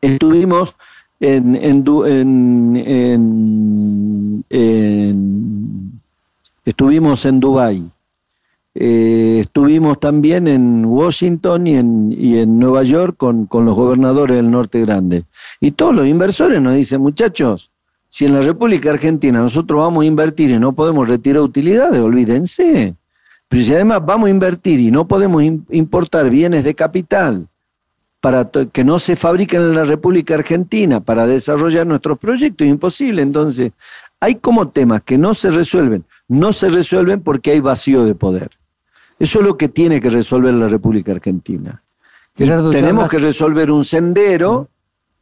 estuvimos 0.00 0.74
en, 1.20 1.54
en, 1.54 1.94
estuvimos 6.64 7.24
en 7.26 7.40
Dubái, 7.40 7.91
eh, 8.74 9.38
estuvimos 9.40 10.00
también 10.00 10.48
en 10.48 10.84
Washington 10.86 11.66
y 11.66 11.76
en, 11.76 12.14
y 12.16 12.38
en 12.38 12.58
Nueva 12.58 12.82
York 12.82 13.16
con, 13.18 13.46
con, 13.46 13.64
los 13.64 13.76
gobernadores 13.76 14.36
del 14.36 14.50
norte 14.50 14.80
grande. 14.80 15.24
Y 15.60 15.72
todos 15.72 15.94
los 15.94 16.06
inversores 16.06 16.60
nos 16.60 16.74
dicen, 16.74 17.00
muchachos, 17.00 17.70
si 18.08 18.24
en 18.24 18.34
la 18.34 18.40
República 18.40 18.90
Argentina 18.90 19.40
nosotros 19.40 19.80
vamos 19.80 20.02
a 20.02 20.06
invertir 20.06 20.50
y 20.50 20.58
no 20.58 20.72
podemos 20.72 21.08
retirar 21.08 21.42
utilidades, 21.42 22.00
olvídense. 22.00 22.94
Pero 23.48 23.64
si 23.64 23.74
además 23.74 24.04
vamos 24.04 24.28
a 24.28 24.30
invertir 24.30 24.80
y 24.80 24.90
no 24.90 25.06
podemos 25.06 25.42
importar 25.70 26.30
bienes 26.30 26.64
de 26.64 26.74
capital 26.74 27.48
para 28.20 28.48
que 28.50 28.84
no 28.84 28.98
se 28.98 29.16
fabriquen 29.16 29.60
en 29.60 29.74
la 29.74 29.84
República 29.84 30.34
Argentina 30.34 31.00
para 31.00 31.26
desarrollar 31.26 31.86
nuestros 31.86 32.18
proyectos, 32.18 32.66
es 32.66 32.70
imposible. 32.70 33.20
Entonces, 33.20 33.72
hay 34.20 34.36
como 34.36 34.68
temas 34.68 35.02
que 35.02 35.18
no 35.18 35.34
se 35.34 35.50
resuelven. 35.50 36.04
No 36.28 36.52
se 36.52 36.70
resuelven 36.70 37.20
porque 37.20 37.50
hay 37.50 37.60
vacío 37.60 38.04
de 38.04 38.14
poder. 38.14 38.50
Eso 39.22 39.38
es 39.38 39.46
lo 39.46 39.56
que 39.56 39.68
tiene 39.68 40.00
que 40.00 40.08
resolver 40.08 40.52
la 40.52 40.66
República 40.66 41.12
Argentina. 41.12 41.80
tenemos 42.34 43.08
que 43.08 43.18
resolver 43.18 43.70
un 43.70 43.84
sendero 43.84 44.68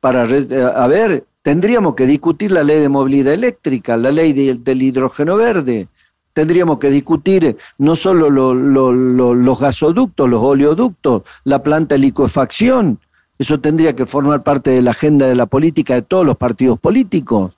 para, 0.00 0.22
a 0.22 0.86
ver, 0.88 1.24
tendríamos 1.42 1.94
que 1.94 2.06
discutir 2.06 2.50
la 2.50 2.64
ley 2.64 2.80
de 2.80 2.88
movilidad 2.88 3.34
eléctrica, 3.34 3.98
la 3.98 4.10
ley 4.10 4.32
del 4.32 4.80
hidrógeno 4.80 5.36
verde, 5.36 5.88
Tendríamos 6.32 6.78
que 6.78 6.88
discutir 6.88 7.58
no 7.76 7.94
solo 7.94 8.30
los 8.30 9.60
gasoductos, 9.60 10.30
los 10.30 10.40
oleoductos, 10.40 11.22
la 11.44 11.62
planta 11.62 11.96
de 11.96 11.98
liquefacción. 11.98 13.00
Eso 13.38 13.60
tendría 13.60 13.94
que 13.94 14.06
formar 14.06 14.42
parte 14.42 14.70
de 14.70 14.80
la 14.80 14.92
agenda 14.92 15.26
de 15.26 15.34
la 15.34 15.44
política 15.44 15.94
de 15.94 16.02
todos 16.02 16.24
los 16.24 16.38
partidos 16.38 16.78
políticos. 16.78 17.52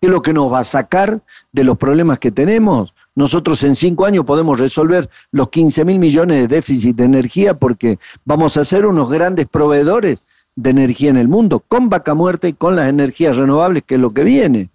¿Qué 0.00 0.08
es 0.08 0.12
lo 0.12 0.20
que 0.20 0.34
nos 0.34 0.52
va 0.52 0.58
a 0.58 0.64
sacar 0.64 1.22
de 1.52 1.64
los 1.64 1.78
problemas 1.78 2.18
que 2.18 2.32
tenemos? 2.32 2.92
Nosotros 3.14 3.62
en 3.64 3.76
cinco 3.76 4.06
años 4.06 4.24
podemos 4.24 4.60
resolver 4.60 5.10
los 5.32 5.48
15 5.48 5.84
mil 5.84 5.98
millones 5.98 6.40
de 6.40 6.56
déficit 6.56 6.96
de 6.96 7.04
energía 7.04 7.54
porque 7.54 7.98
vamos 8.24 8.56
a 8.56 8.64
ser 8.64 8.86
unos 8.86 9.10
grandes 9.10 9.46
proveedores 9.48 10.22
de 10.56 10.70
energía 10.70 11.10
en 11.10 11.16
el 11.16 11.28
mundo, 11.28 11.62
con 11.66 11.88
vaca 11.88 12.14
muerta 12.14 12.48
y 12.48 12.52
con 12.52 12.76
las 12.76 12.88
energías 12.88 13.36
renovables, 13.36 13.82
que 13.84 13.96
es 13.96 14.00
lo 14.00 14.10
que 14.10 14.24
viene. 14.24 14.70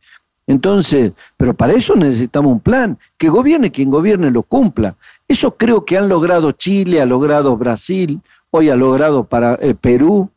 Entonces, 0.47 1.13
pero 1.37 1.53
para 1.53 1.73
eso 1.73 1.95
necesitamos 1.95 2.51
un 2.51 2.59
plan, 2.59 2.97
que 3.17 3.29
gobierne 3.29 3.71
quien 3.71 3.89
gobierne 3.89 4.31
lo 4.31 4.43
cumpla. 4.43 4.95
Eso 5.27 5.55
creo 5.55 5.85
que 5.85 5.97
han 5.97 6.07
logrado 6.07 6.51
Chile, 6.51 7.01
ha 7.01 7.05
logrado 7.05 7.57
Brasil, 7.57 8.21
hoy 8.51 8.69
ha 8.69 8.75
logrado 8.75 9.23
para 9.23 9.57
eh, 9.61 9.73
Perú, 9.73 10.29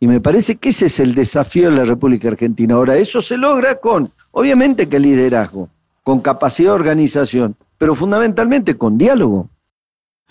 y 0.00 0.06
me 0.06 0.20
parece 0.20 0.56
que 0.56 0.70
ese 0.70 0.86
es 0.86 1.00
el 1.00 1.14
desafío 1.14 1.70
de 1.70 1.76
la 1.76 1.84
República 1.84 2.28
Argentina. 2.28 2.74
Ahora, 2.74 2.96
eso 2.96 3.22
se 3.22 3.36
logra 3.36 3.76
con, 3.76 4.10
obviamente 4.32 4.88
que 4.88 4.98
liderazgo, 4.98 5.68
con 6.06 6.20
capacidad 6.20 6.70
de 6.70 6.76
organización, 6.76 7.56
pero 7.76 7.96
fundamentalmente 7.96 8.76
con 8.78 8.96
diálogo. 8.96 9.48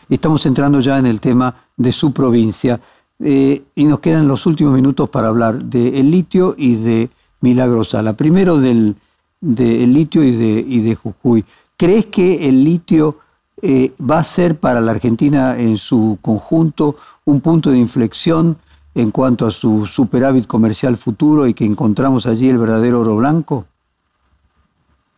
Estamos 0.07 0.45
entrando 0.45 0.80
ya 0.80 0.97
en 0.97 1.05
el 1.05 1.19
tema 1.19 1.53
de 1.76 1.91
su 1.91 2.13
provincia 2.13 2.80
eh, 3.19 3.61
y 3.76 3.84
nos 3.84 3.99
quedan 3.99 4.26
los 4.26 4.45
últimos 4.45 4.73
minutos 4.73 5.09
para 5.09 5.28
hablar 5.28 5.61
del 5.61 6.09
litio 6.09 6.55
y 6.57 6.76
de 6.76 7.09
Milagrosala. 7.41 8.13
Primero 8.13 8.57
del, 8.57 8.95
de 9.41 9.86
litio 9.86 10.23
y 10.23 10.32
de, 10.32 10.65
y 10.65 10.80
de 10.80 10.95
Jujuy. 10.95 11.43
¿Crees 11.76 12.05
que 12.05 12.47
el 12.47 12.63
litio 12.63 13.17
eh, 13.61 13.91
va 13.99 14.19
a 14.19 14.23
ser 14.23 14.57
para 14.57 14.80
la 14.80 14.91
Argentina 14.91 15.59
en 15.59 15.78
su 15.78 16.17
conjunto 16.21 16.95
un 17.26 17.41
punto 17.41 17.69
de 17.69 17.80
inflexión 17.80 18.55
en 18.93 19.11
cuanto 19.11 19.45
a 19.45 19.51
su 19.51 19.86
superávit 19.86 20.47
comercial 20.47 20.95
futuro 20.95 21.47
y 21.47 21.53
que 21.53 21.65
encontramos 21.65 22.28
allí 22.28 22.47
el 22.47 22.59
verdadero 22.59 23.01
oro 23.01 23.17
blanco? 23.17 23.65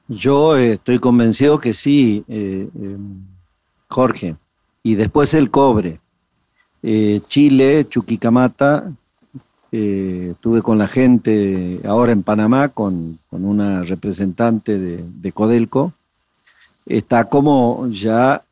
Yo 0.07 0.55
estoy 0.57 0.99
convencido 0.99 1.59
que 1.59 1.73
sí, 1.73 2.23
eh, 2.27 2.69
em, 2.75 3.25
Jorge. 3.89 4.35
Y 4.83 4.95
después 4.95 5.33
el 5.33 5.51
cobre. 5.51 5.99
Eh, 6.81 7.21
Chile, 7.27 7.85
Chuquicamata, 7.89 8.91
eh, 9.71 10.29
estuve 10.31 10.61
con 10.61 10.77
la 10.77 10.87
gente 10.87 11.81
ahora 11.85 12.13
en 12.13 12.23
Panamá, 12.23 12.69
con, 12.69 13.19
una 13.31 13.83
representante 13.83 14.79
de, 14.79 15.31
Codelco, 15.31 15.93
está 16.85 17.25
como 17.25 17.87
ya 17.89 18.43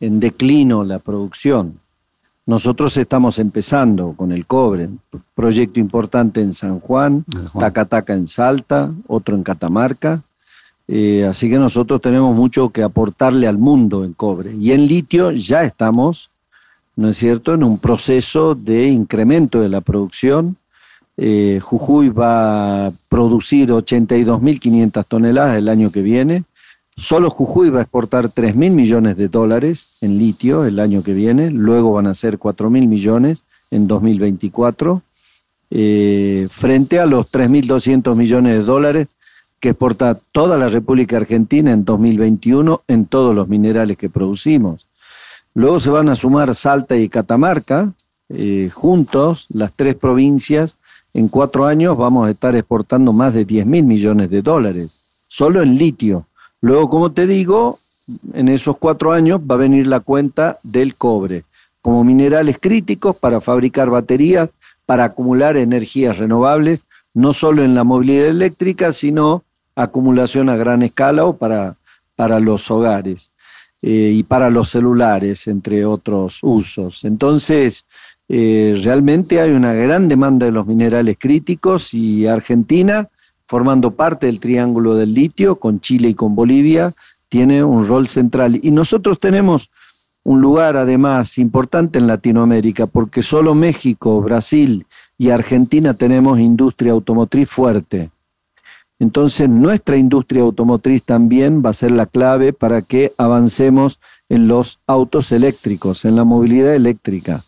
en 0.00 0.20
declino 0.20 0.84
la 0.84 0.98
producción. 0.98 1.80
Nosotros 2.44 2.96
estamos 2.96 3.38
empezando 3.38 4.12
con 4.16 4.32
el 4.32 4.46
cobre, 4.46 4.88
proyecto 5.34 5.80
importante 5.80 6.42
en 6.42 6.52
San 6.52 6.80
Juan, 6.80 7.24
Tacataca 7.58 8.12
en 8.12 8.26
Salta, 8.26 8.92
otro 9.06 9.36
en 9.36 9.42
Catamarca. 9.42 10.22
Eh, 10.92 11.24
así 11.24 11.48
que 11.48 11.56
nosotros 11.56 12.00
tenemos 12.00 12.34
mucho 12.34 12.70
que 12.70 12.82
aportarle 12.82 13.46
al 13.46 13.58
mundo 13.58 14.04
en 14.04 14.12
cobre. 14.12 14.54
Y 14.56 14.72
en 14.72 14.86
litio 14.86 15.30
ya 15.30 15.62
estamos, 15.62 16.30
¿no 16.96 17.10
es 17.10 17.16
cierto?, 17.16 17.54
en 17.54 17.62
un 17.62 17.78
proceso 17.78 18.56
de 18.56 18.88
incremento 18.88 19.60
de 19.60 19.68
la 19.68 19.80
producción 19.82 20.56
eh, 21.22 21.60
Jujuy 21.62 22.08
va 22.08 22.86
a 22.86 22.92
producir 23.10 23.68
82.500 23.68 25.04
toneladas 25.06 25.58
el 25.58 25.68
año 25.68 25.90
que 25.90 26.00
viene. 26.00 26.44
Solo 26.96 27.28
Jujuy 27.28 27.68
va 27.68 27.80
a 27.80 27.82
exportar 27.82 28.30
3.000 28.30 28.70
millones 28.70 29.18
de 29.18 29.28
dólares 29.28 29.98
en 30.00 30.16
litio 30.16 30.64
el 30.64 30.80
año 30.80 31.02
que 31.02 31.12
viene. 31.12 31.50
Luego 31.50 31.92
van 31.92 32.06
a 32.06 32.14
ser 32.14 32.38
4.000 32.38 32.88
millones 32.88 33.44
en 33.70 33.86
2024. 33.86 35.02
Eh, 35.72 36.48
frente 36.50 36.98
a 36.98 37.04
los 37.04 37.30
3.200 37.30 38.16
millones 38.16 38.56
de 38.56 38.62
dólares 38.62 39.08
que 39.60 39.70
exporta 39.70 40.18
toda 40.32 40.56
la 40.56 40.68
República 40.68 41.18
Argentina 41.18 41.70
en 41.70 41.84
2021 41.84 42.82
en 42.88 43.04
todos 43.04 43.34
los 43.34 43.46
minerales 43.46 43.98
que 43.98 44.08
producimos. 44.08 44.86
Luego 45.54 45.78
se 45.80 45.90
van 45.90 46.08
a 46.08 46.16
sumar 46.16 46.54
Salta 46.54 46.96
y 46.96 47.08
Catamarca, 47.08 47.92
eh, 48.30 48.70
juntos, 48.72 49.46
las 49.50 49.72
tres 49.74 49.96
provincias, 49.96 50.78
en 51.12 51.28
cuatro 51.28 51.66
años 51.66 51.98
vamos 51.98 52.26
a 52.26 52.30
estar 52.30 52.54
exportando 52.54 53.12
más 53.12 53.34
de 53.34 53.44
10 53.44 53.66
mil 53.66 53.84
millones 53.84 54.30
de 54.30 54.42
dólares, 54.42 55.00
solo 55.28 55.62
en 55.62 55.76
litio. 55.76 56.26
Luego, 56.60 56.88
como 56.88 57.12
te 57.12 57.26
digo, 57.26 57.80
en 58.32 58.48
esos 58.48 58.76
cuatro 58.76 59.12
años 59.12 59.40
va 59.40 59.56
a 59.56 59.58
venir 59.58 59.86
la 59.86 60.00
cuenta 60.00 60.58
del 60.62 60.94
cobre, 60.94 61.44
como 61.82 62.04
minerales 62.04 62.58
críticos 62.60 63.16
para 63.16 63.40
fabricar 63.40 63.90
baterías, 63.90 64.50
para 64.86 65.04
acumular 65.04 65.56
energías 65.56 66.18
renovables, 66.18 66.84
no 67.12 67.32
solo 67.32 67.64
en 67.64 67.74
la 67.74 67.84
movilidad 67.84 68.26
eléctrica, 68.26 68.92
sino 68.92 69.42
acumulación 69.82 70.48
a 70.48 70.56
gran 70.56 70.82
escala 70.82 71.24
o 71.24 71.36
para, 71.36 71.76
para 72.16 72.40
los 72.40 72.70
hogares 72.70 73.32
eh, 73.82 74.12
y 74.14 74.22
para 74.22 74.50
los 74.50 74.70
celulares, 74.70 75.46
entre 75.46 75.84
otros 75.84 76.38
usos. 76.42 77.04
Entonces, 77.04 77.86
eh, 78.28 78.78
realmente 78.84 79.40
hay 79.40 79.50
una 79.50 79.72
gran 79.72 80.06
demanda 80.06 80.46
de 80.46 80.52
los 80.52 80.66
minerales 80.66 81.16
críticos 81.18 81.94
y 81.94 82.26
Argentina, 82.26 83.08
formando 83.46 83.90
parte 83.90 84.26
del 84.26 84.38
triángulo 84.38 84.94
del 84.94 85.14
litio 85.14 85.56
con 85.56 85.80
Chile 85.80 86.10
y 86.10 86.14
con 86.14 86.34
Bolivia, 86.34 86.92
tiene 87.28 87.64
un 87.64 87.88
rol 87.88 88.08
central. 88.08 88.60
Y 88.62 88.70
nosotros 88.70 89.18
tenemos 89.18 89.70
un 90.22 90.40
lugar 90.40 90.76
además 90.76 91.38
importante 91.38 91.98
en 91.98 92.06
Latinoamérica, 92.06 92.86
porque 92.86 93.22
solo 93.22 93.54
México, 93.54 94.20
Brasil 94.20 94.86
y 95.16 95.30
Argentina 95.30 95.94
tenemos 95.94 96.38
industria 96.38 96.92
automotriz 96.92 97.48
fuerte. 97.48 98.10
Entonces 99.00 99.48
nuestra 99.48 99.96
industria 99.96 100.42
automotriz 100.42 101.02
también 101.02 101.62
va 101.64 101.70
a 101.70 101.74
ser 101.74 101.90
la 101.90 102.06
clave 102.06 102.52
para 102.52 102.82
que 102.82 103.12
avancemos 103.16 103.98
en 104.28 104.46
los 104.46 104.78
autos 104.86 105.32
eléctricos, 105.32 106.04
en 106.04 106.16
la 106.16 106.24
movilidad 106.24 106.74
eléctrica. 106.74 107.42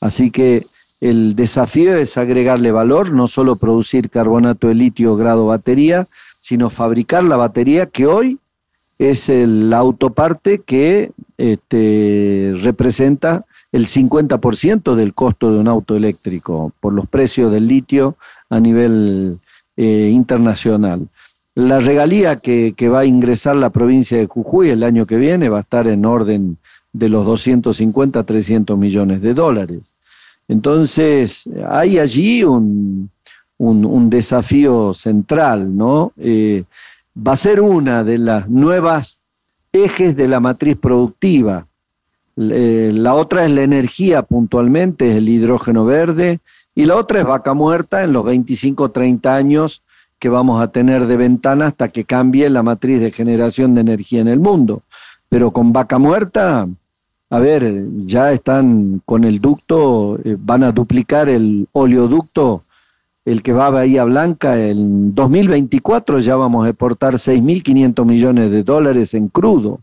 Así 0.00 0.32
que 0.32 0.66
el 1.00 1.36
desafío 1.36 1.96
es 1.96 2.18
agregarle 2.18 2.72
valor, 2.72 3.12
no 3.12 3.28
solo 3.28 3.56
producir 3.56 4.10
carbonato 4.10 4.66
de 4.66 4.74
litio 4.74 5.16
grado 5.16 5.46
batería, 5.46 6.08
sino 6.40 6.70
fabricar 6.70 7.22
la 7.22 7.36
batería 7.36 7.86
que 7.86 8.06
hoy 8.06 8.38
es 8.98 9.28
la 9.28 9.78
autoparte 9.78 10.62
que 10.62 11.12
este, 11.38 12.54
representa 12.62 13.44
el 13.70 13.86
50% 13.86 14.94
del 14.94 15.14
costo 15.14 15.52
de 15.52 15.58
un 15.58 15.68
auto 15.68 15.96
eléctrico 15.96 16.72
por 16.80 16.92
los 16.94 17.06
precios 17.06 17.52
del 17.52 17.68
litio 17.68 18.16
a 18.48 18.58
nivel 18.58 19.38
eh, 19.76 20.10
internacional. 20.12 21.08
La 21.54 21.78
regalía 21.78 22.36
que, 22.36 22.74
va 22.88 23.00
a 23.00 23.04
ingresar 23.06 23.56
la 23.56 23.70
provincia 23.70 24.18
de 24.18 24.26
Jujuy 24.26 24.70
el 24.70 24.82
año 24.82 25.06
que 25.06 25.16
viene 25.16 25.48
va 25.48 25.58
a 25.58 25.62
estar 25.62 25.88
en 25.88 26.04
orden 26.04 26.58
de 26.92 27.08
los 27.08 27.24
250 27.24 28.20
a 28.20 28.24
300 28.24 28.78
millones 28.78 29.22
de 29.22 29.34
dólares. 29.34 29.94
Entonces, 30.48 31.44
hay 31.68 31.98
allí 31.98 32.44
un, 32.44 33.10
desafío 34.10 34.92
central, 34.94 35.76
¿no? 35.76 36.12
Eh, 36.18 36.64
va 37.16 37.32
a 37.32 37.36
ser 37.36 37.60
una 37.60 38.04
de 38.04 38.18
las 38.18 38.48
nuevas 38.48 39.20
ejes 39.72 40.16
de 40.16 40.28
la 40.28 40.40
matriz 40.40 40.76
productiva. 40.76 41.66
la 42.36 43.14
otra 43.14 43.46
es 43.46 43.50
la 43.50 43.62
energía 43.62 44.22
puntualmente, 44.22 45.10
es 45.10 45.16
el 45.16 45.28
hidrógeno 45.28 45.86
verde, 45.86 46.40
y 46.76 46.86
la 46.86 46.94
otra 46.94 47.18
es 47.18 47.26
vaca 47.26 47.54
muerta 47.54 48.04
en 48.04 48.12
los 48.12 48.24
25 48.24 48.84
o 48.84 48.90
30 48.92 49.34
años 49.34 49.82
que 50.20 50.28
vamos 50.28 50.62
a 50.62 50.68
tener 50.68 51.08
de 51.08 51.16
ventana 51.16 51.66
hasta 51.66 51.88
que 51.88 52.04
cambie 52.04 52.48
la 52.48 52.62
matriz 52.62 53.00
de 53.00 53.10
generación 53.10 53.74
de 53.74 53.80
energía 53.80 54.20
en 54.20 54.28
el 54.28 54.38
mundo. 54.38 54.82
Pero 55.28 55.50
con 55.50 55.72
vaca 55.72 55.98
muerta 55.98 56.68
a 57.28 57.40
ver, 57.40 57.84
ya 58.06 58.32
están 58.32 59.02
con 59.04 59.24
el 59.24 59.40
ducto, 59.40 60.18
eh, 60.24 60.36
van 60.38 60.62
a 60.62 60.70
duplicar 60.70 61.28
el 61.28 61.68
oleoducto, 61.72 62.62
el 63.24 63.42
que 63.42 63.52
va 63.52 63.66
a 63.66 63.70
Bahía 63.70 64.04
Blanca, 64.04 64.64
en 64.64 65.12
2024 65.12 66.20
ya 66.20 66.36
vamos 66.36 66.64
a 66.64 66.68
exportar 66.68 67.14
6.500 67.14 68.04
millones 68.04 68.52
de 68.52 68.62
dólares 68.62 69.12
en 69.14 69.26
crudo, 69.26 69.80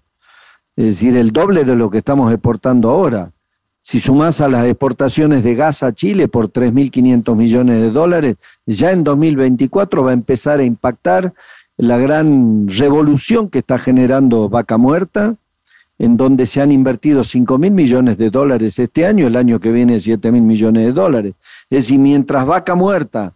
es 0.78 0.86
decir, 0.86 1.18
el 1.18 1.32
doble 1.32 1.66
de 1.66 1.76
lo 1.76 1.89
que 1.89 1.98
estamos 1.98 2.32
exportando 2.32 2.89
ahora. 2.89 3.33
Si 3.86 4.00
sumás 4.00 4.40
a 4.40 4.48
las 4.48 4.66
exportaciones 4.66 5.44
de 5.44 5.56
gas 5.56 5.84
a 5.84 5.94
Chile 5.94 6.30
por 6.30 6.50
3.500 6.50 7.36
millones 7.36 7.82
de 7.82 7.92
dólares, 7.92 8.38
ya 8.66 8.92
en 8.92 9.04
2024 9.04 10.04
va 10.04 10.12
a 10.12 10.14
empezar 10.14 10.62
a 10.62 10.64
impactar 10.64 11.34
la 11.76 11.98
gran 11.98 12.70
revolución 12.70 13.50
que 13.50 13.60
está 13.60 13.78
generando 13.78 14.48
Vaca 14.48 14.78
Muerta, 14.78 15.36
en 16.00 16.16
donde 16.16 16.46
se 16.46 16.62
han 16.62 16.72
invertido 16.72 17.26
5 17.26 17.58
mil 17.58 17.72
millones 17.72 18.18
de 18.18 18.30
dólares 18.30 18.80
este 18.80 19.06
año, 19.06 19.28
el 19.28 19.36
año 19.36 19.60
que 19.60 19.72
viene 19.72 20.00
7 20.00 20.32
mil 20.32 20.44
millones 20.44 20.86
de 20.86 20.94
dólares. 20.94 21.34
Es 21.70 21.84
decir, 21.86 22.00
mientras 22.00 22.46
vaca 22.46 22.76
muerta 22.76 23.34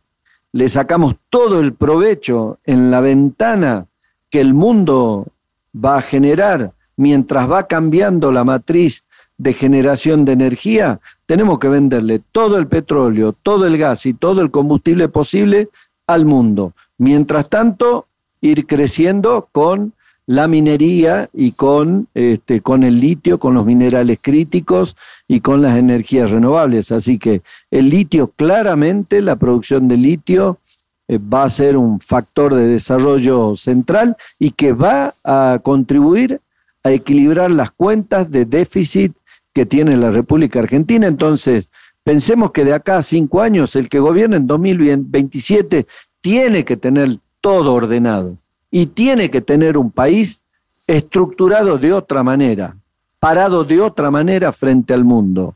le 0.54 0.70
sacamos 0.70 1.16
todo 1.30 1.60
el 1.60 1.74
provecho 1.74 2.60
en 2.66 2.90
la 2.90 3.02
ventana 3.02 3.88
que 4.30 4.40
el 4.40 4.54
mundo 4.54 5.28
va 5.76 5.98
a 5.98 6.02
generar, 6.02 6.72
mientras 6.96 7.52
va 7.52 7.68
cambiando 7.68 8.32
la 8.32 8.46
matriz 8.46 9.06
de 9.38 9.54
generación 9.54 10.26
de 10.26 10.34
energía, 10.34 11.00
tenemos 11.26 11.60
que 11.60 11.68
venderle 11.68 12.22
todo 12.32 12.58
el 12.58 12.68
petróleo, 12.68 13.34
todo 13.34 13.68
el 13.68 13.78
gas 13.78 14.06
y 14.06 14.14
todo 14.14 14.42
el 14.42 14.52
combustible 14.52 15.10
posible 15.10 15.70
al 16.08 16.26
mundo. 16.26 16.74
Mientras 16.98 17.50
tanto, 17.50 18.08
ir 18.42 18.66
creciendo 18.66 19.50
con 19.52 19.94
la 20.26 20.48
minería 20.48 21.30
y 21.34 21.54
con, 21.54 22.08
este, 22.14 22.62
con 22.62 22.84
el 22.84 23.00
litio, 23.00 23.40
con 23.40 23.54
los 23.54 23.66
minerales 23.66 24.20
críticos 24.22 24.98
y 25.28 25.40
con 25.40 25.62
las 25.62 25.78
energías 25.78 26.32
renovables. 26.32 26.92
Así 26.92 27.18
que 27.18 27.42
el 27.72 27.90
litio, 27.90 28.28
claramente, 28.36 29.22
la 29.22 29.38
producción 29.38 29.88
de 29.88 29.98
litio 29.98 30.60
eh, 31.08 31.18
va 31.18 31.44
a 31.44 31.50
ser 31.50 31.78
un 31.78 32.02
factor 32.02 32.54
de 32.56 32.68
desarrollo 32.68 33.56
central 33.56 34.18
y 34.38 34.52
que 34.52 34.74
va 34.74 35.16
a 35.24 35.60
contribuir 35.64 36.42
a 36.84 36.92
equilibrar 36.92 37.50
las 37.50 37.72
cuentas 37.72 38.30
de 38.30 38.46
déficit 38.46 39.14
que 39.58 39.66
tiene 39.66 39.98
la 39.98 40.12
República 40.12 40.60
Argentina. 40.60 41.08
Entonces, 41.08 41.72
pensemos 42.04 42.52
que 42.52 42.64
de 42.64 42.76
acá 42.76 43.00
a 43.00 43.02
cinco 43.02 43.42
años, 43.42 43.76
el 43.76 43.90
que 43.90 43.98
gobierna 43.98 44.38
en 44.38 44.46
2027 44.46 45.88
tiene 46.22 46.64
que 46.64 46.78
tener 46.78 47.18
todo 47.42 47.74
ordenado 47.74 48.38
y 48.70 48.86
tiene 48.86 49.32
que 49.32 49.42
tener 49.42 49.76
un 49.80 49.90
país 49.90 50.42
estructurado 50.86 51.80
de 51.80 51.92
otra 51.92 52.22
manera, 52.22 52.78
parado 53.20 53.64
de 53.64 53.82
otra 53.82 54.12
manera 54.12 54.52
frente 54.52 54.94
al 54.94 55.04
mundo. 55.04 55.56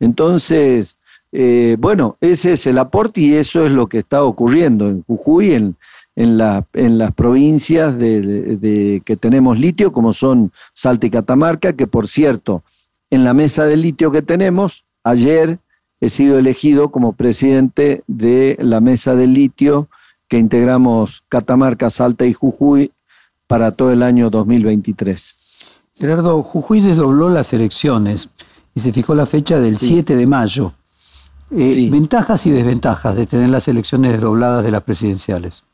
Entonces, 0.00 0.96
eh, 1.30 1.76
bueno, 1.78 2.16
ese 2.22 2.54
es 2.54 2.66
el 2.66 2.78
aporte 2.78 3.20
y 3.20 3.34
eso 3.34 3.66
es 3.66 3.72
lo 3.72 3.86
que 3.86 3.98
está 3.98 4.24
ocurriendo 4.24 4.88
en 4.88 5.02
Jujuy, 5.02 5.52
en, 5.52 5.76
en, 6.16 6.40
en 6.72 6.96
las 6.96 7.12
provincias 7.12 7.98
de, 7.98 9.02
que 9.04 9.16
tenemos 9.16 9.58
litio, 9.58 9.92
como 9.92 10.14
son 10.14 10.52
Salta 10.72 11.06
y 11.06 11.10
Catamarca, 11.10 11.74
que 11.74 11.86
por 11.86 12.08
cierto, 12.08 12.62
en 13.12 13.24
la 13.24 13.34
mesa 13.34 13.66
de 13.66 13.76
litio 13.76 14.10
que 14.10 14.22
tenemos, 14.22 14.86
ayer 15.04 15.58
he 16.00 16.08
sido 16.08 16.38
elegido 16.38 16.90
como 16.90 17.12
presidente 17.12 18.02
de 18.06 18.56
la 18.58 18.80
mesa 18.80 19.14
de 19.14 19.26
litio 19.26 19.88
que 20.28 20.38
integramos 20.38 21.22
Catamarca, 21.28 21.90
Salta 21.90 22.24
y 22.24 22.32
Jujuy 22.32 22.90
para 23.46 23.72
todo 23.72 23.92
el 23.92 24.02
año 24.02 24.30
2023. 24.30 25.36
Gerardo, 25.94 26.42
Jujuy 26.42 26.80
desdobló 26.80 27.28
las 27.28 27.52
elecciones 27.52 28.30
y 28.74 28.80
se 28.80 28.92
fijó 28.92 29.14
la 29.14 29.26
fecha 29.26 29.60
del 29.60 29.76
7 29.76 30.16
de 30.16 30.26
mayo. 30.26 30.72
Eh, 31.50 31.90
¿Ventajas 31.92 32.46
y 32.46 32.50
desventajas 32.50 33.14
de 33.14 33.26
tener 33.26 33.50
las 33.50 33.68
elecciones 33.68 34.12
desdobladas 34.12 34.64
de 34.64 34.70
las 34.70 34.84
presidenciales? 34.84 35.64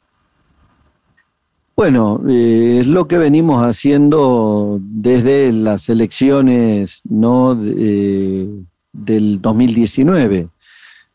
Bueno, 1.78 2.20
eh, 2.28 2.78
es 2.80 2.88
lo 2.88 3.06
que 3.06 3.18
venimos 3.18 3.62
haciendo 3.62 4.80
desde 4.82 5.52
las 5.52 5.88
elecciones 5.88 7.02
no 7.08 7.56
eh, 7.62 8.48
del 8.92 9.40
2019. 9.40 10.48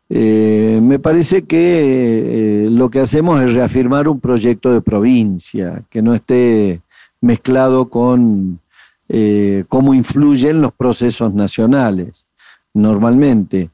Eh, 0.09 0.79
me 0.81 0.99
parece 0.99 1.41
que 1.41 1.57
eh, 1.57 2.69
lo 2.69 2.89
que 2.89 3.01
hacemos 3.01 3.43
es 3.43 3.53
reafirmar 3.53 4.07
un 4.07 4.21
proyecto 4.21 4.71
de 4.71 4.79
provincia, 4.79 5.83
que 5.89 6.01
no 6.01 6.15
esté 6.15 6.79
mezclado 7.19 7.89
con 7.89 8.61
cómo 9.67 9.93
influyen 9.93 10.61
los 10.61 10.71
procesos 10.71 11.33
nacionales 11.33 12.25
normalmente. 12.73 13.69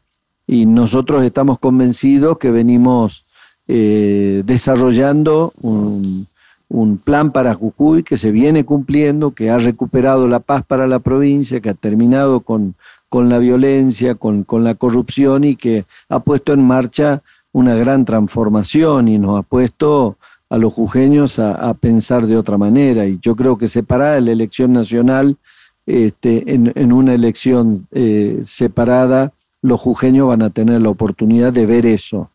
Y 0.48 0.66
nosotros 0.66 1.24
estamos 1.24 1.60
convencidos 1.60 2.40
que 2.40 2.50
venimos 2.50 3.26
desarrollando 3.68 5.54
un, 5.62 6.28
un 6.70 6.98
plan 6.98 7.32
para 7.32 7.56
Jujuy 7.56 8.04
que 8.04 8.16
se 8.16 8.32
viene 8.32 8.64
cumpliendo, 8.64 9.32
que 9.32 9.50
ha 9.50 9.58
recuperado 9.58 10.28
la 10.28 10.40
paz 10.40 10.64
para 10.64 10.88
la 10.88 11.00
provincia, 11.00 11.60
que 11.60 11.70
ha 11.70 11.74
terminado 11.74 12.42
con 12.42 12.76
con 13.10 13.28
la 13.28 13.40
violencia, 13.40 14.16
con, 14.16 14.46
la 14.64 14.76
corrupción 14.76 15.44
y 15.44 15.56
que 15.56 15.86
ha 16.08 16.20
puesto 16.20 16.54
en 16.54 16.66
marcha 16.66 17.24
una 17.52 17.74
gran 17.74 18.06
transformación 18.06 19.08
y 19.08 19.18
nos 19.18 19.40
ha 19.40 19.42
puesto 19.42 20.18
a 20.50 20.58
los 20.58 20.74
jujeños 20.74 21.40
a, 21.40 21.74
pensar 21.74 22.28
de 22.28 22.38
otra 22.38 22.58
manera. 22.58 23.08
Y 23.08 23.20
yo 23.20 23.36
creo 23.36 23.58
que 23.58 23.68
separada 23.68 24.22
la 24.22 24.32
elección 24.32 24.74
nacional, 24.74 25.38
este, 25.86 26.54
en, 26.54 26.94
una 26.94 27.16
elección 27.16 27.88
eh, 27.92 28.40
separada, 28.44 29.34
los 29.62 29.80
jujeños 29.80 30.28
van 30.28 30.44
a 30.44 30.52
tener 30.52 30.82
la 30.82 30.90
oportunidad 30.90 31.52
de 31.52 31.66
ver 31.66 31.86
eso, 31.86 32.30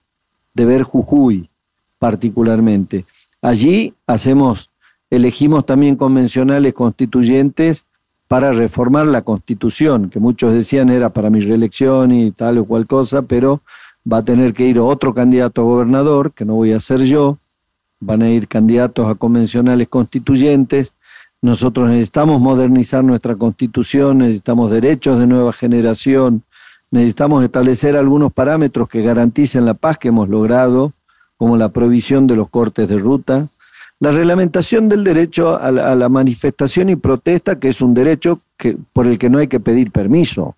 de 0.53 0.65
ver 0.65 0.83
Jujuy 0.83 1.49
particularmente. 1.99 3.05
Allí 3.45 3.93
hacemos, 4.07 4.71
elegimos 5.11 5.67
también 5.67 5.97
convencionales 5.97 6.73
constituyentes 6.73 7.85
para 8.27 8.53
reformar 8.53 9.07
la 9.07 9.21
constitución, 9.21 10.09
que 10.09 10.19
muchos 10.19 10.55
decían 10.55 10.89
era 10.89 11.11
para 11.11 11.29
mi 11.29 11.41
reelección 11.41 12.11
y 12.11 12.31
tal 12.31 12.57
o 12.57 12.65
cual 12.65 12.87
cosa, 12.87 13.21
pero 13.21 13.61
va 14.11 14.17
a 14.17 14.25
tener 14.25 14.55
que 14.55 14.67
ir 14.67 14.81
otro 14.81 15.13
candidato 15.13 15.61
a 15.61 15.65
gobernador, 15.65 16.33
que 16.33 16.47
no 16.47 16.55
voy 16.55 16.73
a 16.73 16.81
ser 16.81 17.03
yo, 17.03 17.37
van 18.01 18.23
a 18.23 18.31
ir 18.31 18.49
candidatos 18.49 19.11
a 19.11 19.15
convencionales 19.15 19.89
constituyentes. 19.89 20.95
Nosotros 21.43 21.91
necesitamos 21.91 22.41
modernizar 22.41 23.05
nuestra 23.05 23.37
constitución, 23.37 24.21
necesitamos 24.21 24.71
derechos 24.71 25.21
de 25.21 25.27
nueva 25.27 25.53
generación, 25.53 26.45
necesitamos 26.91 27.45
establecer 27.45 27.95
algunos 27.95 28.33
parámetros 28.33 28.89
que 28.89 29.03
garanticen 29.03 29.67
la 29.67 29.75
paz 29.75 29.99
que 29.99 30.09
hemos 30.09 30.31
logrado, 30.31 30.95
como 31.37 31.57
la 31.57 31.71
provisión 31.71 32.27
de 32.27 32.37
los 32.37 32.49
cortes 32.49 32.89
de 32.89 32.99
ruta, 32.99 33.49
la 34.01 34.11
reglamentación 34.11 34.89
del 34.89 35.05
derecho 35.05 35.57
a 35.57 35.71
la, 35.71 36.09
manifestación 36.09 36.91
y 36.91 36.97
protesta, 36.97 37.59
que 37.59 37.69
es 37.69 37.81
un 37.81 37.95
derecho 37.95 38.41
que, 38.57 38.77
por 38.93 39.07
el 39.07 39.19
que 39.19 39.31
no 39.31 39.39
hay 39.39 39.49
que 39.49 39.61
pedir 39.61 39.93
permiso, 39.93 40.57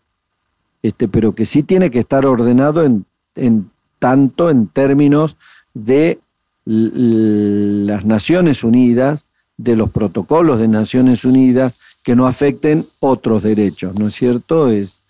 este, 0.83 1.07
pero 1.07 1.35
que 1.35 1.47
sí 1.47 1.63
tiene 1.63 1.91
que 1.91 2.01
estar 2.01 2.27
ordenado 2.27 2.83
en, 2.85 3.05
en 3.35 3.71
tanto 3.99 4.51
en 4.51 4.67
términos 4.69 5.37
de 5.75 6.19
las 6.65 8.05
Naciones 8.05 8.65
Unidas, 8.65 9.27
de 9.57 9.77
los 9.77 9.91
protocolos 9.91 10.59
de 10.59 10.69
Naciones 10.69 11.25
Unidas, 11.25 11.79
que 12.03 12.17
no 12.17 12.27
afecten 12.27 12.85
otros 13.01 13.43
derechos, 13.43 13.99
¿no 13.99 14.09
es 14.09 14.15
cierto? 14.15 14.71
Es 14.71 15.03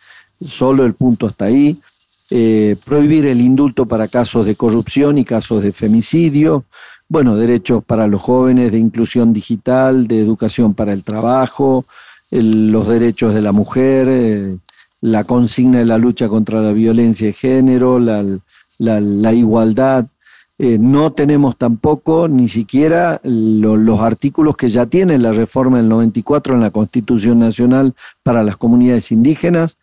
solo 0.47 0.85
el 0.85 0.95
punto 0.95 1.27
hasta 1.27 1.47
ahí. 1.47 1.79
Eh, 2.31 2.77
prohibir 2.85 3.27
el 3.27 3.41
indulto 3.41 3.87
para 3.87 4.09
casos 4.09 4.47
de 4.47 4.57
corrupción 4.57 5.17
y 5.17 5.25
casos 5.25 5.63
de 5.63 5.73
femicidio, 5.73 6.65
bueno, 7.09 7.37
derechos 7.37 7.85
para 7.85 8.09
los 8.09 8.21
jóvenes 8.21 8.73
de 8.73 8.79
inclusión 8.79 9.33
digital, 9.33 10.09
de 10.09 10.21
educación 10.21 10.75
para 10.75 10.93
el 10.93 11.05
trabajo, 11.05 11.85
los 12.33 12.89
derechos 12.89 13.33
de 13.33 13.43
la 13.43 13.53
mujer, 13.53 14.09
eh, 14.11 14.57
la 15.01 15.23
consigna 15.23 15.79
de 15.79 15.85
la 15.85 15.99
lucha 15.99 16.29
contra 16.29 16.61
la 16.63 16.73
violencia 16.73 17.29
de 17.29 17.33
género, 17.33 18.01
la, 18.01 19.33
igualdad. 19.33 20.07
Eh, 20.59 20.79
no 20.81 21.13
tenemos 21.13 21.57
tampoco 21.57 22.27
ni 22.29 22.49
siquiera 22.49 23.21
los 23.23 24.01
artículos 24.01 24.57
que 24.57 24.69
ya 24.69 24.87
tiene 24.87 25.19
la 25.19 25.31
reforma 25.31 25.77
del 25.77 25.89
94 25.89 26.55
en 26.55 26.63
la 26.63 26.71
Constitución 26.71 27.39
Nacional 27.39 27.95
para 28.25 28.43
las 28.43 28.57
comunidades 28.57 29.13
indígenas. 29.13 29.79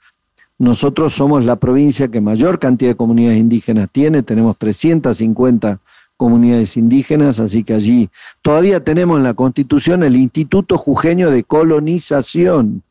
Nosotros 0.59 1.13
somos 1.13 1.45
la 1.45 1.55
provincia 1.55 2.07
que 2.07 2.21
mayor 2.21 2.59
cantidad 2.59 2.91
de 2.91 2.95
comunidades 2.95 3.39
indígenas 3.39 3.89
tiene, 3.91 4.23
tenemos 4.23 4.57
350 4.57 5.79
comunidades 6.15 6.77
indígenas, 6.77 7.39
así 7.39 7.63
que 7.63 7.73
allí 7.73 8.09
todavía 8.41 8.83
tenemos 8.83 9.17
en 9.17 9.23
la 9.23 9.33
Constitución 9.33 10.03
el 10.03 10.15
Instituto 10.15 10.77
Jujeño 10.77 11.31
de 11.31 11.43
Colonización, 11.43 12.83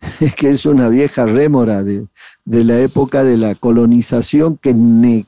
que 0.36 0.50
es 0.50 0.66
una 0.66 0.88
vieja 0.88 1.24
rémora 1.24 1.82
de, 1.82 2.06
la 2.44 2.78
época 2.80 3.24
de 3.24 3.36
la 3.36 3.54
colonización 3.54 4.56
que, 4.56 4.74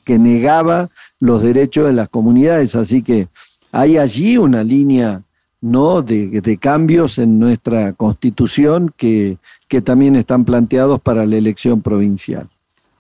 que 0.05 0.19
negaba 0.19 0.91
los 1.19 1.43
derechos 1.43 1.87
de 1.87 1.93
las 1.93 2.09
comunidades, 2.09 2.77
así 2.77 3.03
que 3.03 3.29
hay 3.73 3.97
allí 3.97 4.37
una 4.37 4.63
línea 4.63 5.23
¿no? 5.61 6.03
De, 6.03 6.41
de, 6.41 6.57
cambios 6.59 7.19
en 7.19 7.39
nuestra 7.39 7.93
constitución 7.93 8.93
que, 8.97 9.39
que 9.69 9.83
también 9.83 10.17
están 10.17 10.45
planteados 10.45 11.01
para 11.01 11.27
la 11.27 11.37
elección 11.37 11.83
provincial. 11.83 12.49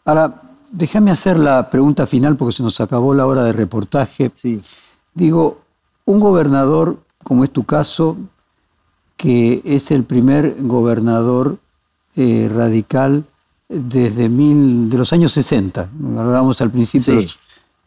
Ahora, 0.05 0.43
Déjame 0.73 1.11
hacer 1.11 1.39
la 1.39 1.69
pregunta 1.69 2.07
final 2.07 2.37
porque 2.37 2.57
se 2.57 2.63
nos 2.63 2.81
acabó 2.81 3.13
la 3.13 3.27
hora 3.27 3.43
de 3.45 3.53
reportaje. 3.53 4.31
Sí. 4.35 4.61
Digo, 5.15 5.61
un 6.05 6.21
gobernador, 6.21 6.99
como 7.25 7.43
es 7.43 7.51
tu 7.51 7.65
caso, 7.65 8.17
que 9.17 9.61
es 9.65 9.91
el 9.91 10.05
primer 10.05 10.57
gobernador 10.61 11.59
eh, 12.15 12.49
radical 12.53 13.25
desde 13.69 14.29
mil, 14.29 14.89
de 14.91 14.99
los 14.99 15.13
años 15.13 15.33
60, 15.33 15.89
hablábamos 16.19 16.61
al 16.61 16.71
principio, 16.71 17.21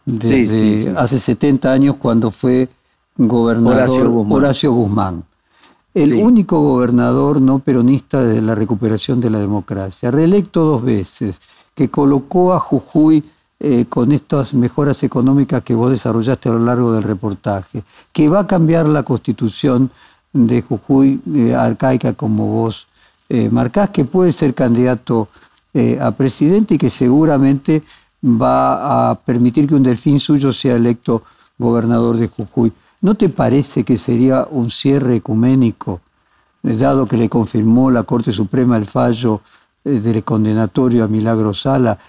desde 0.06 0.94
hace 0.98 1.20
70 1.20 1.72
años 1.72 1.96
cuando 1.98 2.32
fue 2.32 2.70
gobernador 3.18 4.26
Horacio 4.30 4.72
Guzmán. 4.72 5.24
El 5.94 6.14
único 6.16 6.60
gobernador 6.60 7.40
no 7.40 7.60
peronista 7.60 8.24
de 8.24 8.42
la 8.42 8.56
recuperación 8.56 9.22
de 9.22 9.30
la 9.30 9.40
democracia, 9.40 10.10
reelecto 10.10 10.64
dos 10.64 10.84
veces 10.84 11.40
que 11.76 11.90
colocó 11.90 12.54
a 12.54 12.60
Jujuy 12.60 13.24
eh, 13.60 13.86
con 13.88 14.12
estas 14.12 14.54
mejoras 14.56 15.04
económicas 15.04 15.64
que 15.64 15.76
vos 15.76 15.92
desarrollaste 15.92 16.50
a 16.50 16.54
lo 16.54 16.60
largo 16.60 16.92
del 16.94 17.04
reportaje, 17.04 17.84
que 18.12 18.28
va 18.28 18.42
a 18.42 18.48
cambiar 18.48 18.88
la 18.88 19.04
constitución 19.04 19.92
de 20.34 20.64
Jujuy, 20.64 21.22
eh, 21.36 21.54
arcaica 21.54 22.14
como 22.14 22.48
vos 22.48 22.88
eh, 23.30 23.50
marcás, 23.50 23.92
que 23.92 24.04
puede 24.04 24.32
ser 24.32 24.54
candidato 24.54 25.30
eh, 25.74 25.98
a 26.02 26.12
presidente 26.12 26.76
y 26.76 26.78
que 26.78 26.90
seguramente 26.90 27.84
va 28.24 29.10
a 29.10 29.16
permitir 29.16 29.68
que 29.68 29.76
un 29.76 29.84
delfín 29.84 30.20
suyo 30.20 30.52
sea 30.52 30.76
electo 30.76 31.24
gobernador 31.58 32.18
de 32.18 32.28
Jujuy. 32.28 32.72
¿No 33.04 33.16
te 33.16 33.28
parece 33.28 33.84
que 33.84 33.98
sería 33.98 34.48
un 34.50 34.70
cierre 34.70 35.18
ecuménico, 35.18 36.00
dado 36.62 37.06
que 37.06 37.18
le 37.18 37.28
confirmó 37.28 37.92
la 37.92 38.04
Corte 38.04 38.32
Suprema 38.32 38.78
el 38.78 38.86
fallo 38.86 39.42
del 39.84 40.24
condenatorio 40.24 41.04
a 41.04 41.10
Milagro 41.10 41.54
Sala? 41.54 42.00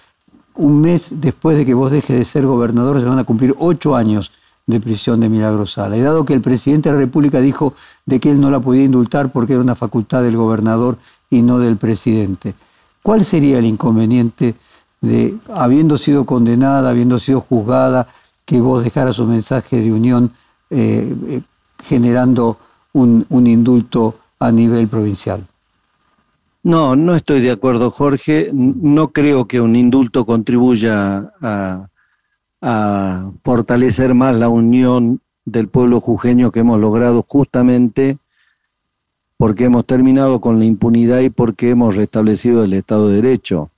Un 0.55 0.79
mes 0.79 1.09
después 1.11 1.57
de 1.57 1.65
que 1.65 1.73
vos 1.73 1.91
dejes 1.91 2.17
de 2.17 2.23
ser 2.23 2.45
gobernador 2.45 3.01
se 3.01 3.07
van 3.07 3.19
a 3.19 3.25
cumplir 3.25 3.53
ocho 3.59 3.93
años 3.93 4.31
de 4.65 4.79
prisión 4.79 5.19
de 5.19 5.27
Milagro 5.27 5.65
Sala. 5.65 5.97
Y 5.97 6.01
dado 6.01 6.23
que 6.23 6.33
el 6.33 6.39
presidente 6.39 6.87
de 6.87 6.95
la 6.95 7.01
República 7.01 7.41
dijo 7.41 7.73
de 8.05 8.21
que 8.21 8.31
él 8.31 8.39
no 8.39 8.49
la 8.49 8.61
podía 8.61 8.85
indultar 8.85 9.33
porque 9.33 9.51
era 9.51 9.61
una 9.61 9.75
facultad 9.75 10.23
del 10.23 10.37
gobernador 10.37 10.97
y 11.29 11.41
no 11.41 11.59
del 11.59 11.75
presidente, 11.75 12.53
¿cuál 13.03 13.25
sería 13.25 13.59
el 13.59 13.65
inconveniente 13.65 14.55
de, 15.01 15.35
habiendo 15.53 15.97
sido 15.97 16.25
condenada, 16.25 16.89
habiendo 16.89 17.19
sido 17.19 17.41
juzgada, 17.41 18.07
que 18.45 18.61
vos 18.61 18.81
dejaras 18.81 19.19
un 19.19 19.31
mensaje 19.31 19.81
de 19.81 19.91
unión 19.91 20.31
eh, 20.75 21.15
eh, 21.29 21.41
generando 21.83 22.57
un, 22.93 23.25
indulto 23.29 24.15
a 24.39 24.51
nivel 24.51 24.87
provincial? 24.87 25.45
No, 26.63 26.95
no 26.95 27.15
estoy 27.15 27.41
de 27.41 27.51
acuerdo, 27.51 27.91
Jorge. 27.91 28.49
No 28.53 29.09
creo 29.09 29.45
que 29.47 29.61
un 29.61 29.75
indulto 29.75 30.25
contribuya 30.25 31.31
a, 31.41 31.87
a 32.61 33.31
fortalecer 33.43 34.13
más 34.13 34.35
la 34.35 34.49
unión 34.49 35.21
del 35.45 35.67
pueblo 35.67 35.99
jujeño 35.99 36.51
que 36.51 36.61
hemos 36.61 36.79
logrado 36.79 37.23
justamente 37.27 38.17
porque 39.37 39.65
hemos 39.65 39.85
terminado 39.85 40.39
con 40.39 40.59
la 40.59 40.65
impunidad 40.65 41.19
y 41.19 41.29
porque 41.29 41.69
hemos 41.69 41.95
restablecido 41.95 42.63
el 42.63 42.73
Estado 42.73 43.09
de 43.09 43.21
Derecho. 43.21 43.69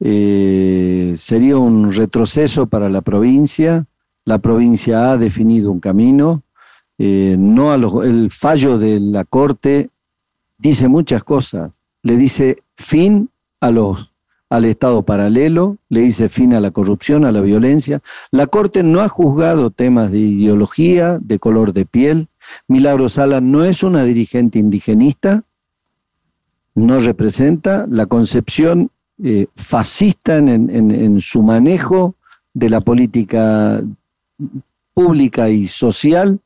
Eh, 0.00 1.14
sería 1.16 1.56
un 1.58 1.92
retroceso 1.92 2.66
para 2.66 2.88
la 2.88 3.02
provincia. 3.02 3.86
La 4.24 4.38
provincia 4.38 5.12
ha 5.12 5.18
definido 5.18 5.70
un 5.70 5.80
camino. 5.80 6.42
Eh, 6.98 7.36
no 7.38 8.02
el 8.02 8.30
fallo 8.30 8.78
de 8.78 9.00
la 9.00 9.24
Corte 9.24 9.90
dice 10.58 10.88
muchas 10.88 11.24
cosas. 11.24 11.72
Le 12.02 12.16
dice 12.16 12.62
fin 12.76 13.30
a 13.60 13.70
los 13.70 14.12
al 14.48 14.66
Estado 14.66 15.02
paralelo, 15.02 15.78
le 15.88 16.02
dice 16.02 16.28
fin 16.28 16.52
a 16.52 16.60
la 16.60 16.72
corrupción, 16.72 17.24
a 17.24 17.32
la 17.32 17.40
violencia. 17.40 18.02
La 18.30 18.46
Corte 18.46 18.82
no 18.82 19.00
ha 19.00 19.08
juzgado 19.08 19.70
temas 19.70 20.10
de 20.10 20.18
ideología, 20.18 21.18
de 21.22 21.38
color 21.38 21.72
de 21.72 21.86
piel. 21.86 22.28
Milagro 22.68 23.08
Sala 23.08 23.40
no 23.40 23.64
es 23.64 23.82
una 23.82 24.04
dirigente 24.04 24.58
indigenista, 24.58 25.44
no 26.74 27.00
representa 27.00 27.86
la 27.88 28.04
concepción 28.04 28.90
eh, 29.24 29.46
fascista 29.56 30.36
en 30.36 31.20
su 31.22 31.42
manejo 31.42 32.14
de 32.52 32.68
la 32.68 32.82
política 32.82 33.82
pública 34.94 35.48
y 35.48 35.68
social, 35.68 36.40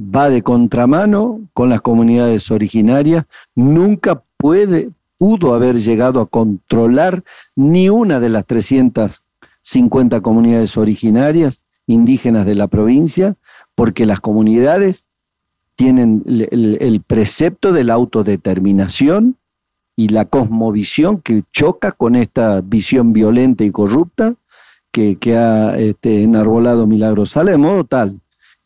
va 0.00 0.28
de 0.28 0.42
contramano 0.42 1.40
con 1.52 1.68
las 1.68 1.80
comunidades 1.80 2.50
originarias, 2.50 3.24
nunca 3.54 4.22
puede, 4.36 4.90
pudo 5.18 5.54
haber 5.54 5.76
llegado 5.76 6.20
a 6.20 6.26
controlar 6.26 7.22
ni 7.54 7.88
una 7.88 8.18
de 8.20 8.28
las 8.28 8.46
350 8.46 10.20
comunidades 10.20 10.76
originarias 10.76 11.62
indígenas 11.86 12.46
de 12.46 12.54
la 12.54 12.68
provincia, 12.68 13.36
porque 13.74 14.06
las 14.06 14.20
comunidades 14.20 15.06
tienen 15.76 16.22
el, 16.26 17.02
precepto 17.06 17.72
de 17.72 17.84
la 17.84 17.94
autodeterminación 17.94 19.36
y 19.96 20.08
la 20.08 20.26
cosmovisión 20.26 21.20
que 21.20 21.44
choca 21.50 21.92
con 21.92 22.14
esta 22.16 22.60
visión 22.60 23.12
violenta 23.12 23.64
y 23.64 23.70
corrupta 23.70 24.34
que, 24.92 25.36
ha 25.36 25.78
este, 25.78 26.22
enarbolado 26.22 26.86
Milagro 26.86 27.26
Sala, 27.26 27.50
de 27.50 27.56
modo 27.56 27.84
tal 27.84 28.20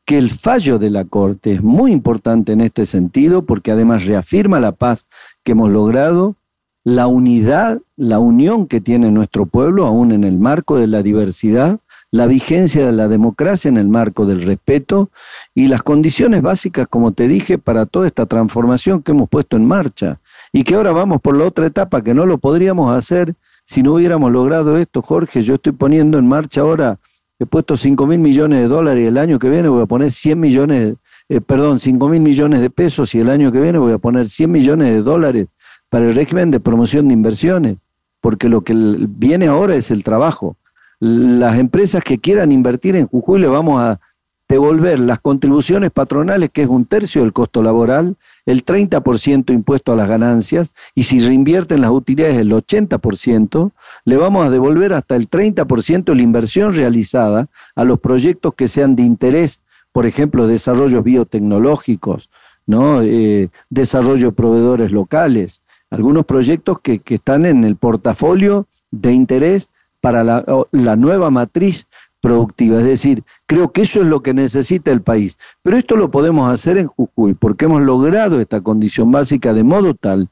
que 0.04 0.18
el 0.18 0.30
fallo 0.30 0.78
de 0.78 0.90
la 0.90 1.04
Corte 1.04 1.52
es 1.52 1.62
muy 1.62 1.90
importante 1.90 2.52
en 2.52 2.60
este 2.60 2.86
sentido, 2.86 3.42
porque 3.42 3.72
además 3.72 4.04
reafirma 4.04 4.60
la 4.60 4.72
paz 4.72 5.08
que 5.42 5.52
hemos 5.52 5.70
logrado 5.70 6.36
la 6.84 7.08
unidad, 7.08 7.80
la 7.96 8.20
unión 8.20 8.68
que 8.68 8.80
tiene 8.80 9.10
nuestro 9.10 9.46
pueblo, 9.46 9.86
aún 9.86 10.12
en 10.12 10.22
el 10.22 10.38
marco 10.38 10.76
de 10.76 10.86
la 10.86 11.02
diversidad, 11.02 11.80
la 12.12 12.28
vigencia 12.28 12.86
de 12.86 12.92
la 12.92 13.08
democracia 13.08 13.68
en 13.68 13.76
el 13.76 13.88
marco 13.88 14.24
del 14.24 14.42
respeto 14.42 15.10
y 15.52 15.66
las 15.66 15.82
condiciones 15.82 16.42
básicas, 16.42 16.86
como 16.86 17.10
te 17.10 17.26
dije, 17.26 17.58
para 17.58 17.86
toda 17.86 18.06
esta 18.06 18.26
transformación 18.26 19.02
que 19.02 19.10
hemos 19.10 19.28
puesto 19.28 19.56
en 19.56 19.66
marcha 19.66 20.20
y 20.52 20.62
que 20.62 20.76
ahora 20.76 20.92
vamos 20.92 21.20
por 21.20 21.36
la 21.36 21.46
otra 21.46 21.66
etapa 21.66 22.02
que 22.02 22.14
no 22.14 22.24
lo 22.24 22.38
podríamos 22.38 22.96
hacer 22.96 23.34
si 23.66 23.82
no 23.82 23.94
hubiéramos 23.94 24.32
logrado 24.32 24.78
esto, 24.78 25.02
Jorge. 25.02 25.42
Yo 25.42 25.56
estoy 25.56 25.72
poniendo 25.72 26.18
en 26.18 26.26
marcha 26.26 26.60
ahora, 26.62 26.98
he 27.38 27.46
puesto 27.46 27.76
5 27.76 28.06
mil 28.06 28.20
millones 28.20 28.60
de 28.60 28.68
dólares 28.68 29.04
y 29.04 29.06
el 29.06 29.18
año 29.18 29.38
que 29.38 29.50
viene 29.50 29.68
voy 29.68 29.82
a 29.82 29.86
poner 29.86 30.12
100 30.12 30.40
millones, 30.40 30.94
eh, 31.28 31.40
perdón, 31.40 31.80
5 31.80 32.08
mil 32.08 32.20
millones 32.20 32.60
de 32.60 32.70
pesos 32.70 33.14
y 33.14 33.20
el 33.20 33.28
año 33.28 33.52
que 33.52 33.60
viene 33.60 33.78
voy 33.78 33.92
a 33.92 33.98
poner 33.98 34.26
100 34.26 34.50
millones 34.50 34.92
de 34.92 35.02
dólares 35.02 35.48
para 35.90 36.06
el 36.06 36.14
régimen 36.14 36.50
de 36.50 36.60
promoción 36.60 37.08
de 37.08 37.14
inversiones, 37.14 37.78
porque 38.20 38.48
lo 38.48 38.62
que 38.62 38.72
viene 38.74 39.48
ahora 39.48 39.74
es 39.74 39.90
el 39.90 40.04
trabajo. 40.04 40.56
Las 40.98 41.58
empresas 41.58 42.02
que 42.02 42.18
quieran 42.18 42.52
invertir 42.52 42.96
en 42.96 43.08
Jujuy 43.08 43.40
le 43.40 43.48
vamos 43.48 43.82
a 43.82 44.00
devolver 44.48 45.00
las 45.00 45.18
contribuciones 45.18 45.90
patronales, 45.90 46.50
que 46.52 46.62
es 46.62 46.68
un 46.68 46.84
tercio 46.84 47.22
del 47.22 47.32
costo 47.32 47.62
laboral, 47.62 48.16
el 48.44 48.64
30% 48.64 49.52
impuesto 49.52 49.92
a 49.92 49.96
las 49.96 50.08
ganancias, 50.08 50.72
y 50.94 51.02
si 51.02 51.18
reinvierten 51.18 51.80
las 51.80 51.90
utilidades 51.90 52.36
el 52.36 52.52
80%, 52.52 53.72
le 54.04 54.16
vamos 54.16 54.46
a 54.46 54.50
devolver 54.50 54.92
hasta 54.92 55.16
el 55.16 55.28
30% 55.28 56.14
la 56.14 56.22
inversión 56.22 56.74
realizada 56.74 57.48
a 57.74 57.84
los 57.84 57.98
proyectos 57.98 58.54
que 58.54 58.68
sean 58.68 58.94
de 58.94 59.02
interés, 59.02 59.62
por 59.92 60.06
ejemplo, 60.06 60.46
desarrollos 60.46 61.02
biotecnológicos, 61.02 62.30
¿no? 62.66 63.02
Eh, 63.02 63.48
desarrollo 63.68 64.28
de 64.28 64.32
proveedores 64.32 64.92
locales, 64.92 65.62
algunos 65.90 66.24
proyectos 66.24 66.80
que, 66.80 67.00
están 67.06 67.46
en 67.46 67.64
el 67.64 67.76
portafolio 67.76 68.66
de 68.90 69.12
interés 69.12 69.70
para 70.00 70.22
la 70.22 70.96
nueva 70.96 71.30
matriz 71.30 71.88
productiva. 72.26 72.80
Es 72.80 72.84
decir, 72.84 73.22
creo 73.46 73.70
que 73.70 73.82
eso 73.82 74.00
es 74.00 74.06
lo 74.08 74.20
que 74.20 74.34
necesita 74.34 74.90
el 74.90 75.00
país. 75.00 75.38
Pero 75.62 75.76
esto 75.76 75.94
lo 75.94 76.10
podemos 76.10 76.50
hacer 76.50 76.76
en 76.76 76.88
Jujuy, 76.88 77.34
porque 77.34 77.66
hemos 77.66 77.82
logrado 77.82 78.40
esta 78.40 78.60
condición 78.60 79.12
básica 79.12 79.52
de 79.52 79.62
modo 79.62 79.94
tal 79.94 80.28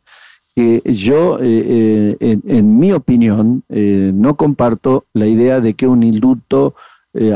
que 0.57 0.83
yo, 0.85 1.39
eh, 1.41 2.17
eh, 2.21 2.39
en, 2.47 2.79
mi 2.79 2.93
opinión, 2.93 3.63
eh, 3.69 4.13
no 4.15 4.37
comparto 4.37 5.05
la 5.13 5.27
idea 5.27 5.61
de 5.61 5.75
que 5.75 5.87
un 5.87 6.03
indulto 6.03 6.75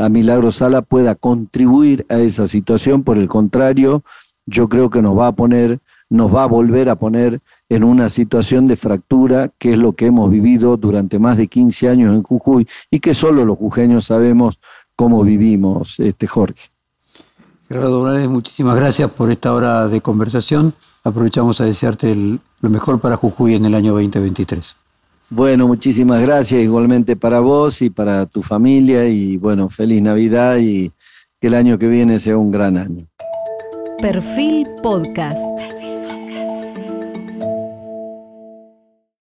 a 0.01 0.09
Milagro 0.09 0.51
Sala 0.51 0.81
pueda 0.81 1.15
contribuir 1.15 2.05
a 2.09 2.19
esa 2.19 2.49
situación. 2.49 3.03
Por 3.03 3.17
el 3.17 3.29
contrario, 3.29 4.03
yo 4.45 4.67
creo 4.67 4.89
que 4.89 5.01
nos 5.01 5.17
va 5.17 5.27
a 5.27 5.31
poner, 5.31 5.79
nos 6.09 6.35
va 6.35 6.43
a 6.43 6.47
volver 6.47 6.89
a 6.89 6.97
poner 6.97 7.39
en 7.69 7.83
una 7.83 8.09
situación 8.09 8.65
de 8.65 8.75
fractura, 8.75 9.51
que 9.57 9.73
es 9.73 9.77
lo 9.77 9.93
que 9.93 10.07
hemos 10.07 10.31
vivido 10.31 10.75
durante 10.75 11.19
más 11.19 11.37
de 11.37 11.47
15 11.47 11.89
años 11.89 12.15
en 12.15 12.23
Jujuy 12.23 12.67
y 12.89 12.99
que 12.99 13.13
solo 13.13 13.45
los 13.45 13.57
jujeños 13.57 14.05
sabemos 14.05 14.59
cómo 14.95 15.23
vivimos, 15.23 15.99
este 15.99 16.27
Jorge. 16.27 16.69
Gerardo 17.67 17.99
Morales, 17.99 18.27
muchísimas 18.27 18.75
gracias 18.75 19.11
por 19.11 19.31
esta 19.31 19.53
hora 19.53 19.87
de 19.87 20.01
conversación. 20.01 20.73
Aprovechamos 21.03 21.61
a 21.61 21.65
desearte 21.65 22.15
lo 22.15 22.69
mejor 22.69 22.99
para 22.99 23.15
Jujuy 23.15 23.55
en 23.55 23.65
el 23.65 23.75
año 23.75 23.93
2023. 23.93 24.75
Bueno, 25.29 25.67
muchísimas 25.67 26.21
gracias 26.21 26.63
igualmente 26.63 27.15
para 27.15 27.39
vos 27.39 27.83
y 27.83 27.91
para 27.91 28.25
tu 28.25 28.41
familia 28.41 29.07
y 29.07 29.37
bueno, 29.37 29.69
feliz 29.69 30.01
Navidad 30.01 30.57
y 30.57 30.91
que 31.39 31.47
el 31.47 31.53
año 31.53 31.77
que 31.77 31.87
viene 31.87 32.17
sea 32.17 32.35
un 32.35 32.51
gran 32.51 32.77
año. 32.77 33.05
Perfil 34.01 34.65
Podcast. 34.81 35.78